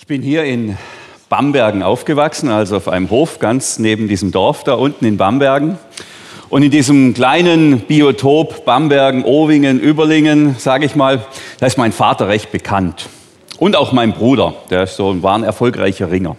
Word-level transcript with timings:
Ich 0.00 0.06
bin 0.06 0.22
hier 0.22 0.44
in 0.44 0.78
Bambergen 1.28 1.82
aufgewachsen, 1.82 2.50
also 2.50 2.76
auf 2.76 2.86
einem 2.86 3.10
Hof 3.10 3.40
ganz 3.40 3.80
neben 3.80 4.06
diesem 4.06 4.30
Dorf 4.30 4.62
da 4.62 4.74
unten 4.74 5.04
in 5.04 5.16
Bambergen. 5.16 5.76
Und 6.48 6.62
in 6.62 6.70
diesem 6.70 7.14
kleinen 7.14 7.80
Biotop 7.80 8.64
Bambergen, 8.64 9.24
Owingen, 9.24 9.80
Überlingen, 9.80 10.54
sage 10.56 10.86
ich 10.86 10.94
mal, 10.94 11.26
da 11.58 11.66
ist 11.66 11.78
mein 11.78 11.90
Vater 11.90 12.28
recht 12.28 12.52
bekannt. 12.52 13.08
Und 13.58 13.74
auch 13.74 13.90
mein 13.90 14.12
Bruder, 14.12 14.54
der 14.70 14.84
ist 14.84 14.94
so, 14.94 15.20
war 15.20 15.34
ein 15.34 15.42
erfolgreicher 15.42 16.12
Ringer. 16.12 16.36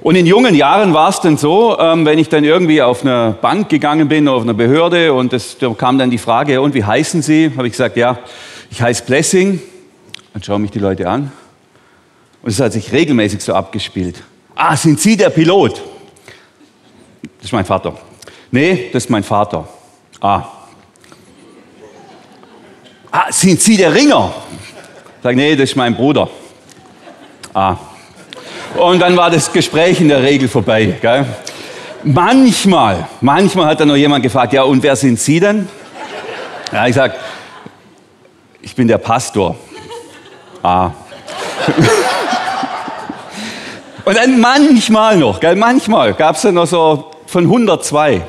Und 0.00 0.16
in 0.16 0.26
jungen 0.26 0.56
Jahren 0.56 0.92
war 0.92 1.10
es 1.10 1.20
dann 1.20 1.36
so, 1.36 1.78
ähm, 1.78 2.04
wenn 2.04 2.18
ich 2.18 2.30
dann 2.30 2.42
irgendwie 2.42 2.82
auf 2.82 3.02
eine 3.02 3.36
Bank 3.40 3.68
gegangen 3.68 4.08
bin, 4.08 4.26
auf 4.26 4.42
eine 4.42 4.54
Behörde 4.54 5.12
und 5.14 5.32
es, 5.32 5.56
da 5.56 5.70
kam 5.70 5.98
dann 5.98 6.10
die 6.10 6.18
Frage, 6.18 6.60
und 6.60 6.74
wie 6.74 6.82
heißen 6.82 7.22
Sie? 7.22 7.52
Habe 7.56 7.68
ich 7.68 7.74
gesagt, 7.74 7.96
ja, 7.96 8.18
ich 8.72 8.82
heiße 8.82 9.04
Blessing. 9.04 9.62
Dann 10.32 10.42
schauen 10.42 10.62
mich 10.62 10.72
die 10.72 10.80
Leute 10.80 11.08
an. 11.08 11.30
Und 12.46 12.52
es 12.52 12.60
hat 12.60 12.72
sich 12.72 12.92
regelmäßig 12.92 13.42
so 13.42 13.54
abgespielt. 13.54 14.22
Ah, 14.54 14.76
sind 14.76 15.00
Sie 15.00 15.16
der 15.16 15.30
Pilot? 15.30 15.82
Das 17.38 17.46
ist 17.46 17.52
mein 17.52 17.64
Vater. 17.64 17.92
Nee, 18.52 18.88
das 18.92 19.06
ist 19.06 19.10
mein 19.10 19.24
Vater. 19.24 19.66
Ah. 20.20 20.44
Ah, 23.10 23.32
sind 23.32 23.60
Sie 23.60 23.76
der 23.76 23.92
Ringer? 23.92 24.32
Sag, 25.24 25.34
nee, 25.34 25.56
das 25.56 25.70
ist 25.70 25.74
mein 25.74 25.96
Bruder. 25.96 26.30
Ah. 27.52 27.78
Und 28.76 29.00
dann 29.00 29.16
war 29.16 29.28
das 29.28 29.52
Gespräch 29.52 30.00
in 30.00 30.06
der 30.06 30.22
Regel 30.22 30.46
vorbei. 30.46 30.96
Gell? 31.00 31.26
Manchmal, 32.04 33.08
manchmal 33.20 33.66
hat 33.66 33.80
dann 33.80 33.88
noch 33.88 33.96
jemand 33.96 34.22
gefragt, 34.22 34.52
ja, 34.52 34.62
und 34.62 34.84
wer 34.84 34.94
sind 34.94 35.18
Sie 35.18 35.40
denn? 35.40 35.68
Ja, 36.70 36.86
ich 36.86 36.94
sag, 36.94 37.16
ich 38.62 38.72
bin 38.76 38.86
der 38.86 38.98
Pastor. 38.98 39.56
Ah. 40.62 40.92
Und 44.06 44.16
dann 44.16 44.38
manchmal 44.38 45.16
noch, 45.16 45.40
gell, 45.40 45.56
manchmal 45.56 46.14
gab 46.14 46.36
es 46.36 46.42
dann 46.42 46.54
noch 46.54 46.68
so 46.68 47.10
von 47.26 47.42
102, 47.42 48.22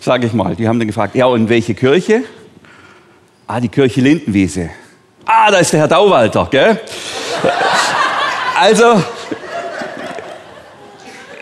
sage 0.00 0.26
ich 0.26 0.32
mal, 0.32 0.56
die 0.56 0.66
haben 0.66 0.80
dann 0.80 0.88
gefragt, 0.88 1.14
ja, 1.14 1.26
und 1.26 1.48
welche 1.48 1.72
Kirche? 1.72 2.24
Ah, 3.46 3.60
die 3.60 3.68
Kirche 3.68 4.00
Lindenwiese. 4.00 4.70
Ah, 5.24 5.52
da 5.52 5.58
ist 5.58 5.72
der 5.72 5.78
Herr 5.78 5.86
Dauwalter, 5.86 6.48
gell? 6.50 6.80
Also, 8.58 9.04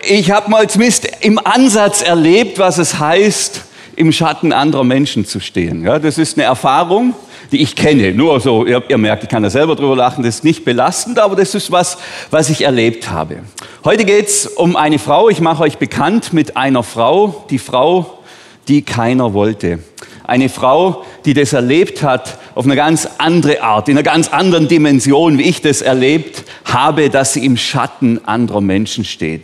ich 0.03 0.31
habe 0.33 0.51
mal 0.51 0.69
zumindest 0.69 1.09
im 1.23 1.39
Ansatz 1.39 2.03
erlebt, 2.03 2.59
was 2.59 2.77
es 2.77 2.99
heißt, 2.99 3.63
im 3.99 4.13
Schatten 4.13 4.53
anderer 4.53 4.85
Menschen 4.85 5.25
zu 5.25 5.41
stehen. 5.41 5.85
Ja, 5.85 5.99
das 5.99 6.19
ist 6.19 6.39
eine 6.39 6.47
Erfahrung, 6.47 7.15
die 7.51 7.61
ich 7.61 7.75
kenne. 7.75 8.13
Nur 8.13 8.39
so, 8.41 8.65
ihr, 8.65 8.83
ihr, 8.89 8.99
merkt, 8.99 9.25
ich 9.25 9.29
kann 9.29 9.43
da 9.43 9.51
selber 9.51 9.75
drüber 9.75 9.97
lachen, 9.97 10.23
das 10.23 10.37
ist 10.37 10.45
nicht 10.45 10.65
belastend, 10.65 11.19
aber 11.19 11.35
das 11.35 11.55
ist 11.55 11.73
was, 11.73 11.99
was 12.31 12.49
ich 12.49 12.63
erlebt 12.63 13.11
habe. 13.11 13.39
Heute 13.85 14.05
geht 14.05 14.29
es 14.29 14.47
um 14.47 14.77
eine 14.77 14.99
Frau, 14.99 15.29
ich 15.29 15.41
mache 15.41 15.65
euch 15.65 15.79
bekannt 15.79 16.33
mit 16.33 16.57
einer 16.57 16.85
Frau, 16.85 17.45
die 17.51 17.59
Frau, 17.59 18.21
die 18.69 18.83
keiner 18.83 19.35
wollte. 19.35 19.81
Eine 20.25 20.49
Frau, 20.49 21.05
die 21.25 21.35
das 21.35 21.53
erlebt 21.53 22.03
hat 22.03 22.39
auf 22.59 22.65
eine 22.65 22.75
ganz 22.75 23.09
andere 23.19 23.63
Art, 23.63 23.89
in 23.89 23.97
einer 23.97 24.03
ganz 24.03 24.27
anderen 24.31 24.67
Dimension, 24.67 25.39
wie 25.39 25.43
ich 25.43 25.63
das 25.63 25.81
erlebt 25.81 26.43
habe, 26.65 27.09
dass 27.09 27.33
sie 27.33 27.47
im 27.47 27.57
Schatten 27.57 28.19
anderer 28.25 28.61
Menschen 28.61 29.05
steht. 29.05 29.43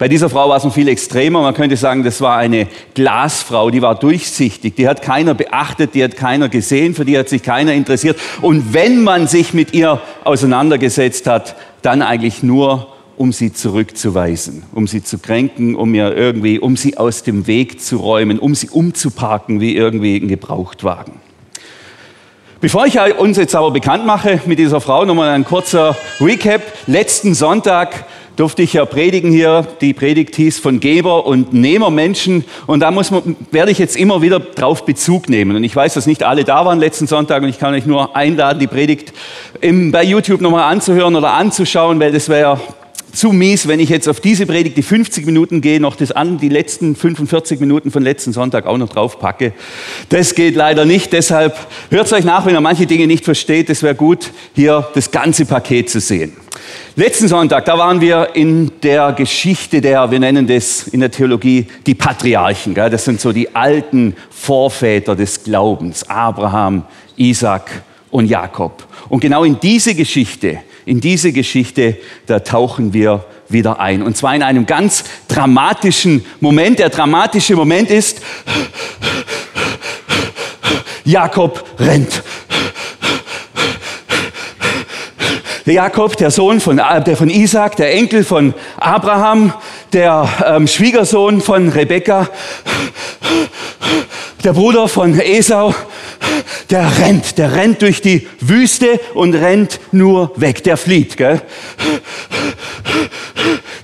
Bei 0.00 0.08
dieser 0.08 0.28
Frau 0.28 0.48
war 0.48 0.56
es 0.56 0.64
noch 0.64 0.74
viel 0.74 0.88
extremer. 0.88 1.42
Man 1.42 1.54
könnte 1.54 1.76
sagen, 1.76 2.02
das 2.02 2.20
war 2.20 2.36
eine 2.36 2.66
Glasfrau, 2.94 3.70
die 3.70 3.82
war 3.82 3.94
durchsichtig, 3.94 4.74
die 4.74 4.88
hat 4.88 5.00
keiner 5.00 5.34
beachtet, 5.34 5.94
die 5.94 6.02
hat 6.02 6.16
keiner 6.16 6.48
gesehen, 6.48 6.96
für 6.96 7.04
die 7.04 7.16
hat 7.16 7.28
sich 7.28 7.44
keiner 7.44 7.72
interessiert. 7.72 8.18
Und 8.42 8.74
wenn 8.74 9.04
man 9.04 9.28
sich 9.28 9.54
mit 9.54 9.72
ihr 9.72 10.00
auseinandergesetzt 10.24 11.28
hat, 11.28 11.54
dann 11.82 12.02
eigentlich 12.02 12.42
nur 12.42 12.88
um 13.16 13.32
sie 13.32 13.52
zurückzuweisen, 13.52 14.64
um 14.72 14.88
sie 14.88 15.04
zu 15.04 15.18
kränken, 15.18 15.76
um 15.76 15.94
ihr 15.94 16.16
irgendwie, 16.16 16.58
um 16.58 16.76
sie 16.76 16.98
aus 16.98 17.22
dem 17.22 17.46
Weg 17.46 17.80
zu 17.80 17.98
räumen, 17.98 18.40
um 18.40 18.56
sie 18.56 18.70
umzuparken 18.70 19.60
wie 19.60 19.76
irgendwie 19.76 20.16
ein 20.16 20.26
Gebrauchtwagen. 20.26 21.25
Bevor 22.66 22.84
ich 22.84 22.98
uns 23.16 23.36
jetzt 23.36 23.54
aber 23.54 23.70
bekannt 23.70 24.04
mache 24.06 24.40
mit 24.46 24.58
dieser 24.58 24.80
Frau, 24.80 25.04
nochmal 25.04 25.28
ein 25.28 25.44
kurzer 25.44 25.96
Recap. 26.20 26.62
Letzten 26.88 27.32
Sonntag 27.32 28.06
durfte 28.34 28.62
ich 28.62 28.72
ja 28.72 28.84
predigen 28.84 29.30
hier. 29.30 29.64
Die 29.80 29.94
Predigt 29.94 30.34
hieß 30.34 30.58
von 30.58 30.80
Geber 30.80 31.26
und 31.26 31.52
Nehmer 31.52 31.92
Menschen. 31.92 32.44
Und 32.66 32.80
da 32.80 32.90
muss 32.90 33.12
man, 33.12 33.36
werde 33.52 33.70
ich 33.70 33.78
jetzt 33.78 33.96
immer 33.96 34.20
wieder 34.20 34.40
drauf 34.40 34.84
Bezug 34.84 35.28
nehmen. 35.28 35.54
Und 35.54 35.62
ich 35.62 35.76
weiß, 35.76 35.94
dass 35.94 36.08
nicht 36.08 36.24
alle 36.24 36.42
da 36.42 36.64
waren 36.64 36.80
letzten 36.80 37.06
Sonntag 37.06 37.44
und 37.44 37.50
ich 37.50 37.60
kann 37.60 37.72
euch 37.72 37.86
nur 37.86 38.16
einladen, 38.16 38.58
die 38.58 38.66
Predigt 38.66 39.12
im, 39.60 39.92
bei 39.92 40.02
YouTube 40.02 40.40
nochmal 40.40 40.64
anzuhören 40.64 41.14
oder 41.14 41.34
anzuschauen, 41.34 42.00
weil 42.00 42.10
das 42.10 42.28
wäre 42.28 42.58
zu 43.16 43.32
mies, 43.32 43.66
wenn 43.66 43.80
ich 43.80 43.88
jetzt 43.88 44.08
auf 44.08 44.20
diese 44.20 44.46
Predigt 44.46 44.76
die 44.76 44.82
50 44.82 45.24
Minuten 45.24 45.60
gehe, 45.60 45.80
noch 45.80 45.96
das 45.96 46.12
an, 46.12 46.38
die 46.38 46.48
letzten 46.48 46.94
45 46.94 47.58
Minuten 47.60 47.90
von 47.90 48.02
letzten 48.02 48.32
Sonntag 48.32 48.66
auch 48.66 48.76
noch 48.76 48.90
drauf 48.90 49.18
packe. 49.18 49.52
Das 50.10 50.34
geht 50.34 50.54
leider 50.54 50.84
nicht. 50.84 51.12
Deshalb 51.12 51.56
hört 51.90 52.06
es 52.06 52.12
euch 52.12 52.24
nach, 52.24 52.44
wenn 52.44 52.54
ihr 52.54 52.60
manche 52.60 52.86
Dinge 52.86 53.06
nicht 53.06 53.24
versteht. 53.24 53.70
Es 53.70 53.82
wäre 53.82 53.94
gut, 53.94 54.30
hier 54.54 54.86
das 54.94 55.10
ganze 55.10 55.46
Paket 55.46 55.88
zu 55.88 56.00
sehen. 56.00 56.34
Letzten 56.94 57.28
Sonntag, 57.28 57.64
da 57.64 57.78
waren 57.78 58.00
wir 58.00 58.30
in 58.34 58.70
der 58.82 59.12
Geschichte 59.12 59.80
der, 59.80 60.10
wir 60.10 60.18
nennen 60.18 60.46
das 60.46 60.88
in 60.88 61.00
der 61.00 61.10
Theologie 61.10 61.66
die 61.86 61.94
Patriarchen. 61.94 62.74
Gell? 62.74 62.90
Das 62.90 63.04
sind 63.04 63.20
so 63.20 63.32
die 63.32 63.54
alten 63.54 64.14
Vorväter 64.30 65.16
des 65.16 65.42
Glaubens. 65.42 66.08
Abraham, 66.08 66.84
Isaac 67.16 67.82
und 68.10 68.26
Jakob. 68.26 68.86
Und 69.08 69.20
genau 69.20 69.44
in 69.44 69.58
diese 69.60 69.94
Geschichte, 69.94 70.58
in 70.86 71.00
diese 71.00 71.32
Geschichte, 71.32 71.98
da 72.26 72.38
tauchen 72.38 72.94
wir 72.94 73.24
wieder 73.48 73.80
ein. 73.80 74.02
Und 74.02 74.16
zwar 74.16 74.34
in 74.34 74.42
einem 74.42 74.66
ganz 74.66 75.04
dramatischen 75.28 76.24
Moment. 76.40 76.78
Der 76.78 76.88
dramatische 76.88 77.56
Moment 77.56 77.90
ist, 77.90 78.22
Jakob 81.04 81.64
rennt. 81.78 82.22
Jakob, 85.64 86.16
der 86.16 86.30
Sohn 86.30 86.60
von, 86.60 86.76
der 86.76 87.16
von 87.16 87.28
Isaac, 87.28 87.74
der 87.74 87.92
Enkel 87.92 88.22
von 88.22 88.54
Abraham, 88.76 89.52
der 89.92 90.28
ähm, 90.46 90.68
Schwiegersohn 90.68 91.40
von 91.40 91.68
Rebekka, 91.68 92.28
der 94.44 94.52
Bruder 94.52 94.86
von 94.86 95.18
Esau, 95.18 95.74
der 96.70 96.98
rennt, 96.98 97.38
der 97.38 97.54
rennt 97.54 97.82
durch 97.82 98.00
die 98.00 98.26
Wüste 98.40 99.00
und 99.14 99.34
rennt 99.34 99.80
nur 99.92 100.32
weg, 100.36 100.62
der 100.64 100.76
flieht. 100.76 101.16
Gell? 101.16 101.42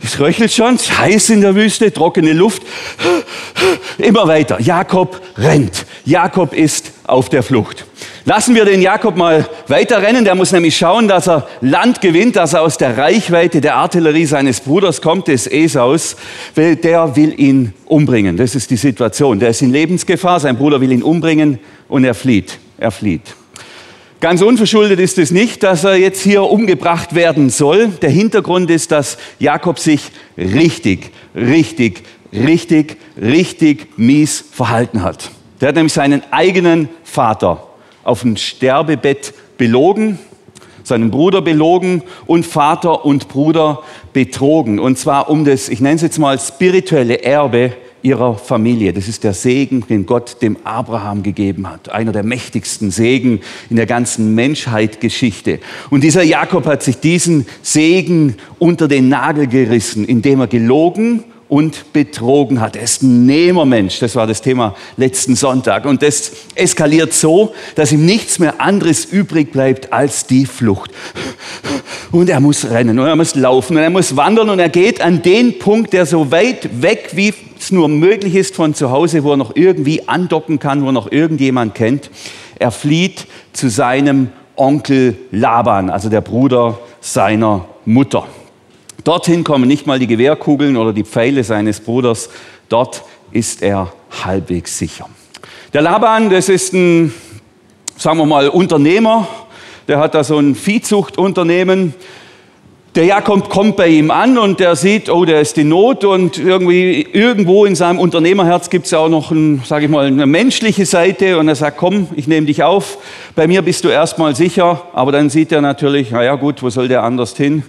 Es 0.02 0.18
röchelt 0.18 0.52
schon, 0.52 0.74
es 0.74 0.82
ist 0.82 0.98
heiß 0.98 1.30
in 1.30 1.40
der 1.40 1.54
Wüste, 1.54 1.92
trockene 1.92 2.32
Luft. 2.32 2.62
Immer 3.98 4.26
weiter. 4.26 4.60
Jakob 4.60 5.20
rennt. 5.36 5.86
Jakob 6.04 6.52
ist 6.52 6.92
auf 7.04 7.28
der 7.28 7.42
Flucht. 7.42 7.86
Lassen 8.24 8.54
wir 8.54 8.64
den 8.64 8.80
Jakob 8.80 9.16
mal 9.16 9.48
weiterrennen. 9.66 10.24
Der 10.24 10.36
muss 10.36 10.52
nämlich 10.52 10.76
schauen, 10.76 11.08
dass 11.08 11.28
er 11.28 11.48
Land 11.60 12.00
gewinnt, 12.00 12.36
dass 12.36 12.52
er 12.52 12.62
aus 12.62 12.78
der 12.78 12.96
Reichweite 12.96 13.60
der 13.60 13.74
Artillerie 13.76 14.26
seines 14.26 14.60
Bruders 14.60 15.02
kommt, 15.02 15.26
des 15.26 15.48
Esaus. 15.48 16.16
Der 16.56 17.16
will 17.16 17.34
ihn 17.36 17.74
umbringen. 17.86 18.36
Das 18.36 18.54
ist 18.54 18.70
die 18.70 18.76
Situation. 18.76 19.40
Der 19.40 19.48
ist 19.48 19.60
in 19.62 19.72
Lebensgefahr. 19.72 20.38
Sein 20.38 20.56
Bruder 20.56 20.80
will 20.80 20.92
ihn 20.92 21.02
umbringen 21.02 21.58
und 21.88 22.04
er 22.04 22.14
flieht. 22.14 22.58
Er 22.78 22.92
flieht. 22.92 23.34
Ganz 24.20 24.40
unverschuldet 24.40 25.00
ist 25.00 25.18
es 25.18 25.32
nicht, 25.32 25.64
dass 25.64 25.82
er 25.82 25.96
jetzt 25.96 26.22
hier 26.22 26.44
umgebracht 26.44 27.16
werden 27.16 27.50
soll. 27.50 27.88
Der 27.88 28.10
Hintergrund 28.10 28.70
ist, 28.70 28.92
dass 28.92 29.18
Jakob 29.40 29.80
sich 29.80 30.12
richtig, 30.38 31.10
richtig, 31.34 32.04
richtig, 32.32 32.98
richtig 33.20 33.98
mies 33.98 34.44
verhalten 34.52 35.02
hat. 35.02 35.28
Der 35.60 35.70
hat 35.70 35.74
nämlich 35.74 35.92
seinen 35.92 36.22
eigenen 36.30 36.88
Vater 37.02 37.66
auf 38.04 38.22
dem 38.22 38.36
Sterbebett 38.36 39.34
belogen, 39.58 40.18
seinen 40.84 41.10
Bruder 41.10 41.42
belogen 41.42 42.02
und 42.26 42.44
Vater 42.44 43.04
und 43.04 43.28
Bruder 43.28 43.82
betrogen. 44.12 44.78
Und 44.78 44.98
zwar 44.98 45.30
um 45.30 45.44
das, 45.44 45.68
ich 45.68 45.80
nenne 45.80 45.96
es 45.96 46.02
jetzt 46.02 46.18
mal 46.18 46.38
spirituelle 46.38 47.22
Erbe 47.22 47.72
ihrer 48.02 48.34
Familie. 48.36 48.92
Das 48.92 49.08
ist 49.08 49.24
der 49.24 49.32
Segen, 49.32 49.84
den 49.88 50.06
Gott 50.06 50.42
dem 50.42 50.56
Abraham 50.64 51.22
gegeben 51.22 51.68
hat. 51.68 51.88
Einer 51.90 52.12
der 52.12 52.24
mächtigsten 52.24 52.90
Segen 52.90 53.40
in 53.70 53.76
der 53.76 53.86
ganzen 53.86 54.34
Menschheitsgeschichte. 54.34 55.60
Und 55.90 56.02
dieser 56.02 56.22
Jakob 56.22 56.66
hat 56.66 56.82
sich 56.82 56.98
diesen 56.98 57.46
Segen 57.62 58.36
unter 58.58 58.88
den 58.88 59.08
Nagel 59.08 59.46
gerissen, 59.46 60.04
indem 60.04 60.40
er 60.40 60.48
gelogen 60.48 61.24
und 61.52 61.92
betrogen 61.92 62.62
hat. 62.62 62.76
Er 62.76 62.84
ist 62.84 63.02
ein 63.02 63.26
Nehmermensch, 63.26 63.98
das 63.98 64.16
war 64.16 64.26
das 64.26 64.40
Thema 64.40 64.74
letzten 64.96 65.36
Sonntag. 65.36 65.84
Und 65.84 66.00
das 66.00 66.32
eskaliert 66.54 67.12
so, 67.12 67.52
dass 67.74 67.92
ihm 67.92 68.06
nichts 68.06 68.38
mehr 68.38 68.58
anderes 68.58 69.04
übrig 69.04 69.52
bleibt 69.52 69.92
als 69.92 70.26
die 70.26 70.46
Flucht. 70.46 70.90
Und 72.10 72.30
er 72.30 72.40
muss 72.40 72.70
rennen 72.70 72.98
und 72.98 73.06
er 73.06 73.16
muss 73.16 73.34
laufen 73.34 73.76
und 73.76 73.82
er 73.82 73.90
muss 73.90 74.16
wandern 74.16 74.48
und 74.48 74.60
er 74.60 74.70
geht 74.70 75.02
an 75.02 75.20
den 75.20 75.58
Punkt, 75.58 75.92
der 75.92 76.06
so 76.06 76.30
weit 76.30 76.80
weg, 76.80 77.10
wie 77.16 77.34
es 77.60 77.70
nur 77.70 77.86
möglich 77.88 78.34
ist 78.34 78.56
von 78.56 78.72
zu 78.72 78.90
Hause, 78.90 79.22
wo 79.22 79.32
er 79.32 79.36
noch 79.36 79.54
irgendwie 79.54 80.08
andocken 80.08 80.58
kann, 80.58 80.82
wo 80.82 80.86
er 80.86 80.92
noch 80.92 81.12
irgendjemand 81.12 81.74
kennt. 81.74 82.10
Er 82.58 82.70
flieht 82.70 83.26
zu 83.52 83.68
seinem 83.68 84.28
Onkel 84.56 85.18
Laban, 85.30 85.90
also 85.90 86.08
der 86.08 86.22
Bruder 86.22 86.78
seiner 87.02 87.66
Mutter. 87.84 88.24
Dorthin 89.04 89.42
kommen 89.42 89.66
nicht 89.66 89.86
mal 89.86 89.98
die 89.98 90.06
Gewehrkugeln 90.06 90.76
oder 90.76 90.92
die 90.92 91.04
Pfeile 91.04 91.42
seines 91.42 91.80
Bruders. 91.80 92.30
Dort 92.68 93.02
ist 93.32 93.62
er 93.62 93.92
halbwegs 94.24 94.78
sicher. 94.78 95.08
Der 95.72 95.82
Laban, 95.82 96.30
das 96.30 96.48
ist 96.48 96.72
ein, 96.72 97.12
sagen 97.96 98.18
wir 98.18 98.26
mal, 98.26 98.48
Unternehmer. 98.48 99.26
Der 99.88 99.98
hat 99.98 100.14
da 100.14 100.22
so 100.22 100.38
ein 100.38 100.54
Viehzuchtunternehmen. 100.54 101.94
Der 102.94 103.06
Jakob 103.06 103.48
kommt 103.48 103.76
bei 103.76 103.88
ihm 103.88 104.10
an 104.10 104.36
und 104.36 104.60
der 104.60 104.76
sieht, 104.76 105.08
oh, 105.08 105.24
der 105.24 105.40
ist 105.40 105.56
in 105.56 105.70
Not 105.70 106.04
und 106.04 106.36
irgendwie 106.38 107.00
irgendwo 107.00 107.64
in 107.64 107.74
seinem 107.74 107.98
Unternehmerherz 107.98 108.68
gibt 108.68 108.84
es 108.84 108.90
ja 108.90 108.98
auch 108.98 109.08
noch, 109.08 109.30
ein, 109.30 109.62
sage 109.64 109.86
ich 109.86 109.90
mal, 109.90 110.06
eine 110.06 110.26
menschliche 110.26 110.84
Seite 110.84 111.38
und 111.38 111.48
er 111.48 111.54
sagt, 111.54 111.78
komm, 111.78 112.08
ich 112.14 112.28
nehme 112.28 112.46
dich 112.46 112.62
auf. 112.62 112.98
Bei 113.34 113.46
mir 113.46 113.62
bist 113.62 113.84
du 113.84 113.88
erstmal 113.88 114.36
sicher, 114.36 114.82
aber 114.92 115.10
dann 115.10 115.30
sieht 115.30 115.52
er 115.52 115.62
natürlich, 115.62 116.10
naja 116.10 116.34
gut, 116.34 116.62
wo 116.62 116.68
soll 116.68 116.86
der 116.86 117.02
anders 117.02 117.34
hin? 117.34 117.62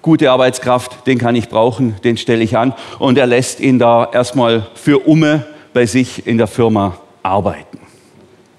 Gute 0.00 0.30
Arbeitskraft, 0.30 1.06
den 1.06 1.18
kann 1.18 1.34
ich 1.34 1.48
brauchen, 1.48 1.96
den 2.04 2.16
stelle 2.16 2.44
ich 2.44 2.56
an 2.56 2.72
und 2.98 3.18
er 3.18 3.26
lässt 3.26 3.60
ihn 3.60 3.78
da 3.78 4.08
erstmal 4.12 4.66
für 4.74 5.06
Umme 5.06 5.44
bei 5.72 5.86
sich 5.86 6.26
in 6.26 6.38
der 6.38 6.46
Firma 6.46 6.98
arbeiten. 7.22 7.78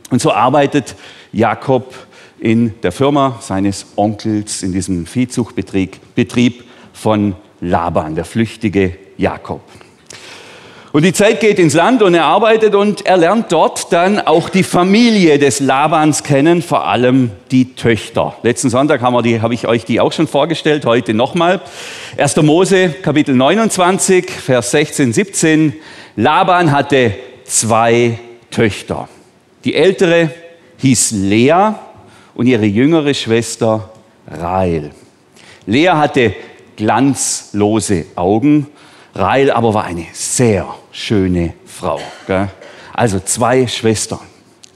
Und 0.09 0.21
so 0.21 0.31
arbeitet 0.31 0.95
Jakob 1.31 1.93
in 2.39 2.73
der 2.81 2.91
Firma 2.91 3.37
seines 3.41 3.85
Onkels, 3.95 4.63
in 4.63 4.71
diesem 4.71 5.05
Viehzuchtbetrieb 5.05 5.97
Betrieb 6.15 6.63
von 6.93 7.35
Laban, 7.61 8.15
der 8.15 8.25
flüchtige 8.25 8.97
Jakob. 9.17 9.61
Und 10.91 11.05
die 11.05 11.13
Zeit 11.13 11.39
geht 11.39 11.59
ins 11.59 11.75
Land 11.75 12.01
und 12.01 12.15
er 12.15 12.25
arbeitet 12.25 12.73
und 12.73 13.05
er 13.05 13.17
lernt 13.17 13.51
dort 13.51 13.93
dann 13.93 14.19
auch 14.19 14.49
die 14.49 14.63
Familie 14.63 15.37
des 15.37 15.59
Labans 15.59 16.23
kennen, 16.23 16.63
vor 16.63 16.87
allem 16.87 17.29
die 17.51 17.75
Töchter. 17.75 18.35
Letzten 18.41 18.71
Sonntag 18.71 18.99
haben 19.01 19.13
wir 19.13 19.21
die, 19.21 19.39
habe 19.39 19.53
ich 19.53 19.67
euch 19.67 19.85
die 19.85 19.99
auch 19.99 20.11
schon 20.11 20.27
vorgestellt, 20.27 20.87
heute 20.87 21.13
nochmal. 21.13 21.61
1. 22.17 22.37
Mose, 22.37 22.89
Kapitel 22.89 23.35
29, 23.35 24.31
Vers 24.31 24.71
16, 24.71 25.13
17. 25.13 25.73
Laban 26.15 26.71
hatte 26.71 27.13
zwei 27.43 28.17
Töchter. 28.49 29.07
Die 29.65 29.75
ältere 29.75 30.31
hieß 30.77 31.11
Lea 31.11 31.73
und 32.33 32.47
ihre 32.47 32.65
jüngere 32.65 33.13
Schwester 33.13 33.91
Rael. 34.27 34.89
Lea 35.67 35.89
hatte 35.89 36.33
glanzlose 36.77 38.07
Augen, 38.15 38.65
Rael 39.19 39.51
aber 39.51 39.73
war 39.73 39.83
eine 39.83 40.07
sehr 40.13 40.65
schöne 40.91 41.53
Frau. 41.65 41.99
Gell? 42.25 42.47
Also 42.93 43.19
zwei 43.19 43.67
Schwestern, 43.67 44.21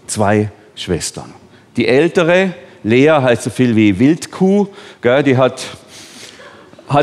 zwei 0.05 0.51
Schwestern. 0.75 1.33
Die 1.77 1.87
ältere, 1.87 2.53
Lea, 2.83 3.09
heißt 3.21 3.43
so 3.43 3.49
viel 3.49 3.73
wie 3.75 3.97
Wildkuh, 3.97 4.67
gell? 5.01 5.23
die 5.23 5.37
hat 5.37 5.61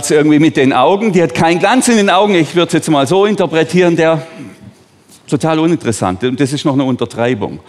sie 0.03 0.15
irgendwie 0.15 0.39
mit 0.39 0.59
den 0.59 0.75
Augen, 0.75 1.13
die 1.13 1.23
hat 1.23 1.35
keinen 1.35 1.59
Glanz 1.59 1.89
in 1.89 1.97
den 1.97 2.11
Augen, 2.11 2.35
ich 2.35 2.55
würde 2.55 2.69
es 2.69 2.73
jetzt 2.75 2.91
mal 2.91 3.07
so 3.07 3.25
interpretieren, 3.25 3.97
der 3.97 4.21
total 5.27 5.61
uninteressant 5.61 6.23
und 6.25 6.39
das 6.39 6.53
ist 6.53 6.65
noch 6.67 6.75
eine 6.75 6.85
Untertreibung. 6.85 7.61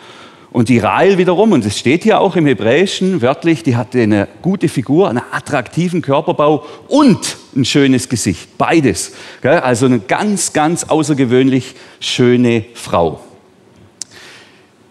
Und 0.51 0.67
die 0.67 0.79
Rahel 0.79 1.17
wiederum, 1.17 1.53
und 1.53 1.65
es 1.65 1.79
steht 1.79 2.03
hier 2.03 2.19
auch 2.19 2.35
im 2.35 2.45
Hebräischen 2.45 3.21
wörtlich, 3.21 3.63
die 3.63 3.77
hatte 3.77 4.01
eine 4.01 4.27
gute 4.41 4.67
Figur, 4.67 5.09
einen 5.09 5.21
attraktiven 5.31 6.01
Körperbau 6.01 6.65
und 6.89 7.37
ein 7.55 7.63
schönes 7.63 8.09
Gesicht. 8.09 8.57
Beides. 8.57 9.13
Also 9.41 9.85
eine 9.85 9.99
ganz, 9.99 10.51
ganz 10.51 10.83
außergewöhnlich 10.83 11.75
schöne 12.01 12.65
Frau. 12.73 13.21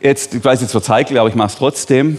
Jetzt, 0.00 0.34
ich 0.34 0.42
weiß, 0.42 0.62
jetzt 0.62 0.72
verzeiht, 0.72 1.14
aber 1.14 1.28
ich 1.28 1.34
mache 1.34 1.48
es 1.48 1.56
trotzdem. 1.56 2.18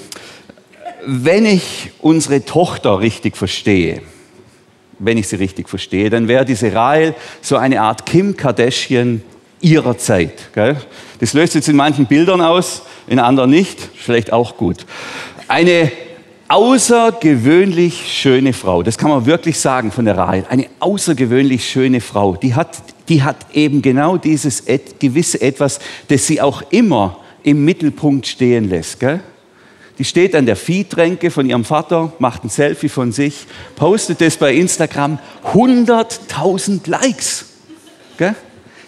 Wenn 1.07 1.47
ich 1.47 1.89
unsere 1.99 2.45
Tochter 2.45 2.99
richtig 2.99 3.35
verstehe, 3.35 4.03
wenn 4.99 5.17
ich 5.17 5.27
sie 5.27 5.37
richtig 5.37 5.67
verstehe, 5.67 6.11
dann 6.11 6.27
wäre 6.27 6.45
diese 6.45 6.75
Rahel 6.75 7.15
so 7.41 7.57
eine 7.57 7.81
Art 7.81 8.05
Kim 8.05 8.37
Kardashian 8.37 9.23
ihrer 9.61 9.97
Zeit. 9.97 10.53
Gell? 10.53 10.77
Das 11.19 11.33
löst 11.33 11.55
jetzt 11.55 11.69
in 11.69 11.75
manchen 11.75 12.05
Bildern 12.07 12.41
aus, 12.41 12.83
in 13.07 13.19
anderen 13.19 13.49
nicht, 13.49 13.79
vielleicht 13.95 14.33
auch 14.33 14.57
gut. 14.57 14.85
Eine 15.47 15.91
außergewöhnlich 16.47 18.11
schöne 18.11 18.51
Frau, 18.51 18.83
das 18.83 18.97
kann 18.97 19.09
man 19.09 19.25
wirklich 19.25 19.57
sagen 19.59 19.91
von 19.91 20.03
der 20.03 20.17
Rahel, 20.17 20.45
eine 20.49 20.67
außergewöhnlich 20.79 21.69
schöne 21.69 22.01
Frau, 22.01 22.35
die 22.35 22.55
hat, 22.55 22.77
die 23.07 23.23
hat 23.23 23.37
eben 23.53 23.81
genau 23.81 24.17
dieses 24.17 24.67
et, 24.67 24.99
gewisse 24.99 25.39
Etwas, 25.39 25.79
das 26.09 26.27
sie 26.27 26.41
auch 26.41 26.61
immer 26.69 27.19
im 27.43 27.63
Mittelpunkt 27.63 28.27
stehen 28.27 28.69
lässt. 28.69 28.99
Gell? 28.99 29.21
Die 29.97 30.03
steht 30.03 30.35
an 30.35 30.45
der 30.45 30.55
Viehtränke 30.55 31.31
von 31.31 31.49
ihrem 31.49 31.63
Vater, 31.63 32.11
macht 32.19 32.43
ein 32.43 32.49
Selfie 32.49 32.89
von 32.89 33.11
sich, 33.11 33.45
postet 33.75 34.21
es 34.21 34.35
bei 34.35 34.53
Instagram, 34.53 35.19
100.000 35.53 36.89
Likes. 36.89 37.45
Gell? 38.17 38.35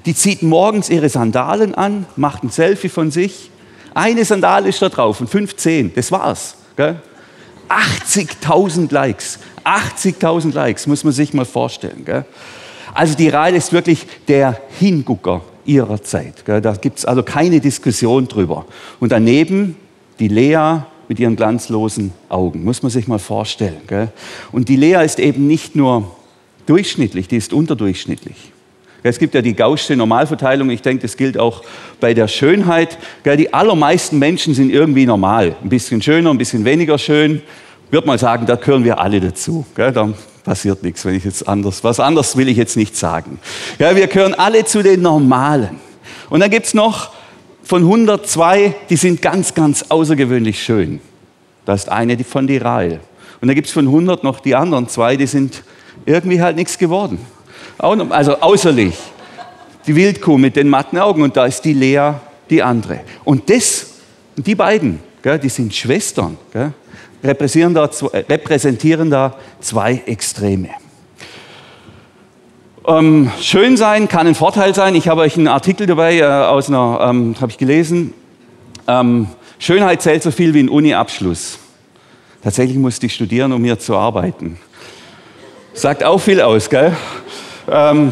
Die 0.05 0.15
zieht 0.15 0.44
morgens 0.44 0.89
ihre 0.89 1.09
Sandalen 1.09 1.75
an, 1.75 2.05
macht 2.15 2.44
ein 2.44 2.50
Selfie 2.50 2.89
von 2.89 3.11
sich. 3.11 3.50
Eine 3.94 4.25
Sandale 4.25 4.69
ist 4.69 4.81
da 4.81 4.89
drauf 4.89 5.21
und 5.21 5.29
15, 5.29 5.94
das 5.95 6.11
war's. 6.11 6.55
80.000 7.69 8.91
Likes. 8.94 9.39
80.000 9.63 10.53
Likes, 10.53 10.88
muss 10.88 11.03
man 11.03 11.13
sich 11.13 11.33
mal 11.33 11.45
vorstellen. 11.45 12.03
Gell? 12.05 12.25
Also 12.94 13.15
die 13.15 13.29
Rahel 13.29 13.55
ist 13.55 13.71
wirklich 13.71 14.05
der 14.27 14.59
Hingucker 14.79 15.41
ihrer 15.65 16.01
Zeit. 16.03 16.45
Gell? 16.45 16.61
Da 16.61 16.73
gibt 16.73 16.99
es 16.99 17.06
also 17.06 17.23
keine 17.23 17.59
Diskussion 17.59 18.27
drüber. 18.27 18.65
Und 18.99 19.11
daneben 19.11 19.77
die 20.19 20.27
Lea 20.27 20.79
mit 21.07 21.19
ihren 21.19 21.35
glanzlosen 21.35 22.13
Augen, 22.29 22.63
muss 22.63 22.81
man 22.83 22.91
sich 22.91 23.07
mal 23.07 23.19
vorstellen. 23.19 23.81
Gell? 23.88 24.09
Und 24.51 24.69
die 24.69 24.75
Lea 24.75 25.03
ist 25.03 25.19
eben 25.19 25.47
nicht 25.47 25.75
nur 25.75 26.15
durchschnittlich, 26.65 27.27
die 27.27 27.38
ist 27.38 27.53
unterdurchschnittlich. 27.53 28.52
Es 29.03 29.19
gibt 29.19 29.35
ja 29.35 29.41
die 29.41 29.53
Gaußsche 29.53 29.95
Normalverteilung. 29.97 30.69
Ich 30.69 30.81
denke, 30.81 31.01
das 31.01 31.17
gilt 31.17 31.38
auch 31.38 31.61
bei 32.00 32.13
der 32.13 32.29
Schönheit. 32.29 32.97
Die 33.25 33.53
allermeisten 33.53 34.17
Menschen 34.17 34.53
sind 34.53 34.71
irgendwie 34.71 35.05
normal. 35.05 35.55
Ein 35.61 35.69
bisschen 35.69 36.01
schöner, 36.01 36.29
ein 36.29 36.38
bisschen 36.38 36.63
weniger 36.63 36.97
schön. 36.97 37.41
Ich 37.85 37.91
würde 37.91 38.07
mal 38.07 38.17
sagen, 38.17 38.45
da 38.45 38.55
gehören 38.55 38.85
wir 38.85 39.00
alle 39.00 39.19
dazu. 39.19 39.65
Da 39.75 40.09
passiert 40.44 40.83
nichts, 40.83 41.05
wenn 41.05 41.15
ich 41.15 41.25
jetzt 41.25 41.47
anders, 41.47 41.83
was 41.83 42.00
anderes 42.00 42.38
will 42.38 42.47
ich 42.47 42.57
jetzt 42.57 42.77
nicht 42.77 42.95
sagen. 42.95 43.39
Wir 43.77 44.07
gehören 44.07 44.33
alle 44.33 44.65
zu 44.65 44.81
den 44.81 45.01
Normalen. 45.01 45.79
Und 46.29 46.39
dann 46.39 46.49
gibt 46.49 46.65
es 46.65 46.73
noch 46.73 47.11
von 47.63 47.83
102, 47.83 48.73
die 48.89 48.95
sind 48.95 49.21
ganz, 49.21 49.53
ganz 49.53 49.83
außergewöhnlich 49.89 50.63
schön. 50.63 51.01
Da 51.65 51.73
ist 51.73 51.89
eine 51.89 52.21
von 52.23 52.47
die 52.47 52.57
Rael. 52.57 52.99
Und 53.41 53.47
dann 53.47 53.56
gibt 53.56 53.67
es 53.67 53.73
von 53.73 53.85
100 53.85 54.23
noch 54.23 54.39
die 54.39 54.56
anderen 54.56 54.88
zwei, 54.88 55.15
die 55.17 55.27
sind 55.27 55.63
irgendwie 56.06 56.41
halt 56.41 56.56
nichts 56.56 56.77
geworden. 56.77 57.19
Also 57.83 58.37
außerlich. 58.40 58.95
Die 59.85 59.95
Wildkuh 59.95 60.37
mit 60.37 60.56
den 60.56 60.69
matten 60.69 60.97
Augen 60.97 61.21
und 61.21 61.35
da 61.35 61.45
ist 61.45 61.66
die 61.66 61.73
Lea, 61.73 62.13
die 62.49 62.63
andere. 62.63 63.02
Und 63.25 63.49
das, 63.49 63.95
die 64.37 64.56
beiden, 64.56 64.99
gell, 65.21 65.37
die 65.37 65.49
sind 65.49 65.75
Schwestern, 65.75 66.37
gell, 66.54 66.71
repräsentieren, 67.21 67.73
da, 67.73 67.90
repräsentieren 68.30 69.09
da 69.09 69.35
zwei 69.59 70.02
Extreme. 70.06 70.69
Ähm, 72.87 73.30
schön 73.42 73.75
sein 73.75 74.07
kann 74.07 74.28
ein 74.28 74.35
Vorteil 74.35 74.73
sein. 74.73 74.95
Ich 74.95 75.09
habe 75.09 75.21
euch 75.21 75.35
einen 75.35 75.49
Artikel 75.49 75.85
dabei 75.85 76.19
äh, 76.19 76.23
aus 76.23 76.69
einer, 76.69 76.99
ähm, 77.02 77.35
habe 77.42 77.52
ich 77.52 77.57
gelesen. 77.57 78.13
Ähm, 78.87 79.28
Schönheit 79.59 80.02
zählt 80.02 80.23
so 80.23 80.31
viel 80.31 80.54
wie 80.54 80.63
ein 80.63 80.69
Uni-Abschluss. 80.69 81.59
Tatsächlich 82.44 82.78
musste 82.78 83.07
ich 83.07 83.16
studieren, 83.16 83.52
um 83.52 83.61
hier 83.61 83.78
zu 83.78 83.97
arbeiten. 83.97 84.57
Sagt 85.73 86.04
auch 86.06 86.19
viel 86.19 86.40
aus, 86.40 86.69
gell? 86.69 86.95
Ähm, 87.69 88.11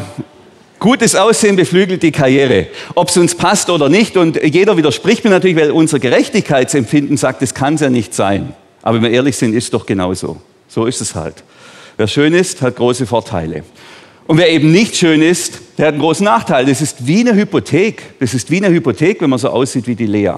gutes 0.78 1.14
Aussehen 1.14 1.56
beflügelt 1.56 2.02
die 2.02 2.12
Karriere. 2.12 2.66
Ob 2.94 3.08
es 3.08 3.16
uns 3.16 3.34
passt 3.34 3.70
oder 3.70 3.88
nicht. 3.88 4.16
Und 4.16 4.42
jeder 4.42 4.76
widerspricht 4.76 5.24
mir 5.24 5.30
natürlich, 5.30 5.56
weil 5.56 5.70
unser 5.70 5.98
Gerechtigkeitsempfinden 5.98 7.16
sagt, 7.16 7.42
das 7.42 7.54
kann 7.54 7.74
es 7.74 7.80
ja 7.80 7.90
nicht 7.90 8.14
sein. 8.14 8.54
Aber 8.82 8.96
wenn 8.96 9.04
wir 9.04 9.10
ehrlich 9.10 9.36
sind, 9.36 9.54
ist 9.54 9.64
es 9.64 9.70
doch 9.70 9.86
genauso. 9.86 10.40
So 10.68 10.86
ist 10.86 11.00
es 11.00 11.14
halt. 11.14 11.42
Wer 11.96 12.08
schön 12.08 12.32
ist, 12.34 12.62
hat 12.62 12.76
große 12.76 13.06
Vorteile. 13.06 13.62
Und 14.26 14.38
wer 14.38 14.50
eben 14.50 14.72
nicht 14.72 14.96
schön 14.96 15.20
ist, 15.20 15.60
der 15.78 15.88
hat 15.88 15.94
einen 15.94 16.02
großen 16.02 16.24
Nachteil. 16.24 16.66
Das 16.66 16.80
ist 16.80 17.06
wie 17.06 17.20
eine 17.20 17.34
Hypothek. 17.34 18.18
Das 18.18 18.34
ist 18.34 18.50
wie 18.50 18.64
eine 18.64 18.74
Hypothek, 18.74 19.20
wenn 19.20 19.30
man 19.30 19.38
so 19.38 19.50
aussieht 19.50 19.86
wie 19.86 19.94
die 19.94 20.06
Lea. 20.06 20.34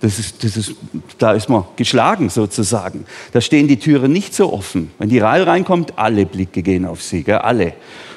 Das 0.00 0.18
ist, 0.18 0.44
das 0.44 0.56
ist, 0.56 0.74
da 1.18 1.32
ist 1.32 1.48
man 1.48 1.64
geschlagen 1.76 2.28
sozusagen. 2.28 3.06
Da 3.32 3.40
stehen 3.40 3.66
die 3.66 3.78
Türen 3.78 4.12
nicht 4.12 4.34
so 4.34 4.52
offen. 4.52 4.90
Wenn 4.98 5.08
die 5.08 5.18
Reihe 5.18 5.46
reinkommt, 5.46 5.94
alle 5.96 6.26
Blicke 6.26 6.62
gehen 6.62 6.84
auf 6.84 7.02
sie, 7.02 7.22
gell? 7.22 7.36
alle. 7.36 7.72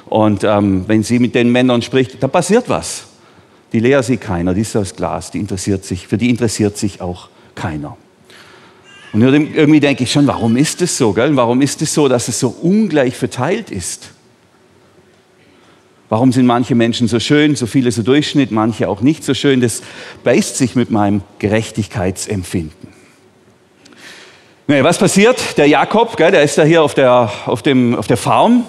Und 0.10 0.44
ähm, 0.44 0.86
wenn 0.88 1.04
sie 1.04 1.20
mit 1.20 1.36
den 1.36 1.52
Männern 1.52 1.82
spricht, 1.82 2.22
da 2.22 2.28
passiert 2.28 2.68
was. 2.68 3.06
Die 3.72 3.80
Lea 3.80 4.02
sieht 4.02 4.22
keiner, 4.22 4.56
die 4.56 4.62
ist 4.62 4.76
aus 4.76 4.96
Glas, 4.96 5.30
die 5.30 5.40
interessiert 5.40 5.86
sich, 5.86 6.08
für 6.08 6.18
die 6.18 6.30
interessiert 6.30 6.78
sich 6.78 7.02
auch 7.02 7.30
keiner. 7.54 7.96
Und 9.14 9.22
irgendwie 9.22 9.80
denke 9.80 10.04
ich 10.04 10.12
schon, 10.12 10.28
warum 10.28 10.56
ist 10.58 10.82
es 10.82 10.98
so? 10.98 11.14
Gell? 11.14 11.36
Warum 11.36 11.62
ist 11.62 11.82
es 11.82 11.94
so, 11.94 12.08
dass 12.08 12.28
es 12.28 12.40
so 12.40 12.50
ungleich 12.50 13.16
verteilt 13.16 13.72
ist? 13.72 14.12
Warum 16.10 16.32
sind 16.32 16.48
manche 16.48 16.74
Menschen 16.74 17.08
so 17.08 17.20
schön, 17.20 17.56
so 17.56 17.68
viele 17.68 17.92
so 17.92 18.02
Durchschnitt, 18.02 18.52
manche 18.52 18.90
auch 18.90 19.02
nicht 19.02 19.24
so 19.24 19.36
schön? 19.36 19.62
Das 19.62 19.84
beißt 20.24 20.58
sich 20.58 20.76
mit 20.76 20.90
meinem 20.90 21.22
Gerechtigkeitsempfinden. 21.38 22.90
Naja, 24.66 24.84
was 24.84 24.98
passiert? 24.98 25.58
Der 25.58 25.68
Jakob, 25.68 26.18
gell, 26.18 26.32
der 26.32 26.44
ist 26.44 26.58
da 26.58 26.64
hier 26.64 26.84
auf 26.84 26.94
der, 26.94 27.32
auf, 27.46 27.62
dem, 27.64 27.96
auf 27.96 28.08
der 28.08 28.18
Farm 28.18 28.64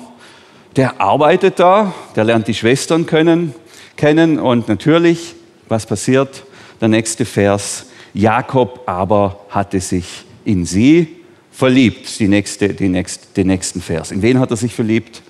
der 0.81 0.99
arbeitet 0.99 1.61
da, 1.61 1.93
der 2.17 2.25
lernt 2.25 2.49
die 2.49 2.55
Schwestern 2.55 3.05
können, 3.05 3.55
kennen 3.97 4.39
und 4.39 4.67
natürlich, 4.67 5.35
was 5.69 5.85
passiert? 5.85 6.45
Der 6.81 6.89
nächste 6.89 7.27
Vers. 7.27 7.85
Jakob 8.15 8.85
aber 8.87 9.45
hatte 9.51 9.79
sich 9.79 10.25
in 10.47 10.65
sie 10.65 11.19
verliebt. 11.53 12.19
Die 12.19 12.29
nächste, 12.29 12.71
die 12.71 12.89
nächste, 12.89 13.27
den 13.37 13.49
nächsten 13.49 13.83
Vers. 13.83 14.11
In 14.11 14.23
wen 14.23 14.39
hat 14.39 14.53
er 14.53 14.57
sich 14.57 14.73
verliebt? 14.73 15.21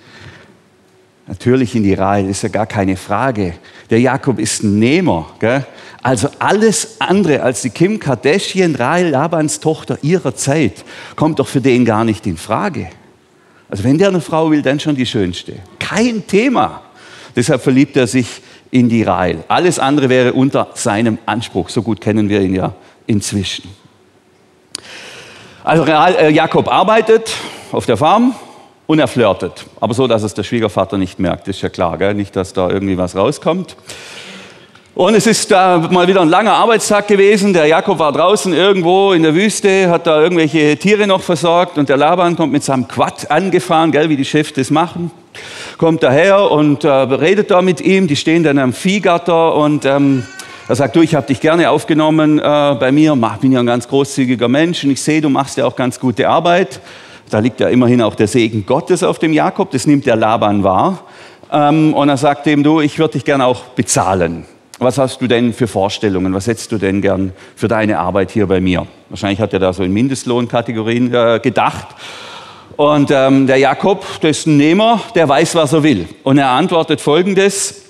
Natürlich 1.27 1.75
in 1.75 1.83
die 1.83 1.95
Rahel, 1.95 2.29
ist 2.29 2.43
ja 2.43 2.49
gar 2.49 2.65
keine 2.65 2.95
Frage. 2.95 3.55
Der 3.89 3.99
Jakob 3.99 4.39
ist 4.39 4.63
ein 4.63 4.79
Nehmer. 4.79 5.31
Gell? 5.39 5.65
Also 6.01 6.29
alles 6.39 7.01
andere 7.01 7.43
als 7.43 7.61
die 7.61 7.71
Kim 7.71 7.99
Kardashian, 7.99 8.75
Rahel 8.75 9.09
Labans 9.09 9.59
Tochter 9.59 9.97
ihrer 10.01 10.33
Zeit, 10.33 10.85
kommt 11.17 11.39
doch 11.39 11.47
für 11.49 11.59
den 11.59 11.83
gar 11.83 12.05
nicht 12.05 12.25
in 12.25 12.37
Frage. 12.37 12.87
Also 13.71 13.85
wenn 13.85 13.97
der 13.97 14.09
eine 14.09 14.19
Frau 14.19 14.51
will, 14.51 14.61
dann 14.61 14.79
schon 14.81 14.95
die 14.95 15.05
schönste. 15.05 15.53
Kein 15.79 16.27
Thema. 16.27 16.81
Deshalb 17.35 17.61
verliebt 17.61 17.95
er 17.95 18.05
sich 18.05 18.27
in 18.69 18.89
die 18.89 19.03
Rahel. 19.03 19.45
Alles 19.47 19.79
andere 19.79 20.09
wäre 20.09 20.33
unter 20.33 20.67
seinem 20.73 21.17
Anspruch. 21.25 21.69
So 21.69 21.81
gut 21.81 22.01
kennen 22.01 22.27
wir 22.27 22.41
ihn 22.41 22.53
ja 22.53 22.73
inzwischen. 23.07 23.69
Also 25.63 25.85
äh, 25.85 26.31
Jakob 26.31 26.67
arbeitet 26.67 27.31
auf 27.71 27.85
der 27.85 27.95
Farm 27.95 28.35
und 28.87 28.99
er 28.99 29.07
flirtet. 29.07 29.65
Aber 29.79 29.93
so, 29.93 30.05
dass 30.05 30.23
es 30.23 30.33
der 30.33 30.43
Schwiegervater 30.43 30.97
nicht 30.97 31.17
merkt, 31.17 31.47
ist 31.47 31.61
ja 31.61 31.69
klar. 31.69 31.97
Gell? 31.97 32.13
Nicht, 32.13 32.35
dass 32.35 32.51
da 32.51 32.69
irgendwie 32.69 32.97
was 32.97 33.15
rauskommt. 33.15 33.77
Und 34.93 35.15
es 35.15 35.25
ist 35.25 35.49
da 35.49 35.87
mal 35.89 36.05
wieder 36.07 36.21
ein 36.21 36.27
langer 36.27 36.51
Arbeitstag 36.51 37.07
gewesen. 37.07 37.53
Der 37.53 37.65
Jakob 37.65 37.97
war 37.97 38.11
draußen 38.11 38.51
irgendwo 38.51 39.13
in 39.13 39.23
der 39.23 39.33
Wüste, 39.33 39.89
hat 39.89 40.05
da 40.05 40.21
irgendwelche 40.21 40.75
Tiere 40.75 41.07
noch 41.07 41.21
versorgt 41.21 41.77
und 41.77 41.87
der 41.87 41.95
Laban 41.95 42.35
kommt 42.35 42.51
mit 42.51 42.61
seinem 42.61 42.89
Quad 42.89 43.31
angefahren, 43.31 43.93
gell, 43.93 44.09
wie 44.09 44.17
die 44.17 44.25
Chefs 44.25 44.51
das 44.51 44.69
machen. 44.69 45.09
Kommt 45.77 46.03
daher 46.03 46.51
und 46.51 46.83
äh, 46.83 46.89
redet 46.89 47.51
da 47.51 47.61
mit 47.61 47.79
ihm. 47.79 48.07
Die 48.07 48.17
stehen 48.17 48.43
dann 48.43 48.57
am 48.57 48.73
Viehgatter 48.73 49.55
und 49.55 49.85
ähm, 49.85 50.25
er 50.67 50.75
sagt, 50.75 50.97
du, 50.97 51.01
ich 51.01 51.15
habe 51.15 51.25
dich 51.25 51.39
gerne 51.39 51.69
aufgenommen 51.69 52.39
äh, 52.39 52.41
bei 52.77 52.91
mir. 52.91 53.13
Ich 53.13 53.39
bin 53.39 53.53
ja 53.53 53.61
ein 53.61 53.65
ganz 53.65 53.87
großzügiger 53.87 54.49
Mensch 54.49 54.83
und 54.83 54.91
ich 54.91 55.01
sehe, 55.01 55.21
du 55.21 55.29
machst 55.29 55.55
ja 55.55 55.65
auch 55.65 55.75
ganz 55.77 56.01
gute 56.01 56.27
Arbeit. 56.27 56.81
Da 57.29 57.39
liegt 57.39 57.61
ja 57.61 57.69
immerhin 57.69 58.01
auch 58.01 58.15
der 58.15 58.27
Segen 58.27 58.65
Gottes 58.65 59.03
auf 59.03 59.19
dem 59.19 59.31
Jakob. 59.31 59.71
Das 59.71 59.87
nimmt 59.87 60.05
der 60.05 60.17
Laban 60.17 60.65
wahr. 60.65 61.05
Ähm, 61.49 61.93
und 61.93 62.09
er 62.09 62.17
sagt 62.17 62.45
ihm, 62.47 62.61
du, 62.61 62.81
ich 62.81 62.99
würde 62.99 63.13
dich 63.13 63.23
gerne 63.23 63.45
auch 63.45 63.63
bezahlen. 63.67 64.45
Was 64.83 64.97
hast 64.97 65.21
du 65.21 65.27
denn 65.27 65.53
für 65.53 65.67
Vorstellungen? 65.67 66.33
Was 66.33 66.47
hättest 66.47 66.71
du 66.71 66.79
denn 66.79 67.03
gern 67.03 67.33
für 67.55 67.67
deine 67.67 67.99
Arbeit 67.99 68.31
hier 68.31 68.47
bei 68.47 68.59
mir? 68.59 68.87
Wahrscheinlich 69.09 69.39
hat 69.39 69.53
er 69.53 69.59
da 69.59 69.73
so 69.73 69.83
in 69.83 69.93
Mindestlohnkategorien 69.93 71.13
äh, 71.13 71.39
gedacht. 71.39 71.89
Und 72.77 73.11
ähm, 73.11 73.45
der 73.45 73.57
Jakob, 73.57 74.03
ein 74.23 74.57
Nehmer, 74.57 74.99
der 75.13 75.29
weiß, 75.29 75.53
was 75.53 75.73
er 75.73 75.83
will. 75.83 76.07
Und 76.23 76.39
er 76.39 76.49
antwortet 76.49 76.99
folgendes, 76.99 77.83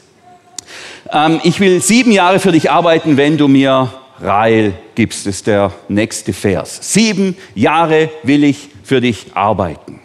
ähm, 1.13 1.39
ich 1.43 1.61
will 1.61 1.81
sieben 1.81 2.11
Jahre 2.11 2.39
für 2.39 2.51
dich 2.51 2.69
arbeiten, 2.69 3.15
wenn 3.15 3.37
du 3.37 3.47
mir 3.47 3.89
Rahel 4.19 4.73
gibst. 4.93 5.25
Das 5.25 5.35
ist 5.35 5.47
der 5.47 5.71
nächste 5.87 6.33
Vers. 6.33 6.77
Sieben 6.81 7.37
Jahre 7.55 8.09
will 8.23 8.43
ich 8.43 8.67
für 8.83 8.99
dich 8.99 9.27
arbeiten. 9.33 10.01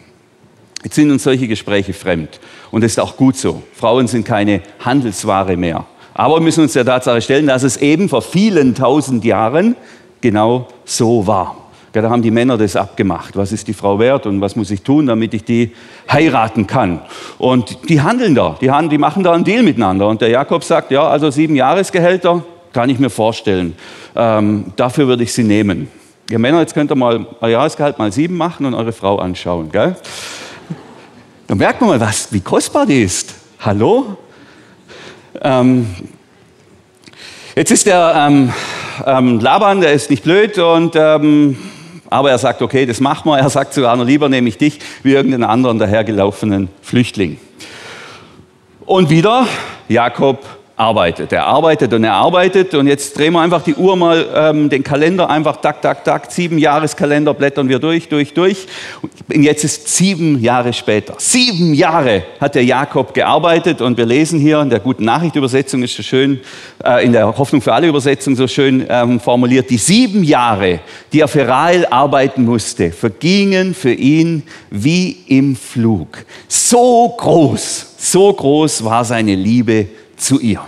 Jetzt 0.85 0.95
sind 0.95 1.11
uns 1.11 1.23
solche 1.23 1.49
Gespräche 1.49 1.91
fremd. 1.91 2.39
Und 2.71 2.81
das 2.85 2.91
ist 2.91 2.99
auch 3.01 3.17
gut 3.17 3.35
so. 3.35 3.61
Frauen 3.73 4.07
sind 4.07 4.25
keine 4.25 4.61
Handelsware 4.79 5.57
mehr. 5.57 5.85
Aber 6.17 6.37
wir 6.37 6.41
müssen 6.41 6.63
uns 6.63 6.73
der 6.73 6.83
Tatsache 6.83 7.21
stellen, 7.21 7.45
dass 7.45 7.61
es 7.61 7.77
eben 7.77 8.09
vor 8.09 8.23
vielen 8.23 8.73
tausend 8.73 9.23
Jahren 9.23 9.75
genau 10.19 10.67
so 10.83 11.27
war. 11.27 11.55
Da 11.93 12.09
haben 12.09 12.23
die 12.23 12.31
Männer 12.31 12.57
das 12.57 12.75
abgemacht. 12.75 13.37
Was 13.37 13.51
ist 13.51 13.67
die 13.67 13.73
Frau 13.73 13.99
wert 13.99 14.25
und 14.25 14.41
was 14.41 14.55
muss 14.55 14.71
ich 14.71 14.81
tun, 14.81 15.05
damit 15.05 15.35
ich 15.35 15.43
die 15.43 15.73
heiraten 16.11 16.65
kann? 16.65 17.01
Und 17.37 17.89
die 17.89 18.01
handeln 18.01 18.33
da, 18.33 18.57
die, 18.59 18.71
handeln, 18.71 18.89
die 18.89 18.97
machen 18.97 19.23
da 19.23 19.33
einen 19.33 19.43
Deal 19.43 19.61
miteinander. 19.61 20.07
Und 20.07 20.21
der 20.21 20.29
Jakob 20.29 20.63
sagt, 20.63 20.89
ja, 20.89 21.07
also 21.07 21.29
sieben 21.29 21.55
Jahresgehälter 21.55 22.43
kann 22.73 22.89
ich 22.89 22.97
mir 22.97 23.11
vorstellen. 23.11 23.75
Ähm, 24.15 24.73
dafür 24.75 25.07
würde 25.07 25.23
ich 25.23 25.33
sie 25.33 25.43
nehmen. 25.43 25.87
Ihr 26.31 26.39
Männer, 26.39 26.61
jetzt 26.61 26.73
könnt 26.73 26.91
ihr 26.91 26.95
mal 26.95 27.27
euer 27.41 27.49
Jahresgehalt 27.49 27.99
mal 27.99 28.11
sieben 28.11 28.37
machen 28.37 28.65
und 28.65 28.73
eure 28.73 28.91
Frau 28.91 29.19
anschauen. 29.19 29.71
Gell? 29.71 29.95
Dann 31.45 31.57
merkt 31.59 31.79
man 31.79 31.91
mal, 31.91 31.99
was, 31.99 32.33
wie 32.33 32.41
kostbar 32.41 32.87
die 32.87 33.03
ist. 33.03 33.35
Hallo? 33.59 34.17
Ähm, 35.41 35.87
jetzt 37.55 37.71
ist 37.71 37.85
der 37.85 38.13
ähm, 38.15 38.53
ähm, 39.05 39.39
Laban, 39.39 39.81
der 39.81 39.93
ist 39.93 40.09
nicht 40.09 40.23
blöd, 40.23 40.57
und, 40.57 40.95
ähm, 40.95 41.57
aber 42.09 42.31
er 42.31 42.37
sagt, 42.37 42.61
okay, 42.61 42.85
das 42.85 42.99
machen 42.99 43.29
wir. 43.29 43.37
Er 43.37 43.49
sagt 43.49 43.73
sogar 43.73 43.95
noch 43.95 44.05
lieber 44.05 44.29
nehme 44.29 44.49
ich 44.49 44.57
dich 44.57 44.79
wie 45.03 45.13
irgendeinen 45.13 45.43
anderen 45.43 45.79
dahergelaufenen 45.79 46.69
Flüchtling. 46.81 47.39
Und 48.85 49.09
wieder 49.09 49.47
Jakob 49.89 50.56
arbeitet. 50.77 51.33
Er 51.33 51.47
arbeitet 51.47 51.91
und 51.93 52.03
er 52.03 52.13
arbeitet 52.13 52.75
und 52.75 52.85
jetzt 52.85 53.17
drehen 53.17 53.33
wir 53.33 53.41
einfach 53.41 53.63
die 53.63 53.73
Uhr 53.73 53.95
mal, 53.95 54.27
ähm, 54.33 54.69
den 54.69 54.83
Kalender 54.83 55.27
einfach, 55.27 55.57
tak, 55.57 55.81
tak, 55.81 56.03
tak, 56.03 56.31
sieben 56.31 56.59
Jahreskalender 56.59 57.33
blättern 57.33 57.67
wir 57.67 57.79
durch, 57.79 58.09
durch, 58.09 58.35
durch. 58.35 58.67
Und 59.33 59.41
jetzt 59.41 59.63
ist 59.63 59.87
sieben 59.87 60.39
Jahre 60.39 60.71
später. 60.73 61.15
Sieben 61.17 61.73
Jahre 61.73 62.23
hat 62.39 62.53
der 62.53 62.63
Jakob 62.63 63.15
gearbeitet 63.15 63.81
und 63.81 63.97
wir 63.97 64.05
lesen 64.05 64.39
hier 64.39 64.61
in 64.61 64.69
der 64.69 64.79
guten 64.79 65.03
Nachrichtübersetzung 65.03 65.81
ist 65.81 65.95
so 65.95 66.03
schön, 66.03 66.39
äh, 66.85 67.03
in 67.03 67.11
der 67.11 67.35
Hoffnung 67.35 67.59
für 67.59 67.73
alle 67.73 67.87
Übersetzung 67.87 68.35
so 68.35 68.47
schön 68.47 68.85
ähm, 68.87 69.19
formuliert, 69.19 69.71
die 69.71 69.77
sieben 69.77 70.23
Jahre, 70.23 70.79
die 71.11 71.21
er 71.21 71.27
für 71.27 71.47
Rahel 71.47 71.87
arbeiten 71.87 72.45
musste, 72.45 72.91
vergingen 72.91 73.73
für 73.73 73.93
ihn 73.93 74.43
wie 74.69 75.17
im 75.27 75.55
Flug. 75.55 76.23
So 76.47 77.15
groß, 77.17 77.95
so 77.97 78.31
groß 78.31 78.83
war 78.83 79.03
seine 79.03 79.33
Liebe 79.33 79.87
zu 80.17 80.39
ihr. 80.39 80.61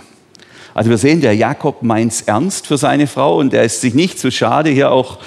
Also 0.74 0.90
wir 0.90 0.98
sehen, 0.98 1.20
der 1.20 1.34
Jakob 1.34 1.82
meint 1.82 2.12
es 2.12 2.22
ernst 2.22 2.66
für 2.66 2.78
seine 2.78 3.06
Frau 3.06 3.38
und 3.38 3.52
er 3.52 3.64
ist 3.64 3.80
sich 3.80 3.94
nicht 3.94 4.18
so 4.18 4.30
schade, 4.30 4.70
hier 4.70 4.92
auch 4.92 5.18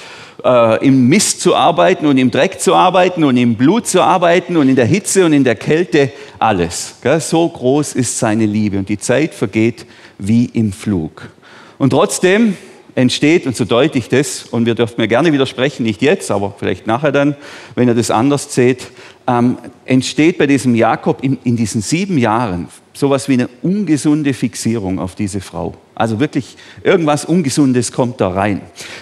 äh, 0.44 0.86
im 0.86 1.08
Mist 1.08 1.42
zu 1.42 1.56
arbeiten 1.56 2.06
und 2.06 2.18
im 2.18 2.32
Dreck 2.32 2.60
zu 2.60 2.76
arbeiten 2.76 3.24
und 3.24 3.38
im 3.38 3.56
Blut 3.56 3.88
zu 3.88 4.02
arbeiten 4.02 4.58
und 4.58 4.70
in 4.70 4.76
der 4.76 4.86
Hitze 4.86 5.26
und 5.26 5.34
in 5.34 5.44
der 5.44 5.56
Kälte, 5.56 6.12
alles. 6.40 6.96
Gell? 7.02 7.20
So 7.20 7.48
groß 7.48 7.94
ist 7.94 8.20
seine 8.20 8.46
Liebe 8.46 8.78
und 8.78 8.90
die 8.90 8.98
Zeit 8.98 9.34
vergeht 9.34 9.86
wie 10.18 10.46
im 10.46 10.72
Flug. 10.72 11.30
Und 11.78 11.90
trotzdem 11.90 12.56
entsteht, 12.96 13.48
und 13.48 13.56
so 13.56 13.66
deute 13.66 13.98
ich 13.98 14.08
das, 14.08 14.44
und 14.44 14.66
wir 14.66 14.76
dürfen 14.76 14.96
mir 14.98 15.08
gerne 15.08 15.34
widersprechen, 15.34 15.84
nicht 15.84 16.02
jetzt, 16.02 16.30
aber 16.32 16.54
vielleicht 16.58 16.88
nachher 16.88 17.12
dann, 17.12 17.36
wenn 17.76 17.88
ihr 17.88 17.96
das 17.96 18.12
anders 18.12 18.54
seht, 18.54 18.92
ähm, 19.28 19.58
entsteht 19.86 20.38
bei 20.38 20.48
diesem 20.48 20.76
Jakob 20.76 21.24
in, 21.24 21.38
in 21.44 21.56
diesen 21.56 21.82
sieben 21.82 22.18
Jahren 22.18 22.68
sowas 22.94 23.28
wie 23.28 23.34
eine 23.34 23.50
ungesunde 23.62 24.34
Fixierung 24.34 25.00
auf 25.00 25.16
diese 25.16 25.42
Frau. 25.42 25.74
Also 25.96 26.20
wirklich 26.20 26.56
irgendwas 26.84 27.26
Ungesundes 27.26 27.92
kommt 27.92 28.22
da 28.22 28.30
rein. 28.30 28.62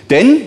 Denn 0.10 0.41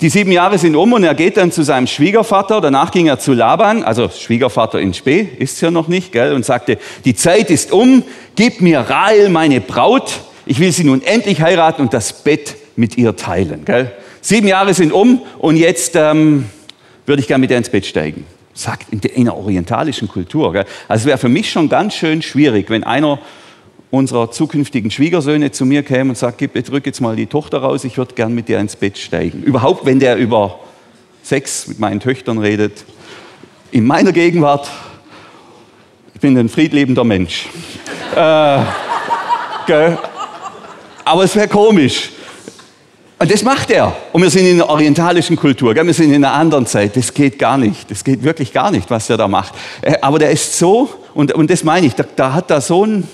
die 0.00 0.08
sieben 0.08 0.32
Jahre 0.32 0.58
sind 0.58 0.74
um 0.74 0.92
und 0.92 1.04
er 1.04 1.14
geht 1.14 1.36
dann 1.36 1.52
zu 1.52 1.62
seinem 1.62 1.86
Schwiegervater. 1.86 2.60
Danach 2.60 2.90
ging 2.90 3.06
er 3.06 3.18
zu 3.18 3.32
Laban, 3.34 3.84
also 3.84 4.08
Schwiegervater 4.08 4.80
in 4.80 4.94
Spee, 4.94 5.28
ist 5.38 5.60
ja 5.60 5.70
noch 5.70 5.88
nicht, 5.88 6.12
gell, 6.12 6.32
und 6.32 6.44
sagte, 6.44 6.78
die 7.04 7.14
Zeit 7.14 7.50
ist 7.50 7.72
um, 7.72 8.02
gib 8.34 8.60
mir 8.60 8.80
Rahel, 8.80 9.28
meine 9.28 9.60
Braut. 9.60 10.20
Ich 10.44 10.58
will 10.58 10.72
sie 10.72 10.84
nun 10.84 11.02
endlich 11.02 11.40
heiraten 11.40 11.82
und 11.82 11.94
das 11.94 12.24
Bett 12.24 12.56
mit 12.74 12.98
ihr 12.98 13.14
teilen. 13.14 13.64
Gell. 13.64 13.92
Sieben 14.20 14.48
Jahre 14.48 14.74
sind 14.74 14.92
um 14.92 15.22
und 15.38 15.56
jetzt 15.56 15.94
ähm, 15.94 16.46
würde 17.06 17.20
ich 17.20 17.28
gerne 17.28 17.40
mit 17.40 17.50
ihr 17.50 17.58
ins 17.58 17.70
Bett 17.70 17.86
steigen 17.86 18.24
sagt 18.54 18.92
in 18.92 19.24
der 19.24 19.36
orientalischen 19.36 20.08
Kultur. 20.08 20.52
Gell? 20.52 20.64
Also 20.88 21.02
es 21.02 21.06
wäre 21.06 21.18
für 21.18 21.28
mich 21.28 21.50
schon 21.50 21.68
ganz 21.68 21.94
schön 21.94 22.22
schwierig, 22.22 22.68
wenn 22.70 22.84
einer 22.84 23.18
unserer 23.90 24.30
zukünftigen 24.30 24.90
Schwiegersöhne 24.90 25.50
zu 25.52 25.66
mir 25.66 25.82
käme 25.82 26.10
und 26.10 26.16
sagt, 26.16 26.38
gib, 26.38 26.54
drück 26.64 26.86
jetzt 26.86 27.00
mal 27.00 27.14
die 27.14 27.26
Tochter 27.26 27.58
raus, 27.58 27.84
ich 27.84 27.98
würde 27.98 28.14
gern 28.14 28.34
mit 28.34 28.48
dir 28.48 28.58
ins 28.58 28.74
Bett 28.74 28.96
steigen. 28.96 29.42
Überhaupt, 29.42 29.84
wenn 29.84 30.00
der 30.00 30.16
über 30.16 30.58
Sex 31.22 31.68
mit 31.68 31.78
meinen 31.78 32.00
Töchtern 32.00 32.38
redet. 32.38 32.84
In 33.70 33.86
meiner 33.86 34.12
Gegenwart, 34.12 34.70
ich 36.14 36.20
bin 36.20 36.36
ein 36.38 36.48
friedliebender 36.48 37.04
Mensch. 37.04 37.48
äh, 38.16 38.60
Aber 41.04 41.24
es 41.24 41.36
wäre 41.36 41.48
komisch. 41.48 42.10
Und 43.22 43.30
das 43.30 43.44
macht 43.44 43.70
er. 43.70 43.94
Und 44.10 44.20
wir 44.20 44.30
sind 44.30 44.46
in 44.46 44.56
der 44.56 44.68
orientalischen 44.68 45.36
Kultur, 45.36 45.76
wir 45.76 45.94
sind 45.94 46.12
in 46.12 46.24
einer 46.24 46.34
anderen 46.34 46.66
Zeit. 46.66 46.96
Das 46.96 47.14
geht 47.14 47.38
gar 47.38 47.56
nicht. 47.56 47.88
Das 47.88 48.02
geht 48.02 48.24
wirklich 48.24 48.52
gar 48.52 48.72
nicht, 48.72 48.90
was 48.90 49.08
er 49.08 49.16
da 49.16 49.28
macht. 49.28 49.54
Äh, 49.80 49.94
aber 50.02 50.18
der 50.18 50.32
ist 50.32 50.58
so, 50.58 50.90
und, 51.14 51.32
und 51.32 51.48
das 51.48 51.62
meine 51.62 51.86
ich, 51.86 51.94
da, 51.94 52.04
da 52.16 52.32
hat 52.32 52.50
da 52.50 52.60
so 52.60 52.84
ein, 52.84 53.06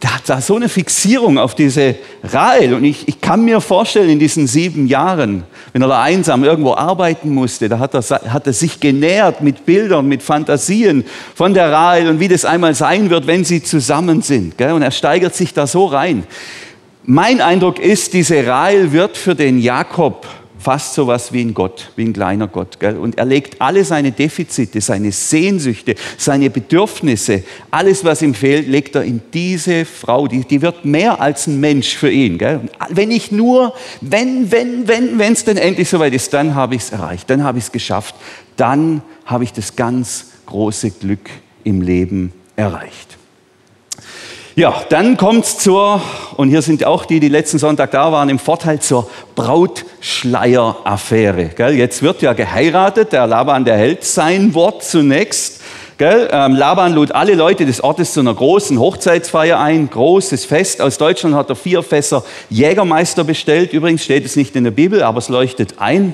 da 0.00 0.14
hat 0.14 0.22
da 0.28 0.40
so 0.40 0.56
eine 0.56 0.70
Fixierung 0.70 1.36
auf 1.36 1.54
diese 1.54 1.96
Rahel. 2.24 2.72
Und 2.72 2.84
ich, 2.84 3.06
ich 3.06 3.20
kann 3.20 3.44
mir 3.44 3.60
vorstellen, 3.60 4.08
in 4.08 4.18
diesen 4.18 4.46
sieben 4.46 4.86
Jahren, 4.86 5.42
wenn 5.74 5.82
er 5.82 5.88
da 5.88 6.00
einsam 6.00 6.42
irgendwo 6.42 6.72
arbeiten 6.72 7.34
musste, 7.34 7.68
da 7.68 7.80
hat 7.80 7.92
er, 7.92 8.00
hat 8.32 8.46
er 8.46 8.54
sich 8.54 8.80
genährt 8.80 9.42
mit 9.42 9.66
Bildern, 9.66 10.08
mit 10.08 10.22
Fantasien 10.22 11.04
von 11.34 11.52
der 11.52 11.70
Rahel 11.70 12.08
und 12.08 12.18
wie 12.18 12.28
das 12.28 12.46
einmal 12.46 12.74
sein 12.74 13.10
wird, 13.10 13.26
wenn 13.26 13.44
sie 13.44 13.62
zusammen 13.62 14.22
sind. 14.22 14.58
Und 14.58 14.80
er 14.80 14.90
steigert 14.90 15.34
sich 15.34 15.52
da 15.52 15.66
so 15.66 15.84
rein. 15.84 16.24
Mein 17.04 17.40
Eindruck 17.40 17.78
ist, 17.78 18.12
diese 18.12 18.46
Rahel 18.46 18.92
wird 18.92 19.16
für 19.16 19.34
den 19.34 19.58
Jakob 19.58 20.26
fast 20.60 20.94
so 20.94 21.06
was 21.06 21.32
wie 21.32 21.40
ein 21.40 21.54
Gott, 21.54 21.90
wie 21.96 22.04
ein 22.04 22.12
kleiner 22.12 22.46
Gott. 22.46 22.78
Gell? 22.78 22.98
Und 22.98 23.16
er 23.16 23.24
legt 23.24 23.60
alle 23.60 23.84
seine 23.84 24.12
Defizite, 24.12 24.80
seine 24.80 25.10
Sehnsüchte, 25.10 25.94
seine 26.18 26.50
Bedürfnisse, 26.50 27.42
alles, 27.70 28.04
was 28.04 28.20
ihm 28.20 28.34
fehlt, 28.34 28.68
legt 28.68 28.94
er 28.94 29.04
in 29.04 29.22
diese 29.32 29.86
Frau. 29.86 30.26
Die, 30.26 30.44
die 30.44 30.60
wird 30.60 30.84
mehr 30.84 31.20
als 31.20 31.46
ein 31.46 31.58
Mensch 31.58 31.96
für 31.96 32.10
ihn. 32.10 32.36
Gell? 32.36 32.60
Wenn 32.90 33.10
ich 33.10 33.32
nur, 33.32 33.74
wenn, 34.02 34.52
wenn, 34.52 34.86
wenn, 34.86 35.18
wenn 35.18 35.32
es 35.32 35.44
denn 35.44 35.56
endlich 35.56 35.88
soweit 35.88 36.12
ist, 36.12 36.32
dann 36.34 36.54
habe 36.54 36.74
ich 36.74 36.82
es 36.82 36.90
erreicht, 36.90 37.30
dann 37.30 37.42
habe 37.42 37.58
ich 37.58 37.64
es 37.64 37.72
geschafft, 37.72 38.14
dann 38.56 39.02
habe 39.24 39.44
ich 39.44 39.52
das 39.52 39.76
ganz 39.76 40.26
große 40.46 40.90
Glück 40.90 41.30
im 41.64 41.80
Leben 41.80 42.32
erreicht. 42.56 43.09
Ja, 44.60 44.84
dann 44.90 45.16
kommt 45.16 45.46
es 45.46 45.56
zur, 45.56 46.02
und 46.36 46.50
hier 46.50 46.60
sind 46.60 46.84
auch 46.84 47.06
die, 47.06 47.18
die 47.18 47.30
letzten 47.30 47.58
Sonntag 47.58 47.92
da 47.92 48.12
waren, 48.12 48.28
im 48.28 48.38
Vorteil 48.38 48.78
zur 48.78 49.08
Brautschleier-Affäre. 49.34 51.52
Jetzt 51.72 52.02
wird 52.02 52.20
ja 52.20 52.34
geheiratet, 52.34 53.14
der 53.14 53.26
Laban, 53.26 53.64
der 53.64 53.78
hält 53.78 54.04
sein 54.04 54.52
Wort 54.52 54.84
zunächst. 54.84 55.62
Ähm, 55.98 56.56
Laban 56.56 56.92
lud 56.92 57.12
alle 57.12 57.36
Leute 57.36 57.64
des 57.64 57.82
Ortes 57.82 58.12
zu 58.12 58.20
einer 58.20 58.34
großen 58.34 58.78
Hochzeitsfeier 58.78 59.58
ein, 59.58 59.88
großes 59.88 60.44
Fest. 60.44 60.82
Aus 60.82 60.98
Deutschland 60.98 61.34
hat 61.34 61.48
er 61.48 61.56
vier 61.56 61.82
Fässer 61.82 62.22
Jägermeister 62.50 63.24
bestellt. 63.24 63.72
Übrigens 63.72 64.04
steht 64.04 64.26
es 64.26 64.36
nicht 64.36 64.54
in 64.56 64.64
der 64.64 64.72
Bibel, 64.72 65.02
aber 65.02 65.20
es 65.20 65.30
leuchtet 65.30 65.76
ein. 65.78 66.12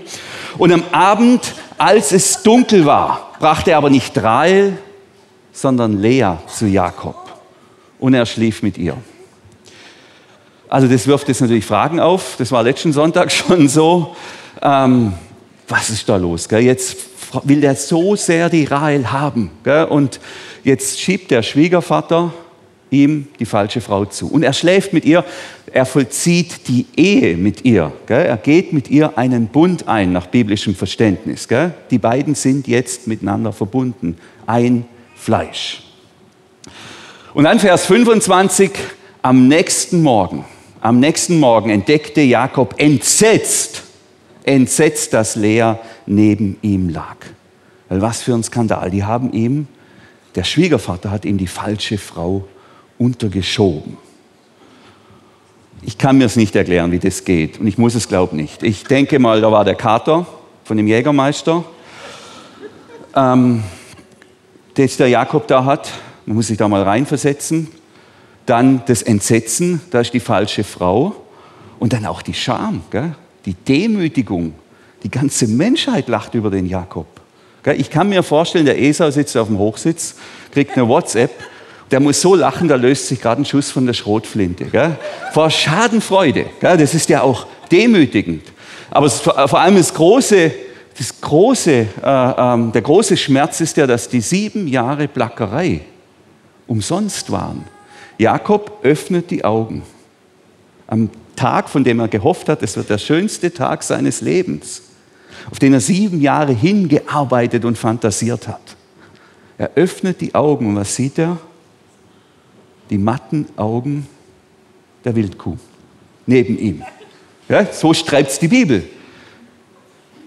Und 0.57 0.73
am 0.73 0.85
Abend, 0.93 1.53
als 1.79 2.13
es 2.13 2.45
dunkel 2.45 2.87
war, 2.87 3.33
brachte 3.41 3.73
er 3.73 3.79
aber 3.79 3.91
nicht 3.91 4.17
Rahel, 4.23 4.79
sondern 5.53 6.01
Lea 6.01 6.35
zu 6.47 6.67
Jakob 6.67 7.26
und 7.99 8.15
er 8.15 8.27
schlief 8.27 8.63
mit 8.63 8.79
ihr. 8.79 8.97
Also 10.69 10.89
das 10.89 11.07
wirft 11.07 11.29
jetzt 11.29 11.41
natürlich 11.41 11.65
Fragen 11.65 12.01
auf. 12.01 12.35
Das 12.39 12.51
war 12.51 12.63
letzten 12.63 12.93
Sonntag 12.93 13.31
schon 13.33 13.69
so. 13.69 14.17
Ähm, 14.63 15.13
was 15.69 15.91
ist 15.91 16.09
da 16.09 16.17
los? 16.17 16.49
Gell? 16.49 16.63
Jetzt 16.63 16.97
will 17.45 17.63
er 17.65 17.75
so 17.75 18.17
sehr 18.17 18.49
die 18.49 18.65
Rahel 18.65 19.13
haben. 19.13 19.51
Gell? 19.65 19.85
Und 19.85 20.21
jetzt 20.65 21.01
schiebt 21.01 21.31
der 21.31 21.43
Schwiegervater 21.43 22.33
ihm 22.91 23.27
die 23.39 23.47
falsche 23.47 23.81
Frau 23.81 24.05
zu. 24.05 24.29
Und 24.29 24.43
er 24.43 24.53
schläft 24.53 24.93
mit 24.93 25.05
ihr, 25.05 25.25
er 25.73 25.87
vollzieht 25.87 26.69
die 26.69 26.87
Ehe 26.97 27.37
mit 27.37 27.65
ihr. 27.65 27.93
Gell? 28.07 28.27
Er 28.27 28.37
geht 28.37 28.73
mit 28.73 28.89
ihr 28.89 29.19
einen 29.19 29.49
Bund 29.49 29.89
ein 29.89 30.13
nach 30.13 30.27
biblischem 30.27 30.75
Verständnis. 30.75 31.49
Gell? 31.49 31.75
Die 31.91 31.99
beiden 31.99 32.35
sind 32.35 32.69
jetzt 32.69 33.07
miteinander 33.07 33.53
verbunden. 33.53 34.17
Ein 34.47 34.85
Fleisch. 35.17 35.86
Und 37.37 37.45
dann 37.45 37.61
Vers 37.61 37.85
25, 37.85 38.71
am 39.21 39.47
nächsten 39.47 40.01
Morgen, 40.01 40.47
am 40.81 41.01
nächsten 41.01 41.39
Morgen 41.39 41.69
entdeckte 41.69 42.23
Jakob 42.23 42.77
entsetzt, 42.79 43.83
entsetzt, 44.45 45.13
dass 45.13 45.37
Lea 45.37 45.75
neben 46.07 46.57
ihm 46.63 46.89
lag. 46.89 47.17
Weil 47.91 48.01
was 48.01 48.23
für 48.23 48.33
ein 48.33 48.43
Skandal. 48.43 48.91
Die 48.91 49.05
haben 49.05 49.35
ihm, 49.35 49.69
der 50.35 50.45
Schwiegervater 50.45 51.11
hat 51.11 51.27
ihm 51.27 51.37
die 51.37 51.47
falsche 51.47 51.99
Frau 51.99 52.49
untergeschoben. 52.97 53.99
Ich 55.83 55.99
kann 55.99 56.17
mir 56.17 56.25
es 56.25 56.37
nicht 56.37 56.57
erklären, 56.57 56.91
wie 56.91 57.01
das 57.01 57.27
geht. 57.27 57.61
Und 57.61 57.67
ich 57.67 57.77
muss 57.77 57.95
es, 57.95 58.09
glaube 58.09 58.35
nicht. 58.35 58.63
Ich 58.63 58.85
denke 58.85 59.19
mal, 59.19 59.43
da 59.43 59.53
war 59.53 59.67
der 59.67 59.75
Kater 59.75 60.27
von 60.65 60.79
dem 60.79 60.87
Jägermeister, 60.87 61.65
ähm, 63.15 63.63
das 64.73 64.97
der 64.97 65.09
Jakob 65.09 65.47
da 65.49 65.67
hat. 65.67 65.93
Man 66.27 66.37
muss 66.37 66.49
sich 66.49 66.59
da 66.59 66.69
mal 66.69 66.83
reinversetzen. 66.83 67.69
Dann 68.45 68.83
das 68.87 69.03
Entsetzen, 69.03 69.81
da 69.91 70.01
ist 70.01 70.13
die 70.13 70.21
falsche 70.21 70.65
Frau. 70.65 71.17
Und 71.79 71.93
dann 71.93 72.07
auch 72.07 72.23
die 72.23 72.35
Scham, 72.35 72.83
gell? 72.91 73.15
die 73.45 73.55
Demütigung. 73.55 74.55
Die 75.03 75.11
ganze 75.11 75.47
Menschheit 75.47 76.09
lacht 76.09 76.35
über 76.35 76.51
den 76.51 76.67
Jakob. 76.67 77.07
Gell? 77.63 77.81
Ich 77.81 77.91
kann 77.91 78.09
mir 78.09 78.23
vorstellen, 78.23 78.65
der 78.65 78.81
Esau 78.81 79.11
sitzt 79.11 79.37
auf 79.37 79.49
dem 79.49 79.59
Hochsitz, 79.59 80.17
kriegt 80.53 80.77
eine 80.77 80.89
WhatsApp, 80.89 81.31
der 81.91 82.01
muss 82.01 82.21
so 82.21 82.35
lachen, 82.35 82.67
da 82.67 82.75
löst 82.75 83.09
sich 83.09 83.21
gerade 83.21 83.43
ein 83.43 83.45
Schuss 83.45 83.71
von 83.71 83.87
der 83.87 83.93
Schrotflinte. 83.93 84.65
Gell? 84.67 84.97
Vor 85.33 85.51
Schadenfreude. 85.51 86.47
Gell? 86.61 86.77
Das 86.77 86.95
ist 86.95 87.09
ja 87.09 87.23
auch 87.23 87.47
demütigend. 87.71 88.43
Aber 88.91 89.09
vor 89.11 89.61
allem 89.61 89.77
das 89.77 89.93
große, 89.93 90.53
das 90.97 91.21
große, 91.21 91.71
äh, 91.71 91.85
äh, 91.85 92.73
der 92.73 92.83
große 92.83 93.17
Schmerz 93.17 93.61
ist 93.61 93.77
ja, 93.77 93.87
dass 93.87 94.09
die 94.09 94.21
sieben 94.21 94.67
Jahre 94.67 95.07
Plackerei, 95.09 95.83
umsonst 96.67 97.31
waren. 97.31 97.65
Jakob 98.19 98.79
öffnet 98.83 99.31
die 99.31 99.45
Augen. 99.45 99.83
Am 100.87 101.11
Tag, 101.35 101.69
von 101.69 101.85
dem 101.85 102.01
er 102.01 102.09
gehofft 102.09 102.49
hat, 102.49 102.63
es 102.63 102.77
wird 102.77 102.89
der 102.89 102.99
schönste 102.99 103.53
Tag 103.53 103.83
seines 103.83 104.21
Lebens, 104.21 104.83
auf 105.51 105.59
den 105.59 105.75
er 105.75 105.81
sieben 105.81 106.21
Jahre 106.21 106.53
hingearbeitet 106.53 107.65
und 107.65 107.77
fantasiert 107.77 108.49
hat. 108.49 108.77
Er 109.59 109.71
öffnet 109.75 110.21
die 110.21 110.35
Augen 110.35 110.69
und 110.69 110.77
was 110.77 110.95
sieht 110.95 111.19
er? 111.19 111.39
Die 112.91 112.99
matten 112.99 113.47
Augen 113.57 114.07
der 115.05 115.15
Wildkuh 115.15 115.57
neben 116.27 116.59
ihm. 116.59 116.83
Ja, 117.49 117.73
so 117.73 117.95
schreibt 117.95 118.31
es 118.31 118.39
die 118.39 118.49
Bibel. 118.49 118.85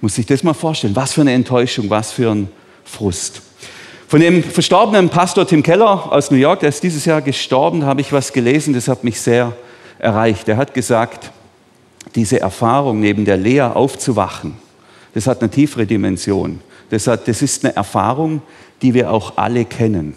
Muss 0.01 0.15
sich 0.15 0.25
das 0.25 0.43
mal 0.43 0.53
vorstellen. 0.53 0.95
Was 0.95 1.13
für 1.13 1.21
eine 1.21 1.33
Enttäuschung, 1.33 1.89
was 1.89 2.11
für 2.11 2.31
ein 2.31 2.47
Frust. 2.85 3.41
Von 4.09 4.21
dem 4.21 4.43
verstorbenen 4.43 5.09
Pastor 5.09 5.45
Tim 5.45 5.61
Keller 5.61 6.11
aus 6.11 6.31
New 6.31 6.37
York, 6.37 6.61
der 6.61 6.69
ist 6.69 6.81
dieses 6.81 7.05
Jahr 7.05 7.21
gestorben, 7.21 7.85
habe 7.85 8.01
ich 8.01 8.11
was 8.11 8.33
gelesen, 8.33 8.73
das 8.73 8.87
hat 8.87 9.03
mich 9.03 9.21
sehr 9.21 9.55
erreicht. 9.99 10.49
Er 10.49 10.57
hat 10.57 10.73
gesagt, 10.73 11.29
diese 12.15 12.39
Erfahrung 12.39 13.01
neben 13.01 13.23
der 13.23 13.37
Lea 13.37 13.61
aufzuwachen, 13.61 14.55
das 15.13 15.27
hat 15.27 15.41
eine 15.41 15.51
tiefere 15.51 15.85
Dimension. 15.85 16.59
Das, 16.89 17.05
hat, 17.05 17.27
das 17.27 17.43
ist 17.43 17.63
eine 17.63 17.75
Erfahrung, 17.75 18.41
die 18.81 18.95
wir 18.95 19.11
auch 19.11 19.33
alle 19.37 19.63
kennen. 19.63 20.15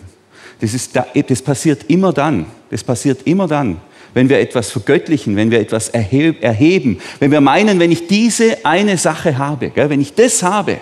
Das, 0.62 0.72
ist, 0.72 0.98
das 1.28 1.42
passiert 1.42 1.84
immer 1.90 2.14
dann, 2.14 2.46
das 2.70 2.82
passiert 2.82 3.26
immer 3.26 3.46
dann, 3.46 3.76
wenn 4.14 4.30
wir 4.30 4.40
etwas 4.40 4.70
vergöttlichen, 4.70 5.36
wenn 5.36 5.50
wir 5.50 5.60
etwas 5.60 5.90
erheben, 5.90 6.98
wenn 7.20 7.30
wir 7.30 7.42
meinen, 7.42 7.78
wenn 7.78 7.92
ich 7.92 8.06
diese 8.06 8.64
eine 8.64 8.96
Sache 8.96 9.36
habe, 9.36 9.70
wenn 9.74 10.00
ich 10.00 10.14
das 10.14 10.42
habe, 10.42 10.78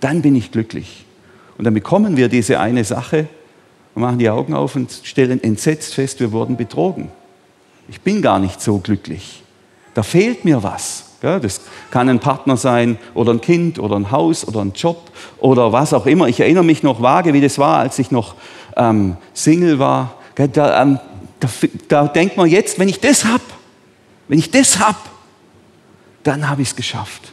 dann 0.00 0.20
bin 0.20 0.36
ich 0.36 0.52
glücklich. 0.52 1.06
Und 1.58 1.64
dann 1.64 1.74
bekommen 1.74 2.16
wir 2.16 2.28
diese 2.28 2.60
eine 2.60 2.84
Sache 2.84 3.28
und 3.94 4.02
machen 4.02 4.18
die 4.18 4.30
Augen 4.30 4.54
auf 4.54 4.76
und 4.76 4.90
stellen 5.02 5.42
entsetzt 5.42 5.94
fest, 5.94 6.20
wir 6.20 6.32
wurden 6.32 6.56
betrogen. 6.56 7.10
Ich 7.88 8.00
bin 8.00 8.22
gar 8.22 8.38
nicht 8.38 8.60
so 8.60 8.78
glücklich. 8.78 9.42
Da 9.94 10.02
fehlt 10.02 10.44
mir 10.44 10.62
was. 10.62 11.04
Das 11.20 11.60
kann 11.92 12.08
ein 12.08 12.18
Partner 12.18 12.56
sein 12.56 12.98
oder 13.14 13.32
ein 13.32 13.40
Kind 13.40 13.78
oder 13.78 13.94
ein 13.94 14.10
Haus 14.10 14.46
oder 14.46 14.60
ein 14.60 14.72
Job 14.72 15.12
oder 15.38 15.72
was 15.72 15.92
auch 15.92 16.06
immer. 16.06 16.26
Ich 16.26 16.40
erinnere 16.40 16.64
mich 16.64 16.82
noch 16.82 17.00
vage, 17.00 17.32
wie 17.32 17.40
das 17.40 17.58
war, 17.58 17.78
als 17.78 17.98
ich 18.00 18.10
noch 18.10 18.34
ähm, 18.76 19.16
Single 19.32 19.78
war. 19.78 20.14
Da, 20.34 20.82
ähm, 20.82 20.98
da, 21.38 21.48
da 21.86 22.08
denkt 22.08 22.36
man 22.36 22.48
jetzt, 22.48 22.80
wenn 22.80 22.88
ich 22.88 22.98
das 22.98 23.24
habe, 23.24 23.42
wenn 24.26 24.38
ich 24.38 24.50
das 24.50 24.80
habe, 24.80 24.98
dann 26.24 26.48
habe 26.48 26.62
ich 26.62 26.68
es 26.68 26.76
geschafft. 26.76 27.32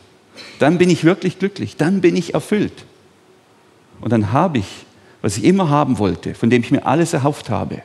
Dann 0.59 0.77
bin 0.77 0.89
ich 0.89 1.03
wirklich 1.03 1.39
glücklich, 1.39 1.75
dann 1.77 2.01
bin 2.01 2.15
ich 2.15 2.35
erfüllt. 2.35 2.85
Und 4.01 4.11
dann 4.11 4.31
habe 4.31 4.59
ich, 4.59 4.85
was 5.21 5.37
ich 5.37 5.43
immer 5.43 5.69
haben 5.69 5.99
wollte, 5.99 6.33
von 6.33 6.49
dem 6.49 6.61
ich 6.61 6.71
mir 6.71 6.85
alles 6.85 7.13
erhofft 7.13 7.49
habe. 7.49 7.81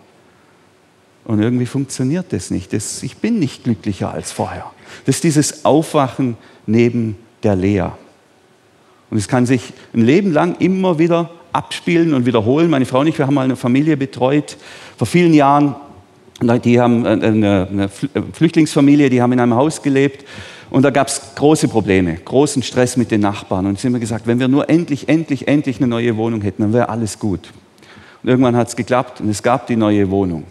Und 1.25 1.41
irgendwie 1.41 1.67
funktioniert 1.67 2.33
das 2.33 2.51
nicht. 2.51 2.73
Das, 2.73 3.03
ich 3.03 3.17
bin 3.17 3.39
nicht 3.39 3.65
glücklicher 3.65 4.13
als 4.13 4.31
vorher. 4.31 4.71
Das 5.07 5.17
ist 5.17 5.25
dieses 5.25 5.65
Aufwachen 5.65 6.37
neben 6.67 7.17
der 7.43 7.57
Lea. 7.57 7.89
Und 9.11 9.19
es 9.19 9.29
kann 9.29 9.47
sich 9.47 9.73
ein 9.95 10.03
Leben 10.03 10.33
lang 10.33 10.57
immer 10.59 10.99
wieder 10.99 11.31
abspielen 11.53 12.15
und 12.15 12.27
wiederholen. 12.27 12.69
Meine 12.69 12.85
Frau 12.85 13.01
und 13.01 13.07
ich, 13.07 13.17
wir 13.17 13.27
haben 13.27 13.35
mal 13.35 13.45
eine 13.45 13.57
Familie 13.57 13.97
betreut 13.97 14.57
vor 14.97 15.07
vielen 15.07 15.33
Jahren. 15.33 15.77
Die 16.43 16.81
haben 16.81 17.07
eine 17.07 17.89
Flüchtlingsfamilie, 18.33 19.09
die 19.09 19.23
haben 19.23 19.33
in 19.33 19.41
einem 19.41 19.55
Haus 19.55 19.81
gelebt 19.81 20.25
und 20.71 20.83
da 20.83 20.91
gab 20.91 21.09
es 21.09 21.21
große 21.35 21.69
Probleme, 21.69 22.17
großen 22.17 22.63
Stress 22.63 22.97
mit 22.97 23.11
den 23.11 23.21
Nachbarn. 23.21 23.67
Und 23.67 23.79
sie 23.79 23.87
haben 23.87 23.93
mir 23.93 24.01
gesagt, 24.01 24.27
wenn 24.27 24.41
wir 24.41 24.49
nur 24.49 24.69
endlich, 24.69 25.09
endlich, 25.09 25.49
endlich 25.49 25.79
eine 25.79 25.87
neue 25.87 26.17
Wohnung 26.17 26.43
hätten, 26.43 26.63
dann 26.63 26.73
wäre 26.73 26.89
alles 26.89 27.19
gut. 27.19 27.53
Und 28.23 28.31
irgendwann 28.31 28.57
hat 28.57 28.69
es 28.69 28.77
geklappt 28.77 29.21
und 29.21 29.29
es 29.29 29.43
gab 29.43 29.67
die 29.67 29.77
neue 29.77 30.11
Wohnung. 30.11 30.45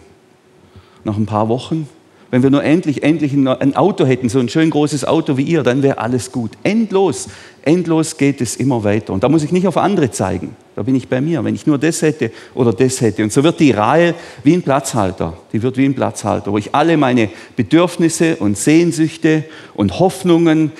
Nach 1.02 1.16
ein 1.16 1.26
paar 1.26 1.48
Wochen, 1.48 1.88
wenn 2.30 2.42
wir 2.42 2.50
nur 2.50 2.64
endlich, 2.64 3.02
endlich 3.02 3.32
ein 3.32 3.76
Auto 3.76 4.06
hätten, 4.06 4.28
so 4.28 4.40
ein 4.40 4.48
schön 4.48 4.70
großes 4.70 5.04
Auto 5.04 5.36
wie 5.36 5.42
ihr, 5.42 5.62
dann 5.62 5.82
wäre 5.82 5.98
alles 5.98 6.32
gut. 6.32 6.52
Endlos, 6.62 7.28
endlos 7.62 8.16
geht 8.16 8.40
es 8.40 8.56
immer 8.56 8.82
weiter. 8.82 9.12
Und 9.12 9.22
da 9.22 9.28
muss 9.28 9.44
ich 9.44 9.52
nicht 9.52 9.66
auf 9.66 9.76
andere 9.76 10.10
zeigen. 10.10 10.56
Da 10.76 10.82
bin 10.82 10.94
ich 10.94 11.08
bei 11.08 11.20
mir. 11.20 11.44
Wenn 11.44 11.54
ich 11.54 11.66
nur 11.66 11.78
das 11.78 12.02
hätte 12.02 12.32
oder 12.54 12.72
das 12.72 13.00
hätte. 13.00 13.22
Und 13.22 13.32
so 13.32 13.44
wird 13.44 13.60
die 13.60 13.70
Reihe 13.70 14.14
wie 14.42 14.54
ein 14.54 14.62
Platzhalter. 14.62 15.36
Die 15.52 15.62
wird 15.62 15.76
wie 15.76 15.84
ein 15.84 15.94
Platzhalter, 15.94 16.52
wo 16.52 16.58
ich 16.58 16.74
alle 16.74 16.96
meine 16.96 17.30
Bedürfnisse 17.56 18.36
und 18.36 18.58
Sehnsüchte 18.58 19.44
und 19.74 19.98
Hoffnungen, 20.00 20.72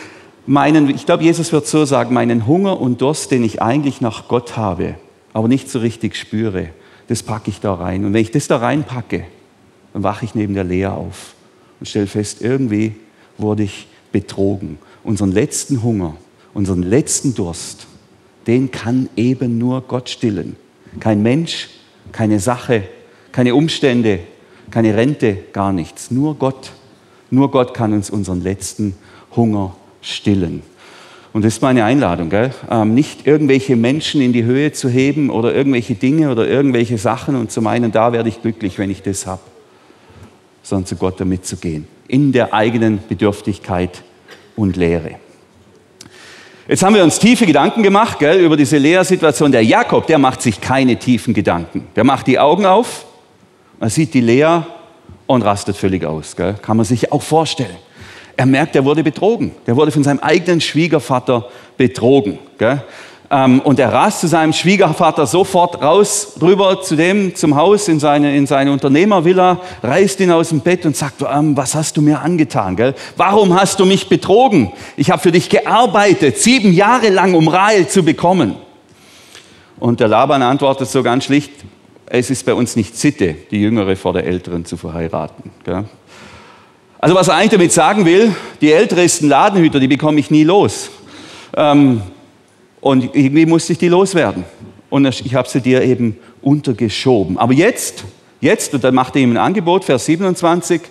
meinen, 0.46 0.90
ich 0.90 1.06
glaube, 1.06 1.22
Jesus 1.22 1.52
wird 1.52 1.66
so 1.66 1.84
sagen, 1.84 2.12
meinen 2.12 2.46
Hunger 2.46 2.80
und 2.80 3.00
Durst, 3.00 3.30
den 3.30 3.44
ich 3.44 3.62
eigentlich 3.62 4.00
nach 4.00 4.28
Gott 4.28 4.56
habe, 4.56 4.96
aber 5.32 5.48
nicht 5.48 5.70
so 5.70 5.78
richtig 5.78 6.16
spüre, 6.16 6.68
das 7.08 7.22
packe 7.22 7.50
ich 7.50 7.60
da 7.60 7.74
rein. 7.74 8.04
Und 8.04 8.12
wenn 8.12 8.20
ich 8.20 8.30
das 8.30 8.48
da 8.48 8.58
reinpacke, 8.58 9.24
dann 9.92 10.02
wache 10.02 10.24
ich 10.24 10.34
neben 10.34 10.54
der 10.54 10.64
Lea 10.64 10.86
auf 10.86 11.34
und 11.80 11.86
stelle 11.86 12.06
fest, 12.06 12.42
irgendwie 12.42 12.94
wurde 13.38 13.62
ich 13.62 13.86
betrogen 14.12 14.78
unseren 15.02 15.32
letzten 15.32 15.82
Hunger, 15.82 16.16
unseren 16.52 16.82
letzten 16.82 17.34
Durst, 17.34 17.86
den 18.46 18.70
kann 18.70 19.08
eben 19.16 19.58
nur 19.58 19.82
Gott 19.82 20.08
stillen. 20.08 20.56
Kein 21.00 21.22
Mensch, 21.22 21.68
keine 22.12 22.40
Sache, 22.40 22.84
keine 23.32 23.54
Umstände, 23.54 24.20
keine 24.70 24.96
Rente, 24.96 25.38
gar 25.52 25.72
nichts. 25.72 26.10
Nur 26.10 26.36
Gott. 26.36 26.72
Nur 27.30 27.50
Gott 27.50 27.74
kann 27.74 27.92
uns 27.92 28.10
unseren 28.10 28.42
letzten 28.42 28.94
Hunger 29.34 29.76
stillen. 30.00 30.62
Und 31.32 31.44
das 31.44 31.54
ist 31.54 31.62
meine 31.62 31.84
Einladung, 31.84 32.30
gell? 32.30 32.52
Ähm, 32.70 32.94
nicht 32.94 33.26
irgendwelche 33.26 33.74
Menschen 33.74 34.20
in 34.20 34.32
die 34.32 34.44
Höhe 34.44 34.70
zu 34.70 34.88
heben 34.88 35.30
oder 35.30 35.52
irgendwelche 35.52 35.96
Dinge 35.96 36.30
oder 36.30 36.46
irgendwelche 36.46 36.96
Sachen 36.96 37.34
und 37.34 37.50
zu 37.50 37.60
meinen, 37.60 37.90
da 37.90 38.12
werde 38.12 38.28
ich 38.28 38.40
glücklich, 38.40 38.78
wenn 38.78 38.88
ich 38.88 39.02
das 39.02 39.26
habe, 39.26 39.42
sondern 40.62 40.86
zu 40.86 40.94
Gott 40.94 41.18
damit 41.18 41.44
zu 41.44 41.56
gehen. 41.56 41.88
In 42.06 42.30
der 42.30 42.54
eigenen 42.54 43.00
Bedürftigkeit 43.08 44.04
und 44.54 44.76
Lehre. 44.76 45.16
Jetzt 46.66 46.82
haben 46.82 46.94
wir 46.94 47.04
uns 47.04 47.18
tiefe 47.18 47.44
Gedanken 47.44 47.82
gemacht 47.82 48.18
gell, 48.18 48.40
über 48.40 48.56
diese 48.56 48.78
Lea-Situation. 48.78 49.52
Der 49.52 49.62
Jakob, 49.62 50.06
der 50.06 50.18
macht 50.18 50.40
sich 50.40 50.62
keine 50.62 50.96
tiefen 50.96 51.34
Gedanken. 51.34 51.88
Der 51.94 52.04
macht 52.04 52.26
die 52.26 52.38
Augen 52.38 52.64
auf, 52.64 53.04
er 53.80 53.90
sieht 53.90 54.14
die 54.14 54.22
Lea 54.22 54.62
und 55.26 55.42
rastet 55.42 55.76
völlig 55.76 56.06
aus. 56.06 56.34
Gell. 56.34 56.54
Kann 56.62 56.78
man 56.78 56.86
sich 56.86 57.12
auch 57.12 57.20
vorstellen. 57.20 57.76
Er 58.36 58.46
merkt, 58.46 58.74
er 58.76 58.84
wurde 58.84 59.02
betrogen. 59.02 59.52
Der 59.66 59.76
wurde 59.76 59.90
von 59.90 60.02
seinem 60.02 60.20
eigenen 60.20 60.62
Schwiegervater 60.62 61.48
betrogen. 61.76 62.38
Gell? 62.56 62.82
Ähm, 63.34 63.60
und 63.62 63.80
er 63.80 63.92
rast 63.92 64.20
zu 64.20 64.28
seinem 64.28 64.52
Schwiegervater 64.52 65.26
sofort 65.26 65.82
raus, 65.82 66.34
rüber 66.40 66.80
zu 66.82 66.94
dem, 66.94 67.34
zum 67.34 67.56
Haus 67.56 67.88
in 67.88 67.98
seine, 67.98 68.36
in 68.36 68.46
seine 68.46 68.70
Unternehmervilla, 68.70 69.60
reißt 69.82 70.20
ihn 70.20 70.30
aus 70.30 70.50
dem 70.50 70.60
Bett 70.60 70.86
und 70.86 70.96
sagt, 70.96 71.22
ähm, 71.28 71.56
was 71.56 71.74
hast 71.74 71.96
du 71.96 72.02
mir 72.02 72.20
angetan? 72.20 72.76
Gell? 72.76 72.94
Warum 73.16 73.52
hast 73.58 73.80
du 73.80 73.86
mich 73.86 74.08
betrogen? 74.08 74.72
Ich 74.96 75.10
habe 75.10 75.20
für 75.20 75.32
dich 75.32 75.48
gearbeitet, 75.48 76.38
sieben 76.38 76.72
Jahre 76.72 77.08
lang, 77.08 77.34
um 77.34 77.48
Rahel 77.48 77.88
zu 77.88 78.04
bekommen. 78.04 78.54
Und 79.80 79.98
der 79.98 80.06
Laban 80.06 80.40
antwortet 80.42 80.88
so 80.88 81.02
ganz 81.02 81.24
schlicht, 81.24 81.50
es 82.06 82.30
ist 82.30 82.46
bei 82.46 82.54
uns 82.54 82.76
nicht 82.76 82.96
Sitte, 82.96 83.34
die 83.50 83.60
Jüngere 83.60 83.96
vor 83.96 84.12
der 84.12 84.26
Älteren 84.26 84.64
zu 84.64 84.76
verheiraten. 84.76 85.50
Gell? 85.64 85.86
Also 87.00 87.16
was 87.16 87.26
er 87.26 87.34
eigentlich 87.34 87.50
damit 87.50 87.72
sagen 87.72 88.04
will, 88.04 88.32
die 88.60 88.72
ältesten 88.72 89.28
Ladenhüter, 89.28 89.80
die 89.80 89.88
bekomme 89.88 90.20
ich 90.20 90.30
nie 90.30 90.44
los. 90.44 90.90
Ähm, 91.56 92.00
und 92.84 93.14
irgendwie 93.16 93.46
musste 93.46 93.72
ich 93.72 93.78
die 93.78 93.88
loswerden. 93.88 94.44
Und 94.90 95.06
ich 95.06 95.34
habe 95.34 95.48
sie 95.48 95.62
dir 95.62 95.82
eben 95.82 96.18
untergeschoben. 96.42 97.38
Aber 97.38 97.54
jetzt, 97.54 98.04
jetzt, 98.42 98.74
und 98.74 98.84
dann 98.84 98.94
macht 98.94 99.16
er 99.16 99.22
ihm 99.22 99.32
ein 99.32 99.38
Angebot, 99.38 99.86
Vers 99.86 100.04
27, 100.04 100.82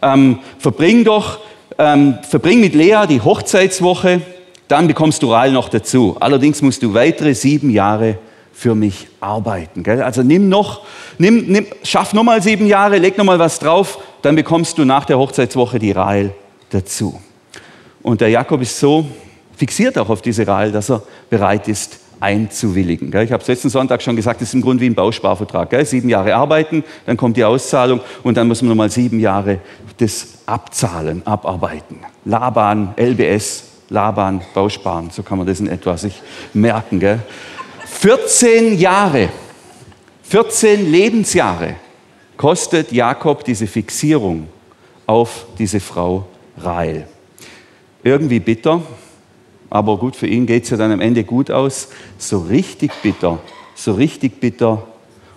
ähm, 0.00 0.38
verbring 0.60 1.02
doch, 1.02 1.40
ähm, 1.76 2.18
verbring 2.22 2.60
mit 2.60 2.76
Lea 2.76 3.00
die 3.08 3.20
Hochzeitswoche, 3.20 4.20
dann 4.68 4.86
bekommst 4.86 5.24
du 5.24 5.32
Rahel 5.32 5.50
noch 5.50 5.68
dazu. 5.68 6.16
Allerdings 6.20 6.62
musst 6.62 6.84
du 6.84 6.94
weitere 6.94 7.34
sieben 7.34 7.70
Jahre 7.70 8.18
für 8.52 8.76
mich 8.76 9.08
arbeiten. 9.18 9.82
Gell? 9.82 10.02
Also 10.02 10.22
nimm 10.22 10.48
noch, 10.48 10.82
nimm, 11.18 11.46
nimm, 11.48 11.66
schaff 11.82 12.12
nochmal 12.12 12.42
sieben 12.42 12.68
Jahre, 12.68 12.98
leg 12.98 13.18
nochmal 13.18 13.40
was 13.40 13.58
drauf, 13.58 13.98
dann 14.22 14.36
bekommst 14.36 14.78
du 14.78 14.84
nach 14.84 15.04
der 15.04 15.18
Hochzeitswoche 15.18 15.80
die 15.80 15.90
Rahel 15.90 16.32
dazu. 16.70 17.20
Und 18.02 18.20
der 18.20 18.28
Jakob 18.28 18.62
ist 18.62 18.78
so 18.78 19.04
fixiert 19.60 19.98
auch 19.98 20.08
auf 20.08 20.22
diese 20.22 20.46
Rahel, 20.46 20.72
dass 20.72 20.90
er 20.90 21.02
bereit 21.28 21.68
ist, 21.68 21.98
einzuwilligen. 22.18 23.08
Ich 23.08 23.30
habe 23.30 23.42
es 23.42 23.46
letzten 23.46 23.68
Sonntag 23.68 24.00
schon 24.00 24.16
gesagt, 24.16 24.40
das 24.40 24.48
ist 24.48 24.54
im 24.54 24.62
Grunde 24.62 24.80
wie 24.82 24.86
ein 24.86 24.94
Bausparvertrag. 24.94 25.70
Sieben 25.84 26.08
Jahre 26.08 26.34
arbeiten, 26.34 26.82
dann 27.04 27.18
kommt 27.18 27.36
die 27.36 27.44
Auszahlung 27.44 28.00
und 28.22 28.38
dann 28.38 28.48
muss 28.48 28.62
man 28.62 28.70
nochmal 28.70 28.90
sieben 28.90 29.20
Jahre 29.20 29.60
das 29.98 30.28
abzahlen, 30.46 31.26
abarbeiten. 31.26 31.98
Laban, 32.24 32.94
LBS, 32.98 33.64
Laban, 33.90 34.40
Bausparen, 34.54 35.10
so 35.10 35.22
kann 35.22 35.36
man 35.36 35.46
das 35.46 35.60
in 35.60 35.66
etwa 35.66 35.94
sich 35.98 36.22
merken. 36.54 37.20
14 37.84 38.78
Jahre, 38.78 39.28
14 40.22 40.90
Lebensjahre 40.90 41.74
kostet 42.38 42.92
Jakob 42.92 43.44
diese 43.44 43.66
Fixierung 43.66 44.48
auf 45.06 45.44
diese 45.58 45.80
Frau 45.80 46.24
Rahel. 46.56 47.06
Irgendwie 48.02 48.40
bitter, 48.40 48.80
aber 49.70 49.96
gut, 49.96 50.16
für 50.16 50.26
ihn 50.26 50.46
geht 50.46 50.64
es 50.64 50.70
ja 50.70 50.76
dann 50.76 50.90
am 50.90 51.00
Ende 51.00 51.22
gut 51.22 51.50
aus. 51.50 51.88
So 52.18 52.40
richtig 52.40 52.90
bitter, 53.02 53.38
so 53.74 53.92
richtig 53.92 54.40
bitter. 54.40 54.86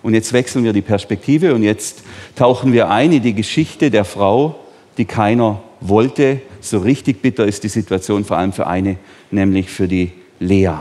Und 0.02 0.16
jetzt 0.16 0.34
wechseln 0.34 0.66
wir 0.66 0.74
die 0.74 0.82
Perspektive 0.82 1.54
und 1.54 1.64
jetzt 1.64 2.04
tauchen 2.36 2.74
wir 2.74 2.90
ein 2.90 3.14
in 3.14 3.22
die 3.22 3.34
Geschichte 3.34 3.90
der 3.90 4.04
Frau, 4.04 4.56
die 4.98 5.06
keiner 5.06 5.62
wollte. 5.80 6.42
So 6.60 6.80
richtig 6.80 7.22
bitter 7.22 7.46
ist 7.46 7.64
die 7.64 7.70
Situation 7.70 8.26
vor 8.26 8.38
allem 8.38 8.52
für 8.52 8.68
eine, 8.68 8.98
nämlich 9.32 9.70
für 9.70 9.88
die 9.88 10.12
Lea. 10.40 10.74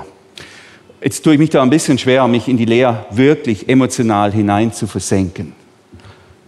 Jetzt 1.03 1.23
tue 1.23 1.35
ich 1.35 1.39
mich 1.39 1.51
da 1.51 1.63
ein 1.63 1.71
bisschen 1.71 1.99
schwer, 1.99 2.27
mich 2.29 2.49
in 2.49 2.57
die 2.57 2.65
Lea 2.65 2.93
wirklich 3.11 3.69
emotional 3.69 4.33
hinein 4.33 4.73
zu 4.73 4.87
versenken. 4.87 5.53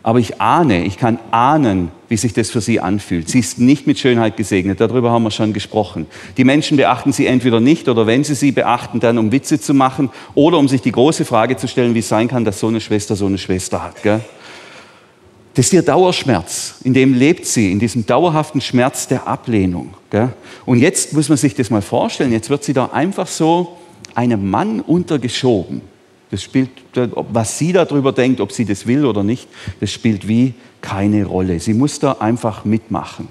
Aber 0.05 0.19
ich 0.19 0.39
ahne, 0.39 0.85
ich 0.85 0.99
kann 0.99 1.19
ahnen, 1.31 1.91
wie 2.11 2.19
sich 2.19 2.35
das 2.35 2.51
für 2.51 2.61
sie 2.61 2.79
anfühlt. 2.79 3.31
Sie 3.31 3.39
ist 3.39 3.59
nicht 3.59 3.87
mit 3.87 3.99
Schönheit 3.99 4.37
gesegnet, 4.37 4.79
darüber 4.79 5.11
haben 5.11 5.23
wir 5.23 5.31
schon 5.31 5.55
gesprochen. 5.55 6.07
Die 6.37 6.45
Menschen 6.45 6.77
beachten 6.77 7.11
sie 7.11 7.27
entweder 7.27 7.59
nicht 7.59 7.89
oder 7.89 8.07
wenn 8.07 8.23
sie 8.23 8.35
sie 8.35 8.53
beachten, 8.53 9.01
dann 9.01 9.17
um 9.17 9.33
Witze 9.33 9.59
zu 9.59 9.73
machen 9.73 10.11
oder 10.35 10.59
um 10.59 10.69
sich 10.69 10.83
die 10.83 10.93
große 10.93 11.25
Frage 11.25 11.57
zu 11.57 11.67
stellen, 11.69 11.95
wie 11.95 12.01
es 12.01 12.09
sein 12.11 12.29
kann, 12.29 12.45
dass 12.45 12.61
so 12.61 12.69
eine 12.69 12.83
Schwester 12.83 13.17
so 13.17 13.25
eine 13.25 13.39
Schwester 13.39 13.83
hat. 13.83 14.03
Gell? 14.03 14.21
Das 15.55 15.67
ist 15.67 15.73
ihr 15.73 15.83
Dauerschmerz, 15.83 16.81
in 16.85 16.93
dem 16.93 17.15
lebt 17.15 17.47
sie, 17.47 17.73
in 17.73 17.79
diesem 17.79 18.05
dauerhaften 18.05 18.61
Schmerz 18.61 19.09
der 19.09 19.27
Ablehnung. 19.27 19.95
Gell? 20.11 20.35
Und 20.67 20.81
jetzt 20.81 21.15
muss 21.15 21.31
man 21.31 21.39
sich 21.39 21.55
das 21.55 21.71
mal 21.71 21.81
vorstellen, 21.81 22.31
jetzt 22.31 22.51
wird 22.51 22.63
sie 22.63 22.75
da 22.75 22.91
einfach 22.93 23.27
so 23.27 23.79
einem 24.15 24.51
Mann 24.51 24.81
untergeschoben. 24.81 25.94
Das 26.35 26.43
spielt, 26.43 26.71
was 27.13 27.59
sie 27.59 27.73
darüber 27.73 28.11
denkt, 28.11 28.41
ob 28.41 28.51
sie 28.51 28.65
das 28.65 28.89
will 28.89 29.07
oder 29.07 29.23
nicht, 29.23 29.47
das 29.79 29.93
spielt 29.93 30.27
wie 30.27 30.55
keine 30.81 31.27
Rolle. 31.27 31.61
Sie 31.61 31.75
muss 31.75 32.01
da 32.01 32.17
einfach 32.19 32.65
mitmachen. 32.65 33.29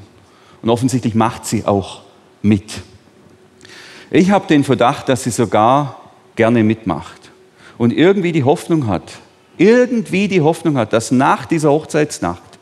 Und 0.61 0.69
offensichtlich 0.69 1.13
macht 1.13 1.45
sie 1.45 1.65
auch 1.65 2.03
mit. 2.41 2.81
Ich 4.09 4.31
habe 4.31 4.47
den 4.47 4.63
Verdacht, 4.63 5.09
dass 5.09 5.25
sie 5.25 5.31
sogar 5.31 5.99
gerne 6.37 6.63
mitmacht 6.63 7.29
und 7.77 7.91
irgendwie 7.91 8.31
die 8.31 8.45
Hoffnung 8.45 8.87
hat, 8.87 9.19
irgendwie 9.57 10.29
die 10.29 10.39
Hoffnung 10.39 10.77
hat, 10.77 10.93
dass 10.93 11.11
nach 11.11 11.45
dieser 11.45 11.71
Hochzeitsnacht 11.71 12.57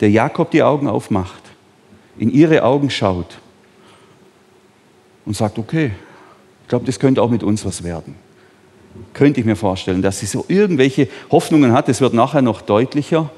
der 0.00 0.10
Jakob 0.10 0.50
die 0.50 0.62
Augen 0.62 0.86
aufmacht, 0.86 1.44
in 2.18 2.30
ihre 2.30 2.62
Augen 2.62 2.90
schaut 2.90 3.38
und 5.24 5.34
sagt, 5.34 5.58
okay, 5.58 5.92
ich 6.64 6.68
glaube, 6.68 6.84
das 6.84 6.98
könnte 6.98 7.22
auch 7.22 7.30
mit 7.30 7.42
uns 7.42 7.64
was 7.64 7.82
werden. 7.82 8.27
Könnte 9.14 9.40
ich 9.40 9.46
mir 9.46 9.56
vorstellen, 9.56 10.02
dass 10.02 10.20
sie 10.20 10.26
so 10.26 10.44
irgendwelche 10.48 11.08
Hoffnungen 11.30 11.72
hat. 11.72 11.88
Das 11.88 12.00
wird 12.00 12.14
nachher 12.14 12.42
noch 12.42 12.62
deutlicher. 12.62 13.30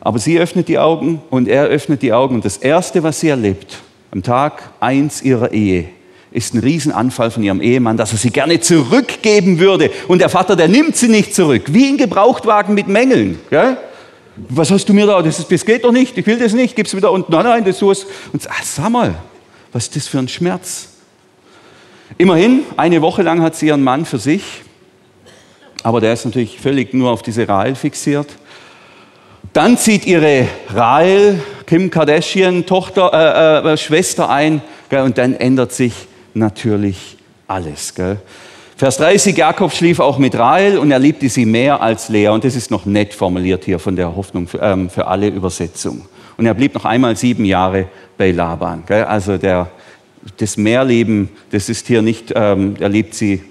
Aber 0.00 0.18
sie 0.18 0.38
öffnet 0.38 0.68
die 0.68 0.78
Augen 0.78 1.22
und 1.30 1.48
er 1.48 1.64
öffnet 1.66 2.02
die 2.02 2.12
Augen. 2.12 2.36
Und 2.36 2.44
das 2.44 2.58
Erste, 2.58 3.02
was 3.02 3.20
sie 3.20 3.28
erlebt, 3.28 3.78
am 4.12 4.22
Tag 4.22 4.70
eins 4.80 5.22
ihrer 5.22 5.52
Ehe, 5.52 5.88
ist 6.30 6.54
ein 6.54 6.60
Riesenanfall 6.60 7.30
von 7.30 7.42
ihrem 7.42 7.62
Ehemann, 7.62 7.96
dass 7.96 8.12
er 8.12 8.18
sie 8.18 8.30
gerne 8.30 8.60
zurückgeben 8.60 9.58
würde. 9.58 9.90
Und 10.06 10.20
der 10.20 10.28
Vater, 10.28 10.54
der 10.54 10.68
nimmt 10.68 10.96
sie 10.96 11.08
nicht 11.08 11.34
zurück. 11.34 11.62
Wie 11.68 11.88
ein 11.88 11.96
Gebrauchtwagen 11.96 12.74
mit 12.74 12.88
Mängeln. 12.88 13.38
Gell? 13.48 13.78
Was 14.50 14.70
hast 14.70 14.86
du 14.88 14.92
mir 14.92 15.06
da? 15.06 15.22
Das, 15.22 15.38
ist, 15.38 15.50
das 15.50 15.64
geht 15.64 15.84
doch 15.84 15.92
nicht. 15.92 16.18
Ich 16.18 16.26
will 16.26 16.38
das 16.38 16.52
nicht. 16.52 16.76
Gib 16.76 16.86
es 16.86 16.94
wieder 16.94 17.10
unten. 17.10 17.32
Nein, 17.32 17.44
nein, 17.44 17.64
das 17.64 17.80
ist 17.80 18.06
Und 18.32 18.46
ach, 18.50 18.62
sag 18.64 18.90
mal, 18.90 19.14
was 19.72 19.84
ist 19.84 19.96
das 19.96 20.08
für 20.08 20.18
ein 20.18 20.28
Schmerz? 20.28 20.88
Immerhin, 22.18 22.60
eine 22.76 23.02
Woche 23.02 23.22
lang 23.22 23.42
hat 23.42 23.56
sie 23.56 23.68
ihren 23.68 23.82
Mann 23.82 24.04
für 24.04 24.18
sich, 24.18 24.42
aber 25.86 26.00
der 26.00 26.14
ist 26.14 26.24
natürlich 26.24 26.58
völlig 26.58 26.94
nur 26.94 27.12
auf 27.12 27.22
diese 27.22 27.46
Rahel 27.46 27.76
fixiert. 27.76 28.26
Dann 29.52 29.78
zieht 29.78 30.04
ihre 30.04 30.48
Rahel, 30.74 31.38
Kim 31.64 31.90
Kardashian, 31.90 32.66
Tochter, 32.66 33.62
äh, 33.64 33.72
äh, 33.72 33.76
Schwester 33.76 34.28
ein 34.28 34.62
gell, 34.88 35.02
und 35.02 35.16
dann 35.16 35.34
ändert 35.34 35.70
sich 35.70 35.92
natürlich 36.34 37.18
alles. 37.46 37.94
Gell. 37.94 38.16
Vers 38.76 38.96
30, 38.96 39.36
Jakob 39.36 39.72
schlief 39.72 40.00
auch 40.00 40.18
mit 40.18 40.36
Rahel 40.36 40.76
und 40.78 40.90
er 40.90 40.98
liebte 40.98 41.28
sie 41.28 41.46
mehr 41.46 41.80
als 41.80 42.08
Lea. 42.08 42.30
Und 42.30 42.42
das 42.42 42.56
ist 42.56 42.72
noch 42.72 42.84
nett 42.84 43.14
formuliert 43.14 43.64
hier 43.64 43.78
von 43.78 43.94
der 43.94 44.16
Hoffnung 44.16 44.48
für, 44.48 44.58
ähm, 44.58 44.90
für 44.90 45.06
alle 45.06 45.28
Übersetzungen. 45.28 46.02
Und 46.36 46.46
er 46.46 46.54
blieb 46.54 46.74
noch 46.74 46.84
einmal 46.84 47.14
sieben 47.14 47.44
Jahre 47.44 47.86
bei 48.18 48.32
Laban. 48.32 48.82
Gell. 48.88 49.04
Also 49.04 49.38
der 49.38 49.70
das 50.38 50.56
Mehrleben, 50.56 51.28
das 51.52 51.68
ist 51.68 51.86
hier 51.86 52.02
nicht, 52.02 52.32
ähm, 52.34 52.74
er 52.80 52.88
liebt 52.88 53.14
sie 53.14 53.44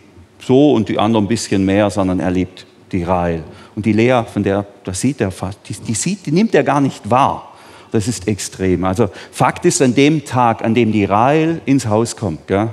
so 0.45 0.73
und 0.73 0.89
die 0.89 0.99
anderen 0.99 1.25
ein 1.25 1.27
bisschen 1.27 1.65
mehr, 1.65 1.89
sondern 1.89 2.19
er 2.19 2.31
liebt 2.31 2.65
die 2.91 3.03
Rahel. 3.03 3.43
Und 3.75 3.86
die 3.86 3.93
Lea, 3.93 4.23
von 4.31 4.43
der, 4.43 4.65
das 4.84 5.01
sieht 5.01 5.21
er 5.21 5.31
fast, 5.31 5.60
die, 5.67 5.73
die, 5.73 5.93
sieht, 5.93 6.25
die 6.25 6.31
nimmt 6.31 6.53
er 6.53 6.63
gar 6.63 6.81
nicht 6.81 7.10
wahr. 7.10 7.53
Das 7.91 8.08
ist 8.08 8.27
extrem. 8.27 8.84
Also 8.84 9.10
Fakt 9.31 9.65
ist, 9.65 9.81
an 9.81 9.95
dem 9.95 10.25
Tag, 10.25 10.63
an 10.63 10.73
dem 10.73 10.91
die 10.91 11.05
Rahel 11.05 11.62
ins 11.65 11.88
Haus 11.88 12.15
kommt, 12.15 12.47
gell, 12.47 12.69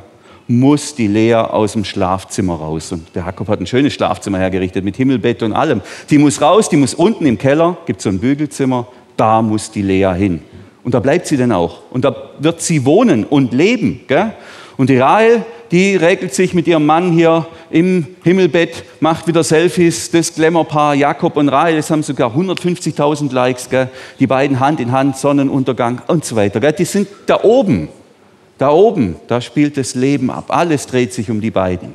muss 0.49 0.95
die 0.95 1.07
Lea 1.07 1.35
aus 1.35 1.73
dem 1.73 1.85
Schlafzimmer 1.85 2.55
raus. 2.55 2.93
Und 2.93 3.15
der 3.15 3.25
Jakob 3.25 3.49
hat 3.49 3.61
ein 3.61 3.67
schönes 3.67 3.95
Schlafzimmer 3.95 4.39
hergerichtet 4.39 4.85
mit 4.85 4.97
Himmelbett 4.97 5.43
und 5.43 5.53
allem. 5.53 5.81
Die 6.11 6.19
muss 6.19 6.41
raus, 6.41 6.69
die 6.69 6.77
muss 6.77 6.95
unten 6.95 7.27
im 7.27 7.39
Keller, 7.39 7.77
gibt 7.87 8.03
so 8.03 8.09
ein 8.09 8.19
Bügelzimmer, 8.19 8.87
da 9.17 9.41
muss 9.41 9.71
die 9.71 9.83
Lea 9.83 10.13
hin. 10.17 10.43
Und 10.85 10.95
da 10.95 11.01
bleibt 11.01 11.27
sie 11.27 11.37
dann 11.37 11.53
auch. 11.53 11.83
Und 11.91 12.05
da 12.05 12.15
wird 12.39 12.61
sie 12.61 12.85
wohnen 12.85 13.25
und 13.25 13.53
leben. 13.53 14.01
Gell? 14.09 14.35
Und 14.77 14.91
die 14.91 14.99
Rahel, 14.99 15.45
die 15.73 15.97
regelt 15.97 16.35
sich 16.35 16.53
mit 16.53 16.69
ihrem 16.69 16.85
Mann 16.85 17.13
hier 17.13 17.47
im 17.71 18.07
Himmelbett, 18.23 18.85
macht 19.01 19.27
wieder 19.27 19.43
Selfies, 19.43 20.11
das 20.11 20.35
Glamourpaar 20.35 20.95
Jakob 20.95 21.39
und 21.39 21.49
Rahel, 21.49 21.77
das 21.77 21.91
haben 21.91 22.03
sogar 22.03 22.37
150.000 22.37 23.33
Likes, 23.33 23.71
gell? 23.71 23.89
die 24.21 24.27
beiden 24.27 24.61
Hand 24.61 24.81
in 24.81 24.93
Hand, 24.93 25.17
Sonnenuntergang 25.17 26.03
und 26.09 26.27
so 26.27 26.37
weiter. 26.37 26.61
Gell? 26.61 26.75
Die 26.75 26.85
sind 26.85 27.09
da 27.25 27.43
oben, 27.43 27.89
da 28.59 28.71
oben, 28.71 29.17
da 29.29 29.41
spielt 29.41 29.79
das 29.79 29.95
Leben 29.95 30.31
ab. 30.31 30.45
Alles 30.49 30.87
dreht 30.87 31.15
sich 31.15 31.31
um 31.31 31.41
die 31.41 31.51
beiden. 31.51 31.95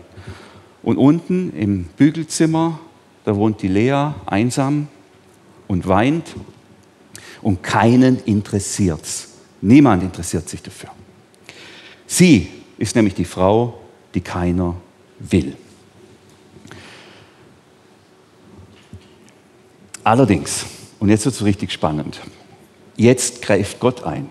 Und 0.81 0.97
unten 0.97 1.53
im 1.55 1.83
Bügelzimmer, 1.97 2.79
da 3.25 3.35
wohnt 3.35 3.61
die 3.61 3.67
Lea 3.67 4.11
einsam 4.25 4.87
und 5.67 5.87
weint 5.87 6.35
und 7.43 7.61
keinen 7.61 8.17
interessiert's. 8.25 9.33
Niemand 9.61 10.01
interessiert 10.01 10.49
sich 10.49 10.63
dafür. 10.63 10.89
Sie 12.07 12.56
ist 12.77 12.95
nämlich 12.95 13.15
die 13.15 13.25
Frau, 13.25 13.79
die 14.13 14.21
keiner 14.21 14.75
will. 15.19 15.55
Allerdings, 20.03 20.65
und 20.99 21.09
jetzt 21.09 21.25
wird 21.25 21.35
es 21.35 21.43
richtig 21.43 21.71
spannend, 21.71 22.21
jetzt 22.95 23.41
greift 23.41 23.79
Gott 23.79 24.03
ein. 24.03 24.29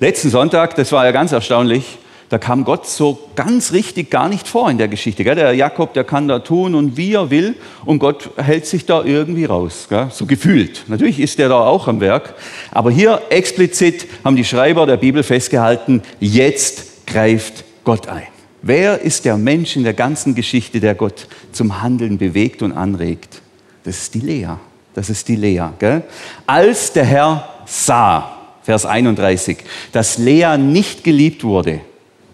Letzten 0.00 0.30
Sonntag, 0.30 0.76
das 0.76 0.92
war 0.92 1.04
ja 1.04 1.12
ganz 1.12 1.32
erstaunlich, 1.32 1.98
da 2.30 2.38
kam 2.38 2.64
Gott 2.64 2.86
so 2.86 3.28
ganz 3.36 3.72
richtig 3.72 4.10
gar 4.10 4.28
nicht 4.28 4.48
vor 4.48 4.70
in 4.70 4.78
der 4.78 4.88
Geschichte. 4.88 5.22
Der 5.22 5.52
Jakob, 5.52 5.92
der 5.92 6.04
kann 6.04 6.26
da 6.26 6.38
tun 6.38 6.74
und 6.74 6.96
wie 6.96 7.12
er 7.12 7.30
will 7.30 7.54
und 7.84 7.98
Gott 7.98 8.30
hält 8.36 8.66
sich 8.66 8.86
da 8.86 9.04
irgendwie 9.04 9.44
raus, 9.44 9.88
so 10.10 10.24
gefühlt. 10.24 10.84
Natürlich 10.88 11.20
ist 11.20 11.38
er 11.38 11.50
da 11.50 11.60
auch 11.60 11.86
am 11.86 12.00
Werk, 12.00 12.34
aber 12.70 12.90
hier 12.90 13.20
explizit 13.28 14.06
haben 14.24 14.36
die 14.36 14.44
Schreiber 14.44 14.86
der 14.86 14.96
Bibel 14.96 15.22
festgehalten, 15.22 16.02
jetzt 16.18 16.93
greift 17.06 17.64
Gott 17.84 18.08
ein. 18.08 18.26
Wer 18.62 19.00
ist 19.02 19.24
der 19.24 19.36
Mensch 19.36 19.76
in 19.76 19.84
der 19.84 19.92
ganzen 19.92 20.34
Geschichte, 20.34 20.80
der 20.80 20.94
Gott 20.94 21.26
zum 21.52 21.82
Handeln 21.82 22.18
bewegt 22.18 22.62
und 22.62 22.72
anregt? 22.72 23.42
Das 23.84 23.98
ist 23.98 24.14
die 24.14 24.20
Lea. 24.20 24.56
Das 24.94 25.10
ist 25.10 25.28
die 25.28 25.36
Lea. 25.36 25.68
Gell? 25.78 26.02
Als 26.46 26.92
der 26.92 27.04
Herr 27.04 27.48
sah, 27.66 28.30
Vers 28.62 28.86
31, 28.86 29.58
dass 29.92 30.16
Lea 30.16 30.56
nicht 30.56 31.04
geliebt 31.04 31.44
wurde, 31.44 31.80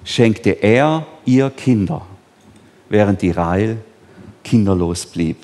schenkte 0.04 0.50
er 0.50 1.06
ihr 1.24 1.50
Kinder, 1.50 2.06
während 2.88 3.22
die 3.22 3.32
Rahel 3.32 3.78
kinderlos 4.44 5.06
blieb. 5.06 5.38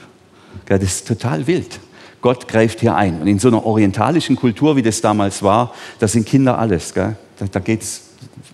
Das 0.66 0.82
ist 0.82 1.08
total 1.08 1.46
wild. 1.46 1.80
Gott 2.20 2.48
greift 2.48 2.80
hier 2.80 2.94
ein. 2.94 3.20
Und 3.20 3.26
in 3.26 3.38
so 3.38 3.48
einer 3.48 3.64
orientalischen 3.64 4.36
Kultur, 4.36 4.76
wie 4.76 4.82
das 4.82 5.00
damals 5.00 5.42
war, 5.42 5.72
da 5.98 6.08
sind 6.08 6.26
Kinder 6.26 6.58
alles. 6.58 6.92
Gell? 6.92 7.16
Da, 7.38 7.46
da 7.46 7.60
geht's, 7.60 8.02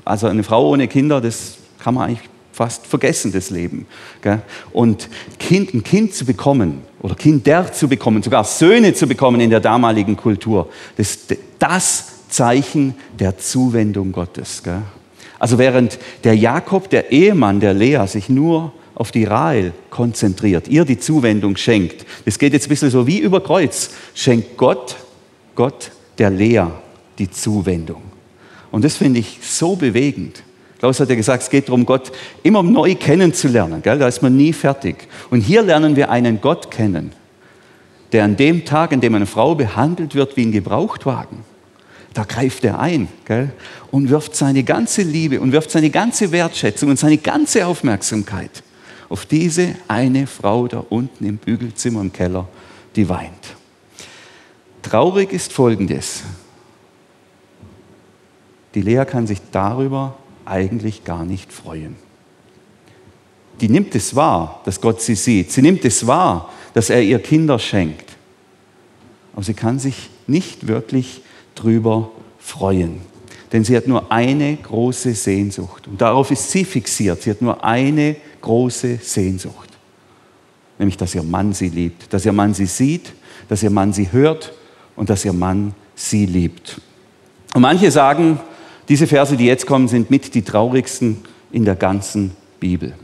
also 0.04 0.26
eine 0.26 0.42
Frau 0.42 0.70
ohne 0.70 0.88
Kinder, 0.88 1.20
das 1.20 1.56
kann 1.78 1.94
man 1.94 2.08
eigentlich 2.08 2.28
fast 2.52 2.86
vergessen, 2.86 3.32
das 3.32 3.50
Leben. 3.50 3.86
Und 4.72 5.08
kind, 5.38 5.74
ein 5.74 5.82
Kind 5.82 6.14
zu 6.14 6.24
bekommen 6.24 6.82
oder 7.00 7.14
Kinder 7.14 7.72
zu 7.72 7.88
bekommen, 7.88 8.22
sogar 8.22 8.44
Söhne 8.44 8.94
zu 8.94 9.06
bekommen 9.06 9.40
in 9.40 9.50
der 9.50 9.60
damaligen 9.60 10.16
Kultur, 10.16 10.68
das 10.96 11.18
das 11.58 12.28
Zeichen 12.28 12.94
der 13.18 13.38
Zuwendung 13.38 14.12
Gottes. 14.12 14.62
Also 15.38 15.58
während 15.58 15.98
der 16.24 16.36
Jakob, 16.36 16.88
der 16.90 17.10
Ehemann 17.10 17.60
der 17.60 17.74
Lea, 17.74 18.06
sich 18.06 18.28
nur 18.28 18.72
auf 18.94 19.10
die 19.10 19.24
Rahel 19.24 19.72
konzentriert, 19.90 20.68
ihr 20.68 20.84
die 20.84 20.98
Zuwendung 20.98 21.56
schenkt, 21.56 22.06
das 22.24 22.38
geht 22.38 22.52
jetzt 22.52 22.66
ein 22.66 22.68
bisschen 22.68 22.90
so 22.90 23.06
wie 23.06 23.18
über 23.18 23.42
Kreuz, 23.42 23.90
schenkt 24.14 24.56
Gott, 24.56 24.96
Gott 25.54 25.90
der 26.18 26.30
Lea 26.30 26.66
die 27.18 27.30
Zuwendung. 27.30 28.12
Und 28.72 28.85
das 28.85 28.96
finde 28.96 29.20
ich 29.20 29.38
so 29.42 29.76
bewegend. 29.76 30.42
Klaus 30.80 30.98
hat 30.98 31.08
ja 31.08 31.14
gesagt, 31.14 31.44
es 31.44 31.50
geht 31.50 31.68
darum, 31.68 31.87
Gott 31.87 32.11
immer 32.42 32.64
neu 32.64 32.96
kennenzulernen. 32.96 33.82
Gell? 33.82 34.00
Da 34.00 34.08
ist 34.08 34.20
man 34.20 34.37
nie 34.37 34.52
fertig. 34.52 34.96
Und 35.30 35.40
hier 35.42 35.62
lernen 35.62 35.94
wir 35.94 36.11
einen 36.11 36.40
Gott 36.40 36.72
kennen, 36.72 37.12
der 38.11 38.24
an 38.24 38.37
dem 38.37 38.64
Tag, 38.64 38.92
an 38.92 39.00
dem 39.00 39.14
eine 39.14 39.26
Frau 39.26 39.54
behandelt 39.54 40.16
wird 40.16 40.37
wie 40.37 40.42
ein 40.42 40.50
Gebrauchtwagen, 40.50 41.44
da 42.14 42.24
greift 42.24 42.64
er 42.64 42.80
ein 42.80 43.06
gell? 43.26 43.52
und 43.90 44.11
wirft 44.11 44.35
seine 44.35 44.64
ganze 44.64 45.02
Liebe 45.02 45.40
und 45.40 45.52
wirft 45.52 45.70
seine 45.70 45.88
ganze 45.88 46.32
Wertschätzung 46.32 46.90
und 46.90 46.98
seine 46.98 47.18
ganze 47.18 47.66
Aufmerksamkeit 47.66 48.62
auf 49.08 49.26
diese 49.26 49.76
eine 49.88 50.26
Frau 50.26 50.66
da 50.66 50.85
unten 50.88 51.26
im 51.26 51.37
Bügelzimmer 51.37 52.00
im 52.00 52.12
Keller, 52.12 52.48
die 52.96 53.08
weint. 53.08 53.56
Traurig 54.82 55.32
ist 55.32 55.52
Folgendes. 55.52 56.22
Die 58.74 58.82
Lea 58.82 59.04
kann 59.04 59.26
sich 59.26 59.38
darüber 59.50 60.16
eigentlich 60.44 61.04
gar 61.04 61.24
nicht 61.24 61.52
freuen. 61.52 61.96
Die 63.61 63.68
nimmt 63.68 63.94
es 63.94 64.16
wahr, 64.16 64.61
dass 64.64 64.80
Gott 64.80 65.00
sie 65.00 65.14
sieht. 65.14 65.52
Sie 65.52 65.62
nimmt 65.62 65.85
es 65.85 66.06
wahr, 66.06 66.50
dass 66.74 66.90
er 66.90 67.02
ihr 67.02 67.18
Kinder 67.18 67.58
schenkt. 67.58 68.16
Aber 69.35 69.42
sie 69.42 69.54
kann 69.54 69.78
sich 69.78 70.11
nicht 70.26 70.66
wirklich 70.66 71.22
drüber 71.54 72.11
freuen. 72.38 73.00
Denn 73.52 73.64
sie 73.64 73.76
hat 73.76 73.87
nur 73.87 74.11
eine 74.11 74.56
große 74.56 75.14
Sehnsucht. 75.14 75.87
Und 75.87 76.00
darauf 76.00 76.30
ist 76.30 76.50
sie 76.50 76.64
fixiert. 76.64 77.22
Sie 77.22 77.30
hat 77.30 77.42
nur 77.42 77.62
eine 77.62 78.16
große 78.40 78.96
Sehnsucht. 78.96 79.68
Nämlich, 80.78 80.96
dass 80.96 81.14
ihr 81.14 81.22
Mann 81.22 81.52
sie 81.52 81.68
liebt. 81.68 82.12
Dass 82.12 82.24
ihr 82.24 82.32
Mann 82.32 82.54
sie 82.54 82.66
sieht, 82.66 83.12
dass 83.48 83.62
ihr 83.62 83.70
Mann 83.70 83.92
sie 83.92 84.11
hört 84.11 84.52
und 84.96 85.11
dass 85.11 85.24
ihr 85.24 85.35
Mann 85.35 85.74
sie 85.94 86.26
liebt. 86.26 86.80
Und 87.54 87.61
manche 87.61 87.90
sagen, 87.90 88.40
diese 88.88 89.06
Verse, 89.06 89.36
die 89.36 89.46
jetzt 89.46 89.66
kommen, 89.66 89.88
sind 89.88 90.10
mit 90.10 90.34
die 90.34 90.42
traurigsten 90.42 91.18
in 91.50 91.64
der 91.64 91.76
ganzen 91.76 92.32
Bibel. 92.60 92.94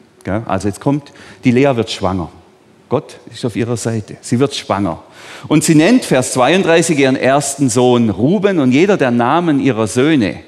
Also 0.47 0.69
jetzt 0.69 0.81
kommt, 0.81 1.13
die 1.45 1.53
Lea 1.53 1.71
wird 1.75 1.91
schwanger. 1.91 2.29
Gott 2.89 3.19
ist 3.33 3.45
auf 3.45 3.57
ihrer 3.57 3.77
Seite. 3.77 4.17
Sie 4.21 4.39
wird 4.39 4.55
schwanger. 4.55 5.03
Und 5.47 5.65
sie 5.65 5.75
nennt, 5.75 6.05
Vers 6.05 6.33
32, 6.33 6.99
ihren 6.99 7.17
ersten 7.17 7.69
Sohn 7.69 8.11
Ruben 8.11 8.59
und 8.59 8.73
jeder 8.73 8.97
der 8.97 9.11
Namen 9.11 9.61
ihrer 9.61 9.87
Söhne 9.87 10.41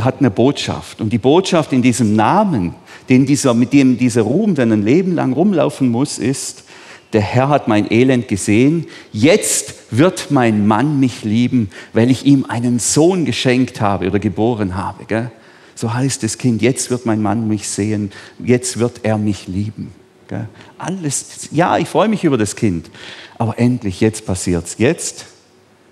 hat 0.00 0.20
eine 0.20 0.30
Botschaft. 0.30 1.00
Und 1.00 1.12
die 1.12 1.18
Botschaft 1.18 1.72
in 1.72 1.82
diesem 1.82 2.14
Namen, 2.14 2.74
den 3.08 3.26
dieser, 3.26 3.54
mit 3.54 3.72
dem 3.72 3.98
dieser 3.98 4.22
Ruben 4.22 4.54
dann 4.54 4.72
ein 4.72 4.82
Leben 4.82 5.14
lang 5.14 5.32
rumlaufen 5.32 5.88
muss, 5.88 6.18
ist, 6.18 6.64
der 7.12 7.20
Herr 7.20 7.48
hat 7.48 7.68
mein 7.68 7.90
Elend 7.92 8.28
gesehen, 8.28 8.86
jetzt 9.12 9.74
wird 9.90 10.30
mein 10.30 10.66
Mann 10.66 10.98
mich 10.98 11.24
lieben, 11.24 11.70
weil 11.92 12.10
ich 12.10 12.24
ihm 12.24 12.46
einen 12.48 12.78
Sohn 12.78 13.24
geschenkt 13.24 13.80
habe 13.80 14.06
oder 14.08 14.18
geboren 14.18 14.76
habe. 14.76 15.04
Gell? 15.04 15.30
So 15.74 15.92
heißt 15.92 16.22
das 16.22 16.38
Kind, 16.38 16.62
jetzt 16.62 16.90
wird 16.90 17.06
mein 17.06 17.20
Mann 17.20 17.48
mich 17.48 17.68
sehen, 17.68 18.12
jetzt 18.38 18.78
wird 18.78 19.00
er 19.02 19.18
mich 19.18 19.46
lieben. 19.46 19.92
Gell? 20.28 20.48
Alles, 20.78 21.48
ja, 21.50 21.76
ich 21.78 21.88
freue 21.88 22.08
mich 22.08 22.24
über 22.24 22.38
das 22.38 22.56
Kind, 22.56 22.90
aber 23.38 23.58
endlich, 23.58 24.00
jetzt 24.00 24.24
passiert 24.24 24.66
es. 24.66 24.78
Jetzt, 24.78 25.26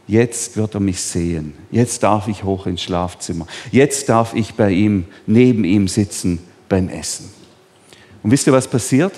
jetzt 0.07 0.57
wird 0.57 0.75
er 0.75 0.81
mich 0.81 1.01
sehen. 1.01 1.53
Jetzt 1.71 2.03
darf 2.03 2.29
ich 2.29 2.45
hoch 2.45 2.67
ins 2.67 2.83
Schlafzimmer. 2.83 3.47
Jetzt 3.71 4.09
darf 4.09 4.35
ich 4.35 4.55
bei 4.55 4.71
ihm, 4.71 5.05
neben 5.27 5.65
ihm 5.65 5.89
sitzen 5.89 6.39
beim 6.69 6.89
Essen. 6.89 7.29
Und 8.23 8.31
wisst 8.31 8.47
ihr, 8.47 8.53
was 8.53 8.69
passiert? 8.69 9.13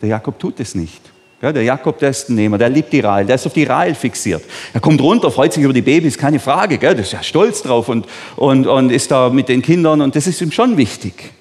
Der 0.00 0.08
Jakob 0.10 0.38
tut 0.38 0.60
es 0.60 0.74
nicht. 0.74 1.00
Ja, 1.42 1.52
der 1.52 1.62
Jakob, 1.62 1.98
der 1.98 2.10
ist 2.10 2.30
ein 2.30 2.34
Nehmer, 2.34 2.56
der 2.56 2.70
liebt 2.70 2.92
die 2.92 3.00
Rahel, 3.00 3.26
der 3.26 3.34
ist 3.34 3.46
auf 3.46 3.52
die 3.52 3.64
Rahel 3.64 3.94
fixiert. 3.94 4.42
Er 4.72 4.80
kommt 4.80 5.00
runter, 5.02 5.30
freut 5.30 5.52
sich 5.52 5.62
über 5.62 5.74
die 5.74 5.82
Babys, 5.82 6.16
keine 6.16 6.40
Frage, 6.40 6.78
gell? 6.78 6.94
der 6.94 7.04
ist 7.04 7.12
ja 7.12 7.22
stolz 7.22 7.62
drauf 7.62 7.90
und, 7.90 8.06
und, 8.36 8.66
und 8.66 8.90
ist 8.90 9.10
da 9.10 9.28
mit 9.28 9.50
den 9.50 9.60
Kindern 9.60 10.00
und 10.00 10.16
das 10.16 10.26
ist 10.26 10.40
ihm 10.40 10.50
schon 10.50 10.78
wichtig. 10.78 11.32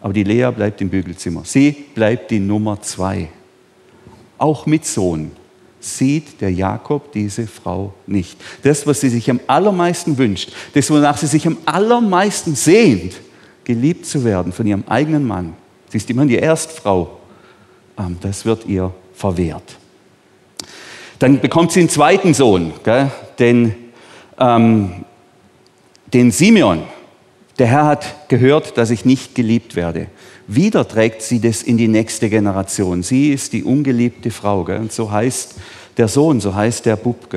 Aber 0.00 0.14
die 0.14 0.24
Lea 0.24 0.50
bleibt 0.50 0.80
im 0.80 0.88
Bügelzimmer. 0.88 1.42
Sie 1.44 1.72
bleibt 1.94 2.30
die 2.30 2.40
Nummer 2.40 2.80
zwei. 2.80 3.28
Auch 4.38 4.64
mit 4.64 4.86
Sohn 4.86 5.32
sieht 5.80 6.40
der 6.40 6.50
Jakob 6.50 7.12
diese 7.12 7.46
Frau 7.46 7.92
nicht. 8.06 8.38
Das, 8.62 8.86
was 8.86 9.00
sie 9.00 9.10
sich 9.10 9.30
am 9.30 9.40
allermeisten 9.46 10.16
wünscht, 10.16 10.50
das, 10.72 10.90
wonach 10.90 11.18
sie 11.18 11.26
sich 11.26 11.46
am 11.46 11.58
allermeisten 11.66 12.54
sehnt, 12.54 13.14
geliebt 13.64 14.06
zu 14.06 14.24
werden 14.24 14.52
von 14.52 14.66
ihrem 14.66 14.84
eigenen 14.88 15.26
Mann. 15.26 15.54
Sie 15.90 15.98
ist 15.98 16.08
immerhin 16.08 16.28
die 16.28 16.36
Erstfrau. 16.36 17.19
Ähm, 18.00 18.16
das 18.20 18.44
wird 18.44 18.66
ihr 18.66 18.92
verwehrt. 19.14 19.76
Dann 21.18 21.40
bekommt 21.40 21.72
sie 21.72 21.80
einen 21.80 21.88
zweiten 21.90 22.32
Sohn, 22.32 22.72
gell? 22.82 23.10
Den, 23.38 23.74
ähm, 24.38 25.04
den 26.12 26.30
Simeon. 26.30 26.82
Der 27.58 27.66
Herr 27.66 27.84
hat 27.84 28.28
gehört, 28.28 28.78
dass 28.78 28.90
ich 28.90 29.04
nicht 29.04 29.34
geliebt 29.34 29.76
werde. 29.76 30.06
Wieder 30.46 30.88
trägt 30.88 31.20
sie 31.20 31.40
das 31.40 31.62
in 31.62 31.76
die 31.76 31.88
nächste 31.88 32.30
Generation. 32.30 33.02
Sie 33.02 33.32
ist 33.32 33.52
die 33.52 33.64
ungeliebte 33.64 34.30
Frau. 34.30 34.64
Gell? 34.64 34.78
Und 34.78 34.92
so 34.92 35.10
heißt 35.10 35.56
der 35.96 36.08
Sohn, 36.08 36.40
so 36.40 36.54
heißt 36.54 36.86
der 36.86 36.96
Bub. 36.96 37.28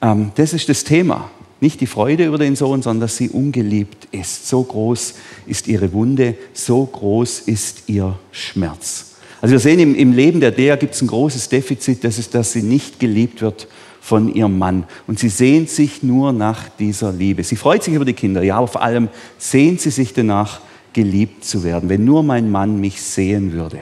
Ähm, 0.00 0.32
das 0.34 0.54
ist 0.54 0.68
das 0.70 0.84
Thema. 0.84 1.30
Nicht 1.60 1.80
die 1.80 1.86
Freude 1.86 2.24
über 2.24 2.38
den 2.38 2.56
Sohn, 2.56 2.82
sondern 2.82 3.02
dass 3.02 3.18
sie 3.18 3.28
ungeliebt 3.28 4.08
ist. 4.10 4.48
So 4.48 4.62
groß 4.62 5.14
ist 5.46 5.68
ihre 5.68 5.92
Wunde, 5.92 6.34
so 6.54 6.84
groß 6.84 7.40
ist 7.40 7.84
ihr 7.88 8.18
Schmerz. 8.32 9.11
Also 9.42 9.54
wir 9.54 9.58
sehen 9.58 9.80
im, 9.80 9.94
im 9.96 10.12
Leben 10.12 10.38
der 10.40 10.52
Dea 10.52 10.76
gibt 10.76 10.94
es 10.94 11.02
ein 11.02 11.08
großes 11.08 11.48
Defizit, 11.48 12.04
das 12.04 12.16
ist, 12.16 12.34
dass 12.34 12.52
sie 12.52 12.62
nicht 12.62 13.00
geliebt 13.00 13.42
wird 13.42 13.66
von 14.00 14.32
ihrem 14.32 14.56
Mann. 14.56 14.84
Und 15.08 15.18
sie 15.18 15.28
sehnt 15.28 15.68
sich 15.68 16.04
nur 16.04 16.32
nach 16.32 16.68
dieser 16.78 17.12
Liebe. 17.12 17.42
Sie 17.42 17.56
freut 17.56 17.82
sich 17.82 17.92
über 17.92 18.04
die 18.04 18.12
Kinder, 18.12 18.42
ja, 18.44 18.56
aber 18.56 18.68
vor 18.68 18.82
allem 18.82 19.08
sehnt 19.38 19.80
sie 19.80 19.90
sich 19.90 20.14
danach, 20.14 20.60
geliebt 20.92 21.44
zu 21.44 21.64
werden. 21.64 21.88
Wenn 21.88 22.04
nur 22.04 22.22
mein 22.22 22.50
Mann 22.50 22.80
mich 22.80 23.02
sehen 23.02 23.52
würde. 23.52 23.80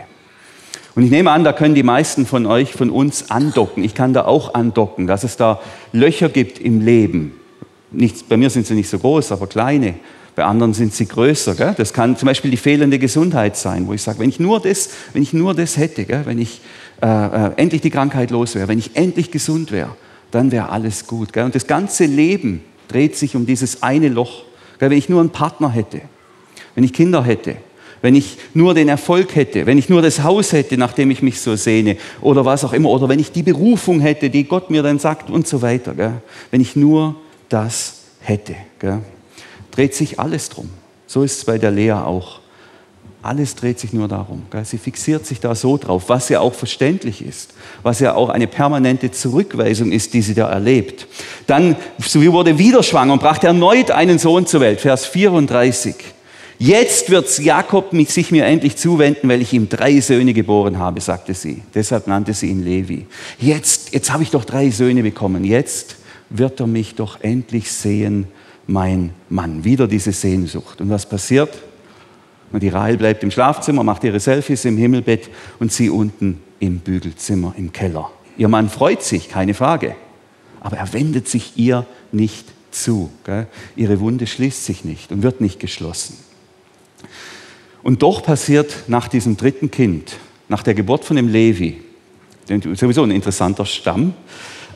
Und 0.95 1.03
ich 1.03 1.11
nehme 1.11 1.31
an, 1.31 1.45
da 1.45 1.53
können 1.53 1.75
die 1.75 1.83
meisten 1.83 2.25
von 2.25 2.47
euch, 2.47 2.73
von 2.73 2.89
uns 2.89 3.31
andocken. 3.31 3.85
Ich 3.85 3.95
kann 3.95 4.15
da 4.15 4.25
auch 4.25 4.55
andocken, 4.55 5.07
dass 5.07 5.25
es 5.25 5.37
da 5.37 5.61
Löcher 5.93 6.29
gibt 6.29 6.59
im 6.59 6.81
Leben. 6.81 7.33
Nicht, 7.91 8.29
bei 8.29 8.37
mir 8.37 8.49
sind 8.49 8.67
sie 8.67 8.75
nicht 8.75 8.89
so 8.89 8.99
groß, 8.99 9.33
aber 9.33 9.47
kleine. 9.47 9.97
Bei 10.41 10.47
anderen 10.47 10.73
sind 10.73 10.95
sie 10.95 11.05
größer. 11.05 11.55
Gell? 11.55 11.75
Das 11.77 11.93
kann 11.93 12.17
zum 12.17 12.25
Beispiel 12.25 12.51
die 12.51 12.57
fehlende 12.57 12.99
Gesundheit 12.99 13.59
sein, 13.59 13.87
wo 13.87 13.93
ich 13.93 14.01
sage, 14.01 14.21
wenn 14.21 14.31
ich 14.31 14.41
nur 14.41 14.59
das, 14.59 14.89
wenn 15.13 15.23
ich 15.23 15.35
nur 15.35 15.53
das 15.53 15.77
hätte, 15.77 16.07
gell? 16.07 16.23
wenn 16.25 16.39
ich 16.39 16.63
äh, 17.03 17.07
äh, 17.07 17.51
endlich 17.57 17.83
die 17.83 17.91
Krankheit 17.91 18.31
los 18.31 18.55
wäre, 18.55 18.67
wenn 18.67 18.79
ich 18.79 18.97
endlich 18.97 19.31
gesund 19.31 19.71
wäre, 19.71 19.95
dann 20.31 20.51
wäre 20.51 20.71
alles 20.71 21.07
gut. 21.07 21.35
Gell? 21.35 21.45
Und 21.45 21.55
das 21.55 21.67
ganze 21.67 22.07
Leben 22.07 22.65
dreht 22.89 23.17
sich 23.17 23.37
um 23.37 23.45
dieses 23.45 23.83
eine 23.83 24.09
Loch. 24.09 24.45
Wenn 24.79 24.93
ich 24.93 25.11
nur 25.11 25.21
einen 25.21 25.29
Partner 25.29 25.69
hätte, 25.69 26.01
wenn 26.75 26.85
ich 26.85 26.95
Kinder 26.95 27.23
hätte, 27.23 27.57
wenn 28.01 28.15
ich 28.15 28.39
nur 28.55 28.73
den 28.73 28.89
Erfolg 28.89 29.37
hätte, 29.37 29.67
wenn 29.67 29.77
ich 29.77 29.91
nur 29.91 30.01
das 30.01 30.23
Haus 30.23 30.55
hätte, 30.55 30.79
nach 30.79 30.95
dem 30.95 31.11
ich 31.11 31.21
mich 31.21 31.39
so 31.39 31.55
sehne 31.55 31.99
oder 32.23 32.47
was 32.47 32.65
auch 32.65 32.73
immer, 32.73 32.89
oder 32.89 33.11
wenn 33.11 33.19
ich 33.19 33.31
die 33.31 33.43
Berufung 33.43 34.01
hätte, 34.01 34.31
die 34.31 34.45
Gott 34.45 34.71
mir 34.71 34.83
dann 34.83 34.99
sagt 34.99 35.29
und 35.29 35.47
so 35.47 35.61
weiter. 35.61 35.93
Gell? 35.93 36.15
Wenn 36.51 36.63
ich 36.63 36.77
nur 36.77 37.17
das 37.51 37.97
hätte, 38.21 38.55
gell? 38.79 39.01
Dreht 39.71 39.95
sich 39.95 40.19
alles 40.19 40.49
drum. 40.49 40.71
So 41.07 41.23
ist 41.23 41.39
es 41.39 41.45
bei 41.45 41.59
der 41.59 41.71
Lea 41.71 41.93
auch. 41.93 42.41
Alles 43.23 43.55
dreht 43.55 43.79
sich 43.79 43.93
nur 43.93 44.09
darum. 44.09 44.43
Sie 44.65 44.79
fixiert 44.79 45.27
sich 45.27 45.41
da 45.41 45.55
so 45.55 45.77
drauf, 45.77 46.05
was 46.09 46.31
ja 46.31 46.41
auch 46.41 46.55
verständlich 46.55 47.23
ist, 47.23 47.53
was 47.83 48.01
ja 48.01 48.15
auch 48.15 48.31
eine 48.31 48.47
permanente 48.47 49.11
Zurückweisung 49.11 49.93
ist, 49.93 50.15
die 50.15 50.23
sie 50.23 50.33
da 50.33 50.49
erlebt. 50.49 51.07
Dann, 51.47 51.77
sie 51.99 52.33
wurde 52.33 52.57
wieder 52.57 52.83
schwanger 52.83 53.13
und 53.13 53.21
brachte 53.21 53.49
erneut 53.49 53.91
einen 53.91 54.19
Sohn 54.19 54.47
zur 54.47 54.61
Welt, 54.61 54.81
Vers 54.81 55.05
34. 55.05 55.97
Jetzt 56.59 57.11
wird 57.11 57.39
Jakob 57.39 57.95
sich 58.09 58.31
mir 58.31 58.47
endlich 58.47 58.77
zuwenden, 58.77 59.29
weil 59.29 59.43
ich 59.43 59.53
ihm 59.53 59.69
drei 59.69 60.01
Söhne 60.01 60.33
geboren 60.33 60.79
habe, 60.79 61.01
sagte 61.01 61.35
sie. 61.35 61.63
Deshalb 61.75 62.07
nannte 62.07 62.33
sie 62.33 62.49
ihn 62.49 62.63
Levi. 62.63 63.07
Jetzt, 63.39 63.93
jetzt 63.93 64.13
habe 64.13 64.23
ich 64.23 64.31
doch 64.31 64.45
drei 64.45 64.71
Söhne 64.71 65.03
bekommen. 65.03 65.45
Jetzt 65.45 65.97
wird 66.31 66.61
er 66.61 66.67
mich 66.67 66.95
doch 66.95 67.21
endlich 67.23 67.73
sehen, 67.73 68.29
mein 68.71 69.11
Mann. 69.29 69.65
Wieder 69.65 69.89
diese 69.89 70.13
Sehnsucht. 70.13 70.81
Und 70.81 70.91
was 70.91 71.09
passiert? 71.09 71.59
Und 72.53 72.63
die 72.63 72.69
Rahel 72.69 72.97
bleibt 72.97 73.23
im 73.23 73.31
Schlafzimmer, 73.31 73.85
macht 73.85 74.05
ihre 74.05 74.21
Selfies 74.21 74.65
im 74.65 74.77
Himmelbett 74.77 75.29
und 75.59 75.73
sie 75.73 75.91
unten 75.91 76.41
im 76.59 76.79
Bügelzimmer, 76.79 77.55
im 77.57 77.73
Keller. 77.73 78.11
Ihr 78.37 78.49
Mann 78.49 78.69
freut 78.69 79.03
sich, 79.03 79.29
keine 79.29 79.55
Frage. 79.55 79.95
Aber 80.61 80.77
er 80.77 80.93
wendet 80.93 81.29
sich 81.29 81.53
ihr 81.57 81.87
nicht 82.13 82.47
zu. 82.71 83.11
Gell? 83.25 83.47
Ihre 83.77 84.01
Wunde 84.01 84.27
schließt 84.27 84.65
sich 84.65 84.85
nicht 84.85 85.13
und 85.13 85.23
wird 85.23 85.41
nicht 85.41 85.59
geschlossen. 85.59 86.17
Und 87.83 88.03
doch 88.03 88.23
passiert 88.23 88.85
nach 88.89 89.09
diesem 89.09 89.37
dritten 89.37 89.71
Kind, 89.71 90.17
nach 90.49 90.63
der 90.63 90.75
Geburt 90.75 91.05
von 91.05 91.17
dem 91.17 91.29
Levi, 91.29 91.81
sowieso 92.75 93.03
ein 93.03 93.11
interessanter 93.11 93.65
Stamm, 93.65 94.15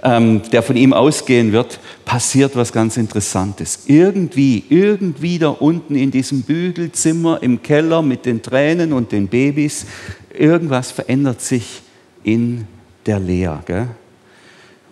ähm, 0.05 0.43
der 0.53 0.63
von 0.63 0.77
ihm 0.77 0.93
ausgehen 0.93 1.53
wird, 1.53 1.81
passiert 2.05 2.55
was 2.57 2.73
ganz 2.73 2.99
Interessantes. 2.99 3.81
Irgendwie, 3.87 4.63
irgendwie 4.69 5.39
da 5.39 5.49
unten 5.49 5.97
in 5.97 6.11
diesem 6.11 6.43
Bügelzimmer 6.43 7.43
im 7.43 7.63
Keller 7.63 8.03
mit 8.03 8.27
den 8.27 8.43
Tränen 8.43 8.93
und 8.93 9.13
den 9.13 9.29
Babys, 9.29 9.87
irgendwas 10.33 10.91
verändert 10.91 11.41
sich 11.41 11.81
in 12.23 12.67
der 13.07 13.19
Lea. 13.19 13.57
Gell? 13.65 13.89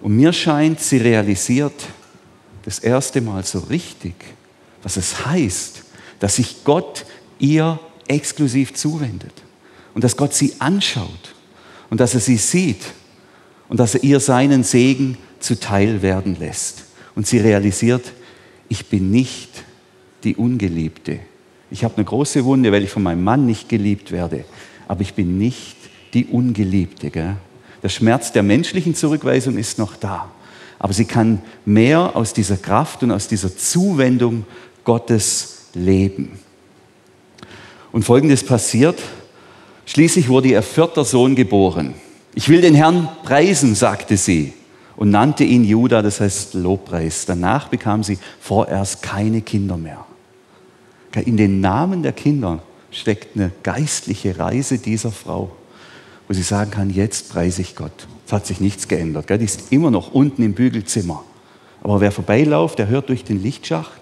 Und 0.00 0.16
mir 0.16 0.32
scheint, 0.32 0.80
sie 0.80 0.96
realisiert 0.96 1.86
das 2.64 2.78
erste 2.78 3.20
Mal 3.20 3.44
so 3.44 3.58
richtig, 3.58 4.14
was 4.82 4.96
es 4.96 5.26
heißt, 5.26 5.82
dass 6.20 6.36
sich 6.36 6.64
Gott 6.64 7.04
ihr 7.38 7.78
exklusiv 8.08 8.72
zuwendet 8.72 9.34
und 9.92 10.04
dass 10.04 10.16
Gott 10.16 10.32
sie 10.32 10.54
anschaut 10.58 11.34
und 11.90 12.00
dass 12.00 12.14
er 12.14 12.20
sie 12.20 12.38
sieht 12.38 12.80
und 13.72 13.78
dass 13.78 13.94
er 13.94 14.04
ihr 14.04 14.20
seinen 14.20 14.64
Segen 14.64 15.16
zuteil 15.40 16.02
werden 16.02 16.36
lässt. 16.38 16.84
Und 17.14 17.26
sie 17.26 17.38
realisiert, 17.38 18.12
ich 18.68 18.90
bin 18.90 19.10
nicht 19.10 19.48
die 20.24 20.36
Ungeliebte. 20.36 21.20
Ich 21.70 21.82
habe 21.82 21.96
eine 21.96 22.04
große 22.04 22.44
Wunde, 22.44 22.70
weil 22.70 22.82
ich 22.82 22.90
von 22.90 23.02
meinem 23.02 23.24
Mann 23.24 23.46
nicht 23.46 23.70
geliebt 23.70 24.12
werde, 24.12 24.44
aber 24.88 25.00
ich 25.00 25.14
bin 25.14 25.38
nicht 25.38 25.78
die 26.12 26.26
Ungeliebte. 26.26 27.08
Gell? 27.08 27.36
Der 27.82 27.88
Schmerz 27.88 28.30
der 28.30 28.42
menschlichen 28.42 28.94
Zurückweisung 28.94 29.56
ist 29.56 29.78
noch 29.78 29.96
da, 29.96 30.30
aber 30.78 30.92
sie 30.92 31.06
kann 31.06 31.40
mehr 31.64 32.14
aus 32.14 32.34
dieser 32.34 32.58
Kraft 32.58 33.02
und 33.02 33.10
aus 33.10 33.26
dieser 33.26 33.56
Zuwendung 33.56 34.44
Gottes 34.84 35.68
leben. 35.72 36.38
Und 37.90 38.04
folgendes 38.04 38.44
passiert. 38.44 39.00
Schließlich 39.86 40.28
wurde 40.28 40.48
ihr 40.48 40.60
vierter 40.60 41.06
Sohn 41.06 41.34
geboren. 41.34 41.94
Ich 42.34 42.48
will 42.48 42.60
den 42.60 42.74
Herrn 42.74 43.08
preisen, 43.24 43.74
sagte 43.74 44.16
sie 44.16 44.54
und 44.96 45.10
nannte 45.10 45.44
ihn 45.44 45.64
Judah, 45.64 46.02
das 46.02 46.20
heißt 46.20 46.54
Lobpreis. 46.54 47.26
Danach 47.26 47.68
bekam 47.68 48.02
sie 48.02 48.18
vorerst 48.40 49.02
keine 49.02 49.42
Kinder 49.42 49.76
mehr. 49.76 50.04
In 51.14 51.36
den 51.36 51.60
Namen 51.60 52.02
der 52.02 52.12
Kinder 52.12 52.62
steckt 52.90 53.36
eine 53.36 53.52
geistliche 53.62 54.38
Reise 54.38 54.78
dieser 54.78 55.12
Frau, 55.12 55.52
wo 56.26 56.34
sie 56.34 56.42
sagen 56.42 56.70
kann, 56.70 56.90
jetzt 56.90 57.30
preise 57.30 57.60
ich 57.60 57.76
Gott. 57.76 58.06
Es 58.26 58.32
hat 58.32 58.46
sich 58.46 58.60
nichts 58.60 58.88
geändert. 58.88 59.28
Die 59.28 59.44
ist 59.44 59.72
immer 59.72 59.90
noch 59.90 60.12
unten 60.12 60.42
im 60.42 60.54
Bügelzimmer. 60.54 61.22
Aber 61.82 62.00
wer 62.00 62.12
vorbeiläuft, 62.12 62.78
der 62.78 62.88
hört 62.88 63.08
durch 63.08 63.24
den 63.24 63.42
Lichtschacht, 63.42 64.00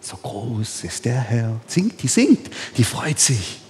so 0.00 0.16
groß 0.16 0.84
ist 0.84 1.04
der 1.04 1.20
Herr. 1.20 1.60
Singt, 1.66 2.02
die 2.02 2.08
singt, 2.08 2.50
die 2.76 2.84
freut 2.84 3.18
sich. 3.18 3.60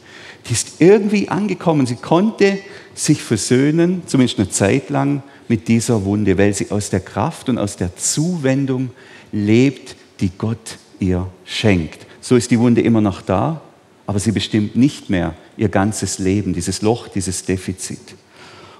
Die 0.48 0.52
ist 0.52 0.80
irgendwie 0.80 1.28
angekommen. 1.28 1.86
Sie 1.86 1.96
konnte 1.96 2.58
sich 2.94 3.22
versöhnen, 3.22 4.02
zumindest 4.06 4.38
eine 4.38 4.50
Zeit 4.50 4.90
lang, 4.90 5.22
mit 5.48 5.68
dieser 5.68 6.04
Wunde, 6.04 6.38
weil 6.38 6.54
sie 6.54 6.70
aus 6.70 6.90
der 6.90 7.00
Kraft 7.00 7.48
und 7.48 7.58
aus 7.58 7.76
der 7.76 7.96
Zuwendung 7.96 8.90
lebt, 9.32 9.96
die 10.20 10.30
Gott 10.36 10.78
ihr 10.98 11.28
schenkt. 11.44 12.06
So 12.20 12.36
ist 12.36 12.50
die 12.50 12.58
Wunde 12.58 12.80
immer 12.80 13.00
noch 13.00 13.20
da, 13.20 13.60
aber 14.06 14.18
sie 14.18 14.32
bestimmt 14.32 14.76
nicht 14.76 15.10
mehr 15.10 15.34
ihr 15.56 15.68
ganzes 15.68 16.18
Leben, 16.18 16.54
dieses 16.54 16.82
Loch, 16.82 17.08
dieses 17.08 17.44
Defizit. 17.44 18.14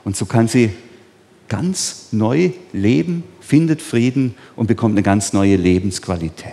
Und 0.04 0.16
so 0.16 0.26
kann 0.26 0.48
sie 0.48 0.70
ganz 1.48 2.08
neu 2.12 2.50
leben, 2.72 3.24
findet 3.40 3.82
Frieden 3.82 4.34
und 4.56 4.66
bekommt 4.66 4.94
eine 4.94 5.02
ganz 5.02 5.32
neue 5.32 5.56
Lebensqualität. 5.56 6.52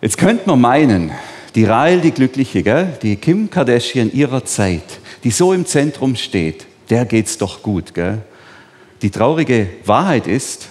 Jetzt 0.00 0.16
könnte 0.16 0.44
man 0.46 0.60
meinen, 0.60 1.10
die 1.58 1.64
Rahel, 1.64 2.00
die 2.00 2.12
Glückliche, 2.12 2.62
gell? 2.62 2.96
die 3.02 3.16
Kim 3.16 3.50
Kardashian 3.50 4.12
ihrer 4.12 4.44
Zeit, 4.44 5.00
die 5.24 5.32
so 5.32 5.52
im 5.52 5.66
Zentrum 5.66 6.14
steht, 6.14 6.64
der 6.88 7.04
geht's 7.04 7.36
doch 7.36 7.64
gut. 7.64 7.94
Gell? 7.94 8.22
Die 9.02 9.10
traurige 9.10 9.68
Wahrheit 9.84 10.28
ist, 10.28 10.68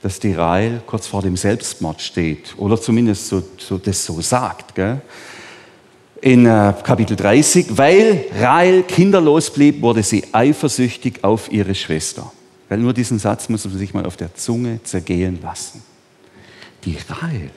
dass 0.00 0.20
die 0.20 0.34
Rahel 0.34 0.82
kurz 0.86 1.08
vor 1.08 1.20
dem 1.20 1.36
Selbstmord 1.36 2.00
steht 2.00 2.54
oder 2.58 2.80
zumindest 2.80 3.26
so, 3.26 3.42
so 3.58 3.76
das 3.76 4.04
so 4.04 4.20
sagt. 4.20 4.76
Gell? 4.76 5.00
In 6.20 6.46
äh, 6.46 6.74
Kapitel 6.84 7.16
30, 7.16 7.76
weil 7.76 8.26
Rahel 8.38 8.84
kinderlos 8.84 9.52
blieb, 9.52 9.82
wurde 9.82 10.04
sie 10.04 10.22
eifersüchtig 10.30 11.24
auf 11.24 11.50
ihre 11.50 11.74
Schwester. 11.74 12.30
Weil 12.68 12.78
nur 12.78 12.92
diesen 12.92 13.18
Satz 13.18 13.48
muss 13.48 13.64
man 13.64 13.76
sich 13.76 13.92
mal 13.92 14.06
auf 14.06 14.16
der 14.16 14.32
Zunge 14.36 14.78
zergehen 14.84 15.40
lassen. 15.42 15.82
Die 16.84 16.96
Rahel 17.08 17.50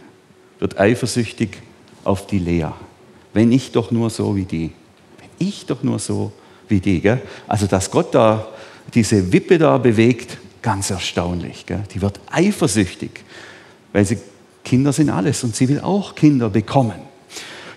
wird 0.57 0.79
eifersüchtig 0.79 1.61
auf 2.05 2.27
die 2.27 2.39
Lea. 2.39 2.67
Wenn 3.33 3.51
ich 3.51 3.71
doch 3.71 3.91
nur 3.91 4.09
so 4.09 4.35
wie 4.35 4.45
die. 4.45 4.71
Wenn 5.19 5.47
ich 5.47 5.65
doch 5.65 5.83
nur 5.83 5.99
so 5.99 6.31
wie 6.67 6.79
die. 6.79 7.01
Gell? 7.01 7.21
Also, 7.47 7.67
dass 7.67 7.91
Gott 7.91 8.15
da 8.15 8.47
diese 8.93 9.31
Wippe 9.33 9.57
da 9.57 9.77
bewegt, 9.77 10.37
ganz 10.61 10.89
erstaunlich. 10.89 11.65
Gell? 11.65 11.83
Die 11.93 12.01
wird 12.01 12.19
eifersüchtig, 12.31 13.11
weil 13.91 14.05
sie 14.05 14.17
Kinder 14.63 14.93
sind 14.93 15.09
alles 15.09 15.43
und 15.43 15.55
sie 15.55 15.67
will 15.69 15.81
auch 15.81 16.15
Kinder 16.15 16.49
bekommen. 16.49 16.99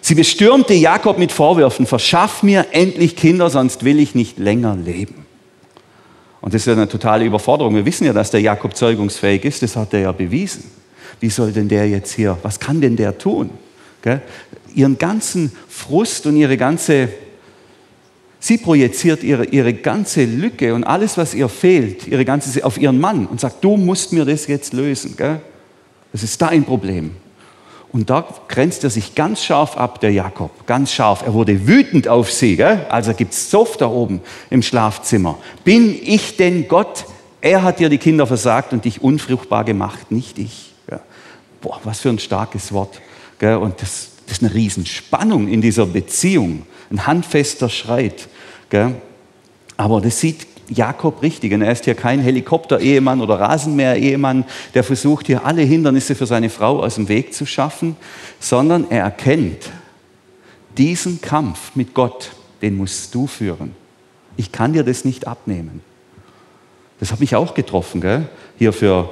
Sie 0.00 0.14
bestürmte 0.14 0.74
Jakob 0.74 1.18
mit 1.18 1.32
Vorwürfen, 1.32 1.86
verschaff 1.86 2.42
mir 2.42 2.66
endlich 2.70 3.16
Kinder, 3.16 3.50
sonst 3.50 3.84
will 3.84 3.98
ich 3.98 4.14
nicht 4.14 4.38
länger 4.38 4.76
leben. 4.76 5.26
Und 6.40 6.54
das 6.54 6.62
ist 6.62 6.66
ja 6.66 6.74
eine 6.74 6.88
totale 6.88 7.24
Überforderung. 7.24 7.74
Wir 7.74 7.84
wissen 7.84 8.04
ja, 8.04 8.12
dass 8.12 8.30
der 8.30 8.40
Jakob 8.40 8.76
zeugungsfähig 8.76 9.44
ist, 9.44 9.62
das 9.62 9.76
hat 9.76 9.92
er 9.92 10.00
ja 10.00 10.12
bewiesen 10.12 10.78
wie 11.20 11.30
soll 11.30 11.52
denn 11.52 11.68
der 11.68 11.88
jetzt 11.88 12.12
hier, 12.12 12.38
was 12.42 12.60
kann 12.60 12.80
denn 12.80 12.96
der 12.96 13.16
tun? 13.16 13.50
Gell? 14.02 14.20
Ihren 14.74 14.98
ganzen 14.98 15.52
Frust 15.68 16.26
und 16.26 16.36
ihre 16.36 16.56
ganze, 16.56 17.08
sie 18.40 18.58
projiziert 18.58 19.22
ihre, 19.22 19.44
ihre 19.46 19.74
ganze 19.74 20.24
Lücke 20.24 20.74
und 20.74 20.84
alles, 20.84 21.16
was 21.16 21.34
ihr 21.34 21.48
fehlt, 21.48 22.06
ihre 22.06 22.24
ganze, 22.24 22.64
auf 22.64 22.78
ihren 22.78 23.00
Mann 23.00 23.26
und 23.26 23.40
sagt, 23.40 23.64
du 23.64 23.76
musst 23.76 24.12
mir 24.12 24.24
das 24.24 24.46
jetzt 24.46 24.72
lösen. 24.72 25.16
Gell? 25.16 25.40
Das 26.12 26.22
ist 26.22 26.40
dein 26.40 26.64
Problem. 26.64 27.12
Und 27.90 28.10
da 28.10 28.26
grenzt 28.48 28.84
er 28.84 28.90
sich 28.90 29.14
ganz 29.14 29.42
scharf 29.42 29.76
ab, 29.76 30.00
der 30.00 30.12
Jakob, 30.12 30.66
ganz 30.66 30.92
scharf. 30.92 31.22
Er 31.22 31.32
wurde 31.32 31.66
wütend 31.66 32.06
auf 32.06 32.30
sie, 32.30 32.56
gell? 32.56 32.86
also 32.90 33.14
gibt 33.14 33.32
es 33.32 33.50
Sof 33.50 33.78
da 33.78 33.88
oben 33.88 34.20
im 34.50 34.62
Schlafzimmer. 34.62 35.38
Bin 35.64 35.98
ich 36.02 36.36
denn 36.36 36.68
Gott? 36.68 37.06
Er 37.40 37.62
hat 37.62 37.78
dir 37.78 37.88
die 37.88 37.98
Kinder 37.98 38.26
versagt 38.26 38.72
und 38.72 38.84
dich 38.84 39.02
unfruchtbar 39.02 39.64
gemacht, 39.64 40.10
nicht 40.10 40.38
ich. 40.38 40.74
Ja. 40.90 41.00
Boah, 41.62 41.80
was 41.84 42.00
für 42.00 42.10
ein 42.10 42.18
starkes 42.18 42.72
Wort. 42.72 43.00
Und 43.40 43.80
das, 43.80 44.10
das 44.26 44.38
ist 44.38 44.42
eine 44.42 44.54
Riesenspannung 44.54 45.48
in 45.48 45.60
dieser 45.60 45.86
Beziehung, 45.86 46.64
ein 46.90 47.06
handfester 47.06 47.68
Schreit. 47.68 48.28
Aber 49.76 50.00
das 50.00 50.20
sieht 50.20 50.46
Jakob 50.68 51.22
richtig. 51.22 51.52
Und 51.52 51.62
er 51.62 51.72
ist 51.72 51.84
hier 51.84 51.94
kein 51.94 52.20
Helikopter-Ehemann 52.20 53.20
oder 53.20 53.40
Rasenmäher-Ehemann, 53.40 54.44
der 54.74 54.84
versucht, 54.84 55.26
hier 55.26 55.44
alle 55.44 55.62
Hindernisse 55.62 56.14
für 56.14 56.26
seine 56.26 56.50
Frau 56.50 56.82
aus 56.82 56.96
dem 56.96 57.08
Weg 57.08 57.34
zu 57.34 57.46
schaffen, 57.46 57.96
sondern 58.40 58.90
er 58.90 59.04
erkennt, 59.04 59.70
diesen 60.76 61.20
Kampf 61.20 61.72
mit 61.74 61.94
Gott, 61.94 62.30
den 62.62 62.76
musst 62.76 63.14
du 63.14 63.26
führen. 63.26 63.74
Ich 64.36 64.52
kann 64.52 64.72
dir 64.72 64.84
das 64.84 65.04
nicht 65.04 65.26
abnehmen. 65.26 65.80
Das 67.00 67.12
hat 67.12 67.20
mich 67.20 67.34
auch 67.34 67.54
getroffen, 67.54 68.00
gell? 68.00 68.28
hier 68.58 68.72
für 68.72 69.10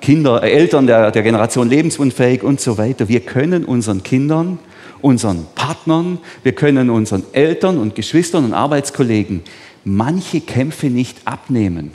Kinder, 0.00 0.42
äh, 0.42 0.50
Eltern 0.50 0.86
der, 0.86 1.10
der 1.10 1.22
Generation 1.22 1.68
lebensunfähig 1.68 2.42
und 2.42 2.60
so 2.60 2.78
weiter. 2.78 3.08
Wir 3.08 3.20
können 3.20 3.64
unseren 3.64 4.02
Kindern, 4.02 4.58
unseren 5.00 5.46
Partnern, 5.54 6.18
wir 6.42 6.52
können 6.52 6.90
unseren 6.90 7.24
Eltern 7.32 7.78
und 7.78 7.94
Geschwistern 7.94 8.44
und 8.44 8.54
Arbeitskollegen 8.54 9.42
manche 9.84 10.40
Kämpfe 10.40 10.86
nicht 10.86 11.26
abnehmen. 11.26 11.92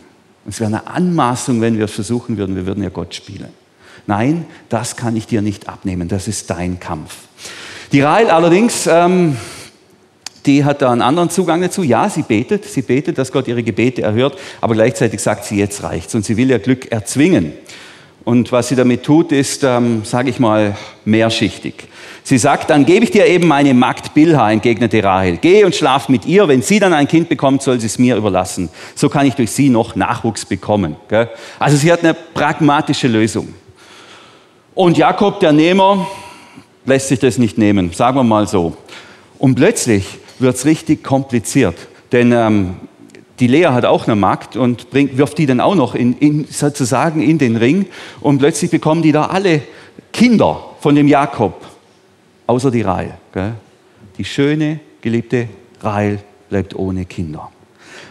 Es 0.47 0.59
wäre 0.59 0.67
eine 0.67 0.87
Anmaßung, 0.87 1.61
wenn 1.61 1.77
wir 1.77 1.87
versuchen 1.87 2.37
würden, 2.37 2.55
wir 2.55 2.65
würden 2.65 2.83
ja 2.83 2.89
Gott 2.89 3.13
spielen. 3.13 3.49
Nein, 4.07 4.45
das 4.69 4.95
kann 4.95 5.15
ich 5.15 5.27
dir 5.27 5.41
nicht 5.41 5.69
abnehmen, 5.69 6.07
das 6.07 6.27
ist 6.27 6.49
dein 6.49 6.79
Kampf. 6.79 7.15
Die 7.91 8.01
Rahel 8.01 8.29
allerdings, 8.29 8.87
ähm, 8.87 9.37
die 10.45 10.65
hat 10.65 10.81
da 10.81 10.91
einen 10.91 11.01
anderen 11.01 11.29
Zugang 11.29 11.61
dazu. 11.61 11.83
Ja, 11.83 12.09
sie 12.09 12.23
betet, 12.23 12.65
sie 12.65 12.81
betet, 12.81 13.17
dass 13.17 13.31
Gott 13.31 13.47
ihre 13.47 13.63
Gebete 13.63 14.01
erhört, 14.01 14.37
aber 14.61 14.73
gleichzeitig 14.73 15.19
sagt 15.21 15.45
sie, 15.45 15.57
jetzt 15.57 15.83
reicht's 15.83 16.15
und 16.15 16.25
sie 16.25 16.37
will 16.37 16.49
ihr 16.49 16.59
Glück 16.59 16.91
erzwingen. 16.91 17.53
Und 18.25 18.51
was 18.51 18.67
sie 18.67 18.75
damit 18.75 19.03
tut, 19.03 19.31
ist, 19.31 19.63
ähm, 19.63 20.01
sage 20.03 20.29
ich 20.29 20.39
mal, 20.39 20.75
mehrschichtig. 21.05 21.87
Sie 22.23 22.37
sagt, 22.37 22.69
dann 22.69 22.85
gebe 22.85 23.03
ich 23.03 23.11
dir 23.11 23.25
eben 23.25 23.47
meine 23.47 23.73
Magd 23.73 24.13
Bilha, 24.13 24.51
entgegnete 24.51 25.03
Rahel. 25.03 25.37
Geh 25.37 25.63
und 25.63 25.73
schlaf 25.73 26.09
mit 26.09 26.25
ihr. 26.25 26.47
Wenn 26.47 26.61
sie 26.61 26.79
dann 26.79 26.93
ein 26.93 27.07
Kind 27.07 27.29
bekommt, 27.29 27.63
soll 27.63 27.79
sie 27.79 27.87
es 27.87 27.97
mir 27.97 28.17
überlassen. 28.17 28.69
So 28.93 29.09
kann 29.09 29.25
ich 29.25 29.33
durch 29.33 29.51
sie 29.51 29.69
noch 29.69 29.95
Nachwuchs 29.95 30.45
bekommen. 30.45 30.95
Also 31.57 31.77
sie 31.77 31.91
hat 31.91 32.03
eine 32.03 32.13
pragmatische 32.13 33.07
Lösung. 33.07 33.53
Und 34.75 34.97
Jakob, 34.97 35.39
der 35.39 35.53
Nehmer, 35.53 36.05
lässt 36.85 37.07
sich 37.07 37.19
das 37.19 37.37
nicht 37.37 37.57
nehmen, 37.57 37.91
sagen 37.93 38.17
wir 38.17 38.23
mal 38.23 38.47
so. 38.47 38.77
Und 39.39 39.55
plötzlich 39.55 40.19
wird 40.39 40.55
es 40.55 40.65
richtig 40.65 41.03
kompliziert. 41.03 41.75
Denn 42.11 42.31
ähm, 42.31 42.75
die 43.39 43.47
Lea 43.47 43.67
hat 43.67 43.85
auch 43.85 44.07
eine 44.07 44.15
Magd 44.15 44.55
und 44.55 44.89
bringt, 44.89 45.17
wirft 45.17 45.37
die 45.37 45.45
dann 45.45 45.59
auch 45.59 45.75
noch 45.75 45.95
in, 45.95 46.13
in, 46.17 46.45
sozusagen 46.45 47.21
in 47.21 47.37
den 47.37 47.55
Ring. 47.55 47.85
Und 48.19 48.39
plötzlich 48.39 48.71
bekommen 48.71 49.01
die 49.01 49.11
da 49.11 49.27
alle 49.27 49.61
Kinder 50.11 50.65
von 50.79 50.95
dem 50.95 51.07
Jakob 51.07 51.65
außer 52.47 52.71
die 52.71 52.81
Rahel. 52.81 53.13
Gell? 53.33 53.53
Die 54.17 54.25
schöne, 54.25 54.79
geliebte 55.01 55.47
Rahel 55.81 56.19
bleibt 56.49 56.75
ohne 56.75 57.05
Kinder. 57.05 57.49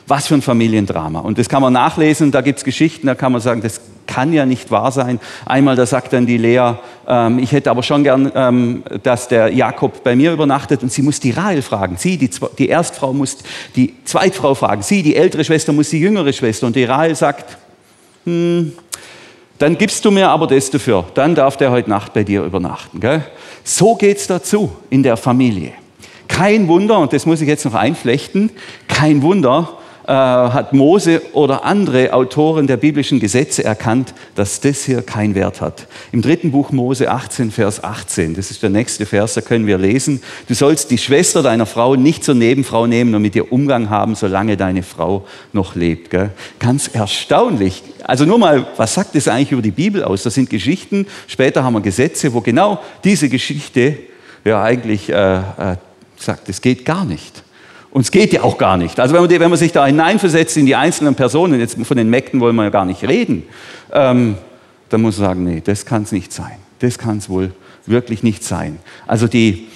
Was 0.09 0.27
für 0.27 0.35
ein 0.35 0.43
Familiendrama. 0.43 1.21
Und 1.21 1.39
das 1.39 1.51
kann 1.51 1.61
man 1.61 1.75
nachlesen, 1.75 2.31
da 2.31 2.41
gibt 2.41 2.59
es 2.59 2.65
Geschichten, 2.65 3.07
da 3.07 3.15
kann 3.15 3.31
man 3.31 3.43
sagen, 3.43 3.61
das 3.61 3.79
kann 4.07 4.33
ja 4.33 4.47
nicht 4.47 4.71
wahr 4.71 4.91
sein. 4.91 5.21
Einmal, 5.45 5.77
da 5.77 5.85
sagt 5.85 6.15
dann 6.15 6.25
die 6.25 6.39
Lea, 6.39 6.77
ähm, 7.07 7.39
ich 7.39 7.53
hätte 7.53 7.71
aber 7.71 7.83
schon 7.83 8.05
gern, 8.05 8.33
ähm, 8.35 8.83
dass 9.03 9.29
der 9.29 9.53
Jakob 9.53 10.03
bei 10.03 10.17
mir 10.17 10.33
übernachtet 10.33 10.83
und 10.83 10.91
sie 10.91 11.03
muss 11.03 11.21
die 11.21 11.33
Rahel 11.33 11.61
fragen. 11.61 11.99
Sie, 11.99 12.17
die, 12.17 12.31
die 12.57 12.69
Erstfrau, 12.69 13.13
muss 13.13 13.37
die 13.77 13.95
Zweitfrau 14.07 14.55
fragen. 14.55 14.81
Sie, 14.81 15.03
die 15.03 15.15
ältere 15.15 15.45
Schwester, 15.45 15.75
muss 15.75 15.91
die 15.91 16.01
jüngere 16.01 16.33
Schwester. 16.33 16.67
Und 16.67 16.75
die 16.75 16.85
Rahel 16.85 17.15
sagt, 17.15 17.59
hm, 18.25 18.73
dann 19.59 19.77
gibst 19.77 20.05
du 20.07 20.11
mir 20.11 20.31
aber 20.31 20.47
das 20.47 20.71
dafür. 20.71 21.05
Dann 21.13 21.35
darf 21.35 21.59
der 21.59 21.71
heute 21.71 21.91
Nacht 21.91 22.15
bei 22.15 22.25
dir 22.25 22.45
übernachten. 22.45 23.01
Gell? 23.01 23.25
So 23.63 23.95
geht 23.95 24.17
es 24.17 24.27
dazu 24.27 24.73
in 24.89 25.03
der 25.03 25.19
Familie. 25.19 25.73
Kein 26.29 26.67
Wunder, 26.69 26.99
und 26.99 27.13
das 27.13 27.27
muss 27.27 27.43
ich 27.43 27.49
jetzt 27.49 27.67
noch 27.67 27.75
einflechten, 27.75 28.51
kein 28.87 29.21
Wunder 29.23 29.78
äh, 30.09 30.11
hat 30.11 30.73
Mose 30.73 31.21
oder 31.35 31.67
andere 31.67 32.15
Autoren 32.15 32.67
der 32.67 32.79
biblischen 32.79 33.21
Gesetze 33.21 33.63
erkannt, 33.63 34.15
dass 34.37 34.59
das 34.61 34.85
hier 34.85 35.03
keinen 35.03 35.35
Wert 35.35 35.61
hat. 35.61 35.87
Im 36.13 36.23
dritten 36.23 36.51
Buch 36.51 36.73
Mose 36.73 37.11
18, 37.11 37.51
Vers 37.51 37.85
18, 37.85 38.35
das 38.35 38.51
ist 38.51 38.63
der 38.63 38.71
nächste 38.71 39.05
Vers, 39.05 39.35
da 39.35 39.43
können 39.43 39.67
wir 39.67 39.77
lesen, 39.77 40.23
du 40.49 40.55
sollst 40.55 40.91
die 40.91 40.97
Schwester 40.97 41.43
deiner 41.43 41.67
Frau 41.67 41.95
nicht 41.95 42.25
zur 42.25 42.35
Nebenfrau 42.35 42.87
nehmen 42.87 43.15
und 43.15 43.21
mit 43.21 43.37
ihr 43.37 43.53
Umgang 43.53 43.91
haben, 43.91 44.15
solange 44.15 44.57
deine 44.57 44.83
Frau 44.83 45.27
noch 45.53 45.75
lebt. 45.75 46.09
Gell? 46.09 46.31
Ganz 46.59 46.89
erstaunlich. 46.89 47.83
Also 48.03 48.25
nur 48.25 48.39
mal, 48.39 48.67
was 48.79 48.95
sagt 48.95 49.15
das 49.15 49.29
eigentlich 49.29 49.53
über 49.53 49.61
die 49.61 49.73
Bibel 49.73 50.03
aus? 50.03 50.23
Das 50.23 50.33
sind 50.33 50.49
Geschichten, 50.49 51.07
später 51.27 51.65
haben 51.65 51.75
wir 51.75 51.83
Gesetze, 51.83 52.33
wo 52.33 52.41
genau 52.41 52.81
diese 53.05 53.29
Geschichte 53.29 53.99
ja 54.43 54.63
eigentlich 54.63 55.11
äh, 55.11 55.37
äh, 55.37 55.77
sagt, 56.17 56.49
es 56.49 56.63
geht 56.63 56.87
gar 56.87 57.05
nicht. 57.05 57.43
Und 57.99 58.03
es 58.03 58.13
geht 58.13 58.33
ja 58.33 58.45
auch 58.45 58.59
gar 58.59 58.77
nicht. 58.77 59.01
Also 59.01 59.13
wenn 59.13 59.23
man, 59.23 59.29
wenn 59.29 59.51
man, 59.51 59.59
sich 59.59 59.73
da 59.73 59.85
hineinversetzt 59.85 60.57
in 60.57 60.67
die 60.67 60.77
einzelnen 60.77 61.17
Personen, 61.17 61.59
jetzt 61.59 61.77
von 61.85 61.97
den 61.97 62.09
Mägden 62.09 62.39
wollen 62.39 62.55
wir 62.55 62.63
ja 62.63 62.71
gar 62.71 62.85
nicht 62.85 63.03
reden, 63.03 63.43
ähm, 63.93 64.37
dann 64.89 65.03
muss 65.03 65.19
man 65.19 65.27
sagen, 65.27 65.43
nee, 65.43 65.61
das 65.65 65.85
kann 65.85 66.05
es 66.05 66.13
nicht 66.13 66.33
sein. 66.33 66.59
Das 66.79 66.97
kann 66.97 67.19
es 67.19 67.29
wohl 67.29 67.51
wirklich 67.87 68.23
nicht 68.23 68.45
sein. 68.45 68.79
Also 69.09 69.27
die, 69.27 69.67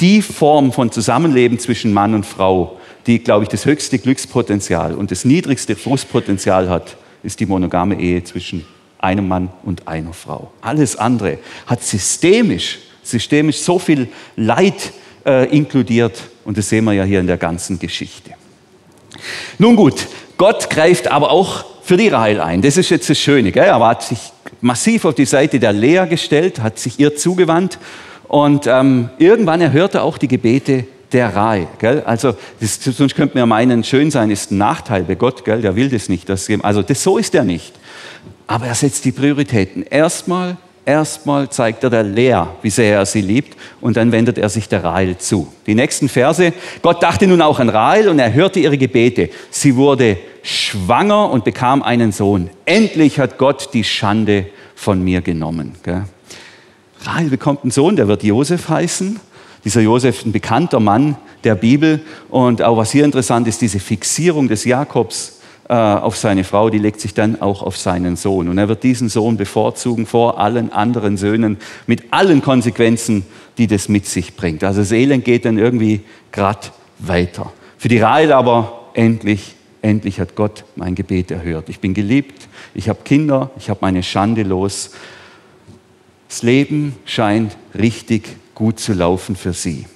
die 0.00 0.22
Form 0.22 0.72
von 0.72 0.90
Zusammenleben 0.92 1.58
zwischen 1.58 1.92
Mann 1.92 2.14
und 2.14 2.24
Frau, 2.24 2.80
die, 3.06 3.18
glaube 3.18 3.42
ich, 3.42 3.50
das 3.50 3.66
höchste 3.66 3.98
Glückspotenzial 3.98 4.94
und 4.94 5.10
das 5.10 5.26
niedrigste 5.26 5.76
Frustpotenzial 5.76 6.70
hat, 6.70 6.96
ist 7.22 7.38
die 7.38 7.44
monogame 7.44 8.00
Ehe 8.00 8.24
zwischen 8.24 8.64
einem 8.98 9.28
Mann 9.28 9.50
und 9.62 9.86
einer 9.86 10.14
Frau. 10.14 10.50
Alles 10.62 10.96
andere 10.96 11.36
hat 11.66 11.82
systemisch, 11.82 12.78
systemisch 13.02 13.58
so 13.58 13.78
viel 13.78 14.08
Leid 14.36 14.94
äh, 15.24 15.46
inkludiert 15.56 16.20
und 16.44 16.56
das 16.58 16.68
sehen 16.68 16.84
wir 16.84 16.92
ja 16.92 17.04
hier 17.04 17.20
in 17.20 17.26
der 17.26 17.36
ganzen 17.36 17.78
Geschichte. 17.78 18.32
Nun 19.58 19.76
gut, 19.76 20.06
Gott 20.36 20.70
greift 20.70 21.08
aber 21.08 21.30
auch 21.30 21.64
für 21.82 21.96
die 21.96 22.08
Rahel 22.08 22.40
ein. 22.40 22.62
Das 22.62 22.76
ist 22.76 22.90
jetzt 22.90 23.10
das 23.10 23.18
Schöne. 23.18 23.52
Gell? 23.52 23.64
Er 23.64 23.78
hat 23.80 24.02
sich 24.02 24.18
massiv 24.60 25.04
auf 25.04 25.14
die 25.14 25.24
Seite 25.24 25.58
der 25.58 25.72
Lea 25.72 26.06
gestellt, 26.08 26.60
hat 26.60 26.78
sich 26.78 26.98
ihr 26.98 27.16
zugewandt 27.16 27.78
und 28.28 28.66
ähm, 28.66 29.10
irgendwann 29.18 29.60
erhört 29.60 29.94
er 29.94 30.04
auch 30.04 30.18
die 30.18 30.28
Gebete 30.28 30.84
der 31.12 31.34
Rahel. 31.34 31.66
Gell? 31.78 32.02
Also 32.06 32.34
das, 32.60 32.82
sonst 32.82 33.14
könnte 33.14 33.34
man 33.34 33.42
ja 33.42 33.46
meinen, 33.46 33.84
schön 33.84 34.10
sein 34.10 34.30
ist 34.30 34.50
ein 34.50 34.58
Nachteil 34.58 35.02
bei 35.02 35.14
Gott. 35.14 35.44
Gell? 35.44 35.60
Der 35.60 35.76
will 35.76 35.90
das 35.90 36.08
nicht. 36.08 36.28
Das, 36.28 36.48
also 36.62 36.82
das, 36.82 37.02
so 37.02 37.18
ist 37.18 37.34
er 37.34 37.44
nicht. 37.44 37.72
Aber 38.46 38.66
er 38.66 38.74
setzt 38.74 39.04
die 39.04 39.12
Prioritäten. 39.12 39.82
Erstmal 39.82 40.56
Erstmal 40.84 41.48
zeigt 41.48 41.84
er 41.84 41.90
der 41.90 42.02
Lea, 42.02 42.42
wie 42.60 42.70
sehr 42.70 42.96
er 42.96 43.06
sie 43.06 43.20
liebt, 43.20 43.56
und 43.80 43.96
dann 43.96 44.10
wendet 44.10 44.36
er 44.36 44.48
sich 44.48 44.68
der 44.68 44.82
Rahel 44.82 45.16
zu. 45.16 45.52
Die 45.66 45.76
nächsten 45.76 46.08
Verse. 46.08 46.52
Gott 46.82 47.02
dachte 47.02 47.28
nun 47.28 47.40
auch 47.40 47.60
an 47.60 47.68
Rahel 47.68 48.08
und 48.08 48.18
er 48.18 48.32
hörte 48.32 48.58
ihre 48.58 48.76
Gebete. 48.76 49.30
Sie 49.50 49.76
wurde 49.76 50.18
schwanger 50.42 51.30
und 51.30 51.44
bekam 51.44 51.82
einen 51.84 52.10
Sohn. 52.10 52.50
Endlich 52.64 53.20
hat 53.20 53.38
Gott 53.38 53.70
die 53.72 53.84
Schande 53.84 54.46
von 54.74 55.02
mir 55.02 55.20
genommen. 55.20 55.76
Rahel 57.04 57.30
bekommt 57.30 57.62
einen 57.62 57.70
Sohn, 57.70 57.94
der 57.94 58.08
wird 58.08 58.24
Josef 58.24 58.68
heißen. 58.68 59.20
Dieser 59.64 59.82
Josef 59.82 60.24
ein 60.24 60.32
bekannter 60.32 60.80
Mann 60.80 61.16
der 61.44 61.54
Bibel. 61.54 62.00
Und 62.28 62.60
auch 62.60 62.76
was 62.76 62.90
hier 62.90 63.04
interessant 63.04 63.46
ist, 63.46 63.60
diese 63.60 63.78
Fixierung 63.78 64.48
des 64.48 64.64
Jakobs 64.64 65.38
äh, 65.72 65.74
auf 65.74 66.18
seine 66.18 66.44
Frau, 66.44 66.68
die 66.68 66.76
legt 66.76 67.00
sich 67.00 67.14
dann 67.14 67.40
auch 67.40 67.62
auf 67.62 67.78
seinen 67.78 68.16
Sohn. 68.16 68.48
Und 68.48 68.58
er 68.58 68.68
wird 68.68 68.82
diesen 68.82 69.08
Sohn 69.08 69.38
bevorzugen 69.38 70.04
vor 70.04 70.38
allen 70.38 70.70
anderen 70.70 71.16
Söhnen 71.16 71.56
mit 71.86 72.12
allen 72.12 72.42
Konsequenzen, 72.42 73.24
die 73.56 73.68
das 73.68 73.88
mit 73.88 74.04
sich 74.04 74.36
bringt. 74.36 74.64
Also 74.64 74.80
das 74.80 74.92
Elend 74.92 75.24
geht 75.24 75.46
dann 75.46 75.56
irgendwie 75.56 76.02
grad 76.30 76.72
weiter. 76.98 77.54
Für 77.78 77.88
die 77.88 78.00
Rahel 78.00 78.32
aber 78.32 78.90
endlich, 78.92 79.54
endlich 79.80 80.20
hat 80.20 80.34
Gott 80.34 80.64
mein 80.76 80.94
Gebet 80.94 81.30
erhört. 81.30 81.70
Ich 81.70 81.80
bin 81.80 81.94
geliebt, 81.94 82.48
ich 82.74 82.90
habe 82.90 82.98
Kinder, 83.02 83.50
ich 83.56 83.70
habe 83.70 83.78
meine 83.80 84.02
Schande 84.02 84.42
los. 84.42 84.90
Das 86.28 86.42
Leben 86.42 86.96
scheint 87.06 87.56
richtig 87.74 88.36
gut 88.54 88.78
zu 88.78 88.92
laufen 88.92 89.36
für 89.36 89.54
sie. 89.54 89.86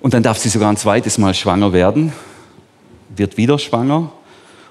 Und 0.00 0.14
dann 0.14 0.22
darf 0.22 0.38
sie 0.38 0.48
sogar 0.48 0.70
ein 0.70 0.78
zweites 0.78 1.18
Mal 1.18 1.34
schwanger 1.34 1.74
werden 1.74 2.14
wird 3.16 3.36
wieder 3.36 3.58
schwanger 3.58 4.12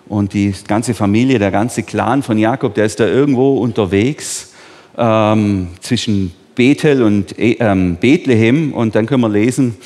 und 0.07 0.33
die 0.33 0.53
ganze 0.67 0.93
Familie, 0.93 1.39
der 1.39 1.51
ganze 1.51 1.83
Clan 1.83 2.23
von 2.23 2.37
Jakob, 2.37 2.73
der 2.73 2.85
ist 2.85 2.99
da 2.99 3.05
irgendwo 3.05 3.57
unterwegs 3.57 4.53
ähm, 4.97 5.69
zwischen 5.81 6.33
Bethel 6.55 7.03
und 7.03 7.37
äh, 7.37 7.57
ähm, 7.59 7.97
Bethlehem 7.99 8.73
und 8.73 8.95
dann 8.95 9.05
können 9.05 9.21
wir 9.21 9.29
lesen, 9.29 9.77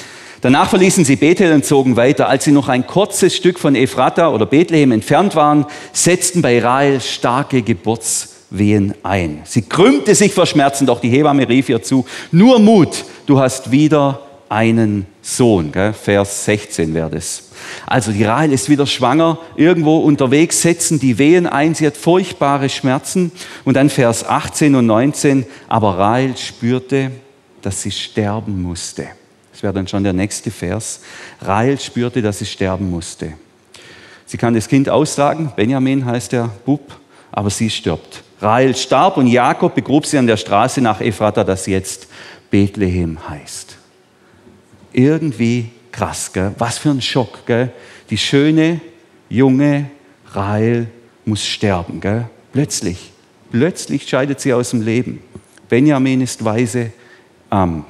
Danach 0.41 0.67
verließen 0.67 1.05
sie 1.05 1.15
Bethel 1.15 1.53
und 1.53 1.63
zogen 1.63 1.95
weiter. 1.95 2.27
Als 2.27 2.43
sie 2.43 2.51
noch 2.51 2.67
ein 2.67 2.85
kurzes 2.85 3.33
Stück 3.33 3.57
von 3.57 3.75
Ephrata 3.75 4.27
oder 4.27 4.45
Bethlehem 4.45 4.91
entfernt 4.91 5.37
waren, 5.37 5.65
setzten 5.93 6.41
bei 6.41 6.61
Rahel 6.61 6.99
starke 6.99 7.61
Geburts 7.61 8.33
Wehen 8.49 8.93
ein. 9.03 9.39
Sie 9.45 9.61
krümmte 9.63 10.13
sich 10.15 10.33
vor 10.33 10.45
Schmerzen, 10.45 10.85
doch 10.85 10.99
die 10.99 11.09
Hebamme 11.09 11.47
rief 11.47 11.69
ihr 11.69 11.81
zu, 11.81 12.05
nur 12.31 12.59
Mut, 12.59 13.05
du 13.25 13.39
hast 13.39 13.71
wieder 13.71 14.19
einen 14.53 15.07
Sohn. 15.23 15.71
Gell? 15.71 15.93
Vers 15.93 16.45
16 16.45 16.93
wäre 16.93 17.09
das. 17.09 17.49
Also 17.87 18.11
die 18.11 18.23
Rahel 18.23 18.53
ist 18.53 18.69
wieder 18.69 18.85
schwanger, 18.85 19.39
irgendwo 19.55 19.97
unterwegs, 19.97 20.61
setzen 20.61 20.99
die 20.99 21.17
Wehen 21.17 21.47
ein, 21.47 21.73
sie 21.73 21.87
hat 21.87 21.97
furchtbare 21.97 22.69
Schmerzen. 22.69 23.31
Und 23.65 23.75
dann 23.75 23.89
Vers 23.89 24.23
18 24.23 24.75
und 24.75 24.85
19, 24.85 25.45
aber 25.67 25.97
Rahel 25.97 26.37
spürte, 26.37 27.11
dass 27.63 27.81
sie 27.81 27.91
sterben 27.91 28.61
musste. 28.61 29.07
Das 29.51 29.63
wäre 29.63 29.73
dann 29.73 29.87
schon 29.87 30.03
der 30.03 30.13
nächste 30.13 30.51
Vers. 30.51 31.01
Rahel 31.41 31.79
spürte, 31.79 32.21
dass 32.21 32.39
sie 32.39 32.45
sterben 32.45 32.91
musste. 32.91 33.33
Sie 34.27 34.37
kann 34.37 34.53
das 34.53 34.67
Kind 34.67 34.87
aussagen, 34.87 35.51
Benjamin 35.55 36.05
heißt 36.05 36.31
der 36.31 36.49
Bub, 36.63 36.95
aber 37.31 37.49
sie 37.49 37.69
stirbt. 37.69 38.23
Rahel 38.39 38.75
starb 38.75 39.17
und 39.17 39.27
Jakob 39.27 39.73
begrub 39.73 40.05
sie 40.05 40.17
an 40.17 40.27
der 40.27 40.37
Straße 40.37 40.79
nach 40.81 41.01
Ephrata, 41.01 41.43
das 41.43 41.65
jetzt 41.65 42.07
Bethlehem 42.51 43.17
heißt. 43.29 43.77
Irgendwie 44.93 45.69
krass, 45.91 46.31
gell? 46.31 46.53
was 46.57 46.77
für 46.77 46.89
ein 46.89 47.01
Schock. 47.01 47.45
Gell? 47.45 47.71
Die 48.09 48.17
schöne, 48.17 48.79
junge 49.29 49.89
Rahel 50.31 50.87
muss 51.25 51.45
sterben. 51.45 51.99
Gell? 51.99 52.29
Plötzlich, 52.51 53.11
plötzlich 53.51 54.07
scheidet 54.07 54.39
sie 54.39 54.53
aus 54.53 54.69
dem 54.69 54.81
Leben. 54.81 55.21
Benjamin 55.69 56.21
ist 56.21 56.43
weise, 56.45 56.91
ähm, 57.51 57.83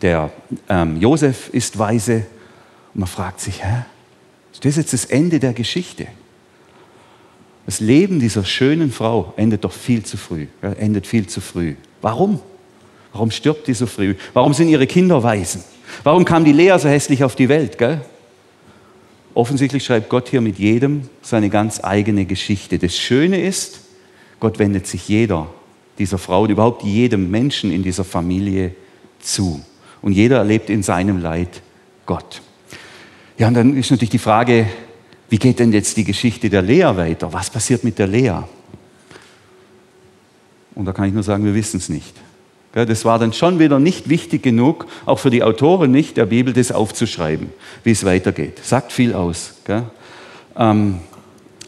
der 0.00 0.30
ähm, 0.68 1.00
Josef 1.00 1.48
ist 1.52 1.78
weise. 1.78 2.26
Und 2.94 3.00
man 3.00 3.08
fragt 3.08 3.40
sich, 3.40 3.62
hä? 3.62 3.84
Ist 4.52 4.64
das 4.64 4.76
jetzt 4.76 4.92
das 4.92 5.04
Ende 5.04 5.40
der 5.40 5.52
Geschichte? 5.52 6.06
Das 7.66 7.80
Leben 7.80 8.20
dieser 8.20 8.44
schönen 8.44 8.92
Frau 8.92 9.32
endet 9.36 9.64
doch 9.64 9.72
viel 9.72 10.04
zu 10.04 10.16
früh. 10.16 10.46
Endet 10.60 11.06
viel 11.06 11.26
zu 11.26 11.40
früh. 11.40 11.74
Warum? 12.02 12.40
Warum 13.12 13.30
stirbt 13.30 13.66
die 13.66 13.74
so 13.74 13.86
früh? 13.86 14.14
Warum 14.32 14.52
sind 14.52 14.68
ihre 14.68 14.86
Kinder 14.86 15.22
Waisen? 15.22 15.64
Warum 16.02 16.24
kam 16.24 16.44
die 16.44 16.52
Lea 16.52 16.76
so 16.78 16.88
hässlich 16.88 17.24
auf 17.24 17.36
die 17.36 17.48
Welt? 17.48 17.78
Gell? 17.78 18.00
Offensichtlich 19.34 19.84
schreibt 19.84 20.08
Gott 20.08 20.28
hier 20.28 20.40
mit 20.40 20.58
jedem 20.58 21.08
seine 21.22 21.50
ganz 21.50 21.82
eigene 21.82 22.24
Geschichte. 22.24 22.78
Das 22.78 22.96
Schöne 22.96 23.40
ist, 23.40 23.80
Gott 24.40 24.58
wendet 24.58 24.86
sich 24.86 25.08
jeder 25.08 25.48
dieser 25.98 26.18
Frau 26.18 26.42
und 26.42 26.50
überhaupt 26.50 26.82
jedem 26.82 27.30
Menschen 27.30 27.70
in 27.70 27.82
dieser 27.82 28.04
Familie 28.04 28.74
zu. 29.20 29.62
Und 30.02 30.12
jeder 30.12 30.38
erlebt 30.38 30.70
in 30.70 30.82
seinem 30.82 31.18
Leid 31.18 31.62
Gott. 32.06 32.42
Ja, 33.38 33.48
und 33.48 33.54
dann 33.54 33.76
ist 33.76 33.90
natürlich 33.90 34.10
die 34.10 34.18
Frage, 34.18 34.66
wie 35.28 35.38
geht 35.38 35.58
denn 35.58 35.72
jetzt 35.72 35.96
die 35.96 36.04
Geschichte 36.04 36.50
der 36.50 36.62
Lea 36.62 36.96
weiter? 36.96 37.32
Was 37.32 37.50
passiert 37.50 37.82
mit 37.82 37.98
der 37.98 38.06
Lea? 38.06 38.42
Und 40.74 40.84
da 40.84 40.92
kann 40.92 41.08
ich 41.08 41.14
nur 41.14 41.22
sagen, 41.22 41.44
wir 41.44 41.54
wissen 41.54 41.78
es 41.78 41.88
nicht. 41.88 42.14
Das 42.74 43.04
war 43.04 43.20
dann 43.20 43.32
schon 43.32 43.60
wieder 43.60 43.78
nicht 43.78 44.08
wichtig 44.08 44.42
genug, 44.42 44.86
auch 45.06 45.20
für 45.20 45.30
die 45.30 45.44
Autoren 45.44 45.92
nicht, 45.92 46.16
der 46.16 46.26
Bibel 46.26 46.52
das 46.52 46.72
aufzuschreiben, 46.72 47.52
wie 47.84 47.92
es 47.92 48.04
weitergeht. 48.04 48.58
Sagt 48.64 48.90
viel 48.90 49.14
aus. 49.14 49.54
Ähm, 50.56 50.98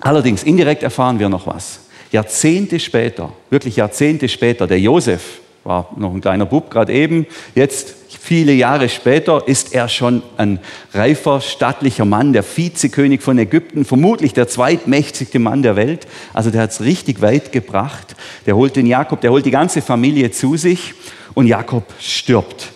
allerdings, 0.01 0.43
indirekt 0.43 0.83
erfahren 0.83 1.21
wir 1.21 1.29
noch 1.29 1.47
was. 1.47 1.81
Jahrzehnte 2.11 2.81
später, 2.81 3.33
wirklich 3.51 3.77
Jahrzehnte 3.77 4.29
später, 4.29 4.67
der 4.67 4.81
Josef 4.81 5.41
war 5.63 5.91
noch 5.97 6.13
ein 6.13 6.21
kleiner 6.21 6.47
Bub 6.47 6.71
gerade 6.71 6.93
eben, 6.93 7.27
jetzt 7.55 8.06
Viele 8.27 8.55
Jahre 8.55 8.89
später 8.89 9.47
ist 9.47 9.73
er 9.73 9.89
schon 9.89 10.21
ein 10.37 10.59
reifer, 10.93 11.41
stattlicher 11.41 12.05
Mann, 12.05 12.33
der 12.33 12.43
Vizekönig 12.43 13.23
von 13.23 13.39
Ägypten, 13.39 13.85
vermutlich 13.85 14.33
der 14.33 14.49
zweitmächtigste 14.49 15.39
Mann 15.39 15.63
der 15.63 15.77
Welt. 15.77 16.09
Also 16.33 16.51
der 16.51 16.63
hat 16.63 16.73
es 16.73 16.81
richtig 16.81 17.23
weit 17.23 17.53
gebracht. 17.53 18.17
Der 18.45 18.57
holt 18.57 18.75
den 18.75 18.87
Jakob, 18.87 19.21
der 19.21 19.31
holt 19.31 19.47
die 19.47 19.53
ganze 19.53 19.81
Familie 19.81 20.33
zu 20.33 20.57
sich 20.57 20.93
und 21.35 21.47
Jakob 21.47 21.85
stirbt. 22.01 22.73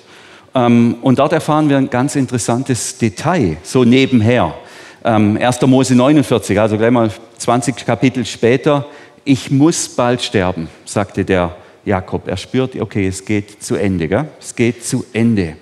Ähm, 0.55 0.99
und 1.03 1.19
dort 1.19 1.33
erfahren 1.33 1.69
wir 1.69 1.79
ein 1.79 1.91
ganz 1.91 2.15
interessantes 2.15 2.99
Detail, 2.99 3.57
so 3.65 3.83
nebenher. 3.83 4.55
1. 5.03 5.63
Ähm, 5.63 5.69
Mose 5.69 5.97
49, 5.97 6.61
also 6.61 6.79
gleich 6.79 6.93
mal 6.93 7.11
20 7.39 7.85
Kapitel 7.85 8.25
später. 8.25 8.87
Ich 9.25 9.51
muss 9.51 9.89
bald 9.89 10.23
sterben, 10.23 10.69
sagte 10.85 11.25
der. 11.25 11.57
Er 11.85 12.37
spürt, 12.37 12.81
okay, 12.81 13.07
es 13.07 13.25
geht 13.25 13.63
zu 13.63 13.77
Ende. 13.77 14.09
Gell? 14.09 14.29
Es 14.39 14.55
geht 14.55 14.85
zu 14.85 15.05
Ende. 15.13 15.57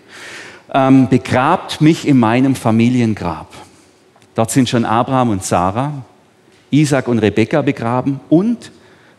Ähm, 0.73 1.09
begrabt 1.09 1.81
mich 1.81 2.07
in 2.07 2.19
meinem 2.19 2.55
Familiengrab. 2.55 3.55
Dort 4.35 4.51
sind 4.51 4.69
schon 4.69 4.85
Abraham 4.85 5.31
und 5.31 5.45
Sarah, 5.45 6.05
Isaac 6.71 7.09
und 7.09 7.19
Rebekka 7.19 7.63
begraben 7.63 8.21
und 8.29 8.71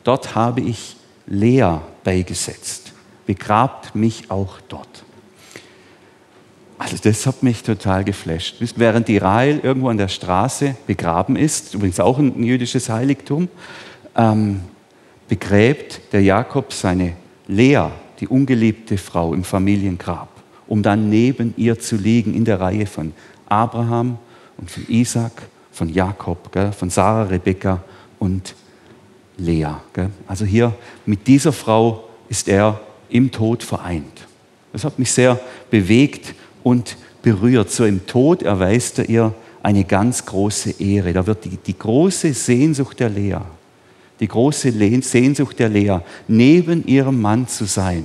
dort 0.03 0.35
habe 0.35 0.61
ich 0.61 0.95
Lea 1.25 1.79
beigesetzt. 2.03 2.93
Begrabt 3.25 3.95
mich 3.95 4.29
auch 4.29 4.59
dort. 4.69 5.03
Also 6.77 6.95
das 7.03 7.25
hat 7.25 7.43
mich 7.43 7.61
total 7.61 8.05
geflasht. 8.05 8.55
Während 8.77 9.09
die 9.09 9.17
Rahel 9.17 9.59
irgendwo 9.61 9.89
an 9.89 9.97
der 9.97 10.07
Straße 10.07 10.77
begraben 10.87 11.35
ist, 11.35 11.73
übrigens 11.73 11.99
auch 11.99 12.17
ein 12.17 12.41
jüdisches 12.41 12.87
Heiligtum, 12.89 13.49
ähm, 14.15 14.61
begräbt 15.29 16.01
der 16.11 16.21
Jakob 16.21 16.73
seine 16.73 17.13
Lea, 17.47 17.85
die 18.19 18.27
ungeliebte 18.27 18.97
Frau, 18.97 19.33
im 19.33 19.45
Familiengrab, 19.45 20.27
um 20.67 20.83
dann 20.83 21.09
neben 21.09 21.53
ihr 21.55 21.79
zu 21.79 21.95
liegen 21.95 22.33
in 22.33 22.43
der 22.43 22.59
Reihe 22.59 22.85
von 22.85 23.13
Abraham 23.47 24.17
und 24.57 24.69
von 24.69 24.83
Isaac, 24.89 25.31
von 25.71 25.87
Jakob, 25.87 26.49
von 26.77 26.89
Sarah, 26.89 27.23
Rebekka 27.23 27.81
und 28.17 28.55
Lea. 29.37 29.75
Also 30.27 30.43
hier 30.43 30.73
mit 31.05 31.27
dieser 31.27 31.53
Frau 31.53 32.09
ist 32.27 32.49
er 32.49 32.81
im 33.09 33.31
Tod 33.31 33.63
vereint. 33.63 34.27
Das 34.73 34.83
hat 34.83 34.99
mich 34.99 35.11
sehr 35.11 35.39
bewegt 35.69 36.33
und 36.63 36.97
berührt. 37.21 37.71
So 37.71 37.85
im 37.85 38.05
Tod 38.05 38.43
erweist 38.43 38.99
er 38.99 39.09
ihr 39.09 39.33
eine 39.63 39.83
ganz 39.83 40.25
große 40.25 40.81
Ehre. 40.81 41.13
Da 41.13 41.25
wird 41.25 41.45
die, 41.45 41.57
die 41.57 41.77
große 41.77 42.33
Sehnsucht 42.33 42.99
der 42.99 43.09
Lea 43.09 43.39
die 44.19 44.27
große 44.27 44.71
Sehnsucht 45.01 45.59
der 45.59 45.69
Lea, 45.69 45.99
neben 46.27 46.85
ihrem 46.85 47.21
Mann 47.21 47.47
zu 47.47 47.65
sein, 47.65 48.03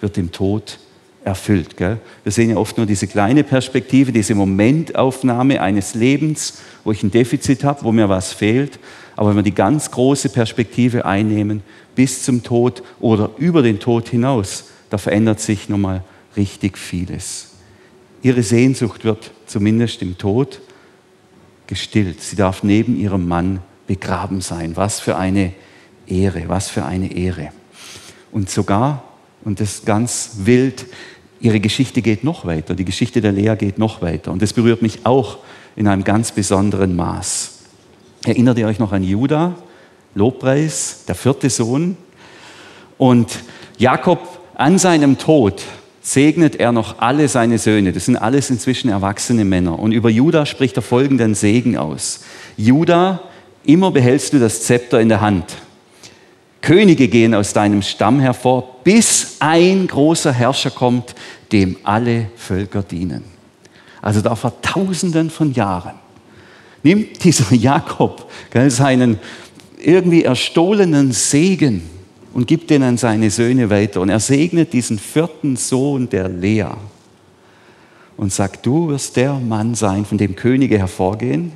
wird 0.00 0.18
im 0.18 0.32
Tod 0.32 0.78
erfüllt. 1.24 1.76
Gell? 1.76 1.98
Wir 2.22 2.32
sehen 2.32 2.50
ja 2.50 2.56
oft 2.56 2.76
nur 2.76 2.86
diese 2.86 3.06
kleine 3.06 3.44
Perspektive, 3.44 4.12
diese 4.12 4.34
Momentaufnahme 4.34 5.60
eines 5.60 5.94
Lebens, 5.94 6.58
wo 6.84 6.92
ich 6.92 7.02
ein 7.02 7.10
Defizit 7.10 7.64
habe, 7.64 7.84
wo 7.84 7.92
mir 7.92 8.08
was 8.08 8.32
fehlt. 8.32 8.78
Aber 9.16 9.30
wenn 9.30 9.36
wir 9.36 9.42
die 9.42 9.54
ganz 9.54 9.90
große 9.90 10.28
Perspektive 10.30 11.04
einnehmen, 11.04 11.62
bis 11.94 12.22
zum 12.22 12.42
Tod 12.42 12.82
oder 13.00 13.30
über 13.36 13.62
den 13.62 13.80
Tod 13.80 14.08
hinaus, 14.08 14.66
da 14.90 14.98
verändert 14.98 15.40
sich 15.40 15.68
nochmal 15.68 16.02
richtig 16.36 16.78
vieles. 16.78 17.50
Ihre 18.22 18.42
Sehnsucht 18.42 19.04
wird 19.04 19.32
zumindest 19.46 20.02
im 20.02 20.18
Tod 20.18 20.60
gestillt. 21.66 22.22
Sie 22.22 22.36
darf 22.36 22.62
neben 22.62 22.98
ihrem 22.98 23.28
Mann 23.28 23.60
begraben 23.88 24.40
sein. 24.40 24.76
Was 24.76 25.00
für 25.00 25.16
eine 25.16 25.52
Ehre, 26.06 26.44
was 26.46 26.68
für 26.68 26.84
eine 26.84 27.12
Ehre. 27.12 27.48
Und 28.30 28.48
sogar, 28.48 29.02
und 29.44 29.58
das 29.58 29.84
ganz 29.84 30.36
wild, 30.44 30.86
ihre 31.40 31.58
Geschichte 31.58 32.02
geht 32.02 32.22
noch 32.22 32.44
weiter. 32.44 32.74
Die 32.74 32.84
Geschichte 32.84 33.20
der 33.20 33.32
Lea 33.32 33.56
geht 33.56 33.78
noch 33.78 34.00
weiter. 34.02 34.30
Und 34.30 34.42
das 34.42 34.52
berührt 34.52 34.82
mich 34.82 35.04
auch 35.04 35.38
in 35.74 35.88
einem 35.88 36.04
ganz 36.04 36.30
besonderen 36.32 36.94
Maß. 36.94 37.58
Erinnert 38.24 38.58
ihr 38.58 38.66
euch 38.66 38.78
noch 38.78 38.92
an 38.92 39.02
Judah, 39.02 39.54
Lobpreis, 40.14 41.04
der 41.08 41.14
vierte 41.14 41.50
Sohn? 41.50 41.96
Und 42.98 43.40
Jakob 43.78 44.40
an 44.54 44.78
seinem 44.78 45.18
Tod 45.18 45.62
segnet 46.02 46.56
er 46.56 46.72
noch 46.72 46.98
alle 46.98 47.28
seine 47.28 47.58
Söhne. 47.58 47.92
Das 47.92 48.06
sind 48.06 48.16
alles 48.16 48.50
inzwischen 48.50 48.90
erwachsene 48.90 49.44
Männer. 49.44 49.78
Und 49.78 49.92
über 49.92 50.10
Judah 50.10 50.46
spricht 50.46 50.76
er 50.76 50.82
folgenden 50.82 51.34
Segen 51.34 51.76
aus. 51.76 52.24
Judah 52.56 53.22
Immer 53.64 53.90
behältst 53.90 54.32
du 54.32 54.38
das 54.38 54.62
Zepter 54.62 55.00
in 55.00 55.08
der 55.08 55.20
Hand. 55.20 55.56
Könige 56.60 57.08
gehen 57.08 57.34
aus 57.34 57.52
deinem 57.52 57.82
Stamm 57.82 58.20
hervor, 58.20 58.76
bis 58.84 59.36
ein 59.38 59.86
großer 59.86 60.32
Herrscher 60.32 60.70
kommt, 60.70 61.14
dem 61.52 61.76
alle 61.82 62.30
Völker 62.36 62.82
dienen. 62.82 63.24
Also 64.02 64.20
da 64.20 64.34
vor 64.34 64.60
Tausenden 64.60 65.30
von 65.30 65.52
Jahren 65.52 65.94
nimmt 66.82 67.22
dieser 67.24 67.54
Jakob 67.54 68.30
seinen 68.68 69.18
irgendwie 69.80 70.24
erstohlenen 70.24 71.12
Segen 71.12 71.82
und 72.34 72.46
gibt 72.46 72.70
den 72.70 72.82
an 72.82 72.96
seine 72.96 73.30
Söhne 73.30 73.70
weiter. 73.70 74.00
Und 74.00 74.08
er 74.08 74.20
segnet 74.20 74.72
diesen 74.72 74.98
vierten 74.98 75.56
Sohn 75.56 76.08
der 76.08 76.28
Lea 76.28 76.66
und 78.16 78.32
sagt, 78.32 78.66
du 78.66 78.88
wirst 78.88 79.16
der 79.16 79.34
Mann 79.34 79.74
sein, 79.74 80.04
von 80.04 80.18
dem 80.18 80.34
Könige 80.34 80.78
hervorgehen 80.78 81.52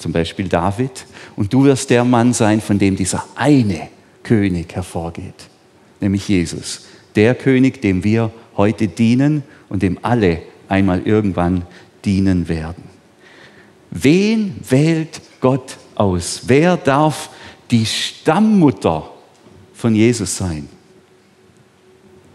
zum 0.00 0.12
Beispiel 0.12 0.48
David, 0.48 1.06
und 1.36 1.52
du 1.52 1.64
wirst 1.64 1.90
der 1.90 2.04
Mann 2.04 2.32
sein, 2.32 2.60
von 2.60 2.78
dem 2.78 2.96
dieser 2.96 3.24
eine 3.34 3.88
König 4.22 4.74
hervorgeht, 4.74 5.48
nämlich 6.00 6.28
Jesus. 6.28 6.86
Der 7.14 7.34
König, 7.34 7.82
dem 7.82 8.04
wir 8.04 8.32
heute 8.56 8.88
dienen 8.88 9.42
und 9.68 9.82
dem 9.82 9.98
alle 10.02 10.42
einmal 10.68 11.02
irgendwann 11.02 11.62
dienen 12.04 12.48
werden. 12.48 12.84
Wen 13.90 14.54
wählt 14.68 15.20
Gott 15.40 15.76
aus? 15.94 16.42
Wer 16.46 16.76
darf 16.76 17.30
die 17.70 17.86
Stammmutter 17.86 19.10
von 19.80 19.94
Jesus 19.94 20.36
sein. 20.36 20.68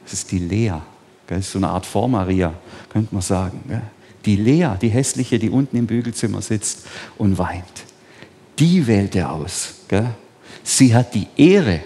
Das 0.04 0.14
ist 0.14 0.32
die 0.32 0.40
Lea. 0.40 0.74
Ist 1.28 1.52
so 1.52 1.60
eine 1.60 1.70
Art 1.70 1.86
Vormaria, 1.86 2.54
könnte 2.90 3.14
man 3.14 3.22
sagen. 3.22 3.64
Die 4.26 4.36
Lea, 4.36 4.72
die 4.82 4.90
hässliche, 4.90 5.40
die 5.40 5.50
unten 5.50 5.78
im 5.78 5.88
Bügelzimmer 5.88 6.42
sitzt 6.42 6.88
und 7.18 7.38
weint. 7.38 7.64
Die 8.60 8.88
wählt 8.88 9.16
er 9.16 9.32
aus. 9.32 9.76
Sie 10.64 10.96
hat 10.96 11.14
die 11.14 11.28
Ehre. 11.38 11.82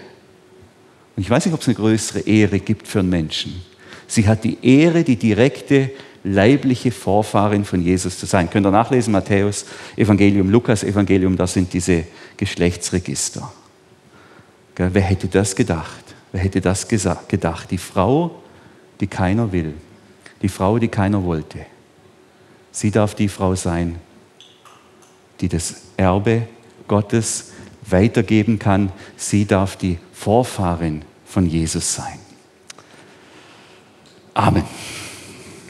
Und 1.16 1.22
ich 1.22 1.30
weiß 1.30 1.44
nicht, 1.44 1.54
ob 1.54 1.60
es 1.60 1.68
eine 1.68 1.74
größere 1.74 2.20
Ehre 2.20 2.60
gibt 2.60 2.88
für 2.88 3.00
einen 3.00 3.10
Menschen. 3.10 3.62
Sie 4.06 4.26
hat 4.26 4.44
die 4.44 4.58
Ehre, 4.62 5.04
die 5.04 5.16
direkte 5.16 5.90
leibliche 6.24 6.90
Vorfahrin 6.90 7.64
von 7.64 7.82
Jesus 7.82 8.18
zu 8.18 8.26
sein. 8.26 8.50
Könnt 8.50 8.66
ihr 8.66 8.70
nachlesen, 8.70 9.12
Matthäus 9.12 9.66
Evangelium, 9.96 10.50
Lukas 10.50 10.84
Evangelium, 10.84 11.36
das 11.36 11.54
sind 11.54 11.72
diese 11.72 12.04
Geschlechtsregister. 12.36 13.52
Wer 14.76 15.02
hätte 15.02 15.28
das 15.28 15.54
gedacht? 15.54 16.04
Wer 16.32 16.42
hätte 16.42 16.60
das 16.60 16.88
gedacht? 16.88 17.70
Die 17.70 17.78
Frau, 17.78 18.42
die 19.00 19.06
keiner 19.06 19.52
will. 19.52 19.74
Die 20.42 20.48
Frau, 20.48 20.78
die 20.78 20.88
keiner 20.88 21.22
wollte. 21.22 21.58
Sie 22.72 22.90
darf 22.90 23.14
die 23.14 23.28
Frau 23.28 23.54
sein, 23.54 24.00
die 25.40 25.48
das 25.48 25.82
Erbe 25.96 26.46
Gottes 26.86 27.52
weitergeben 27.82 28.58
kann. 28.58 28.92
Sie 29.16 29.46
darf 29.46 29.76
die 29.76 29.98
Vorfahrin 30.12 31.04
von 31.24 31.46
Jesus 31.46 31.94
sein. 31.94 32.18
Amen. 34.34 34.64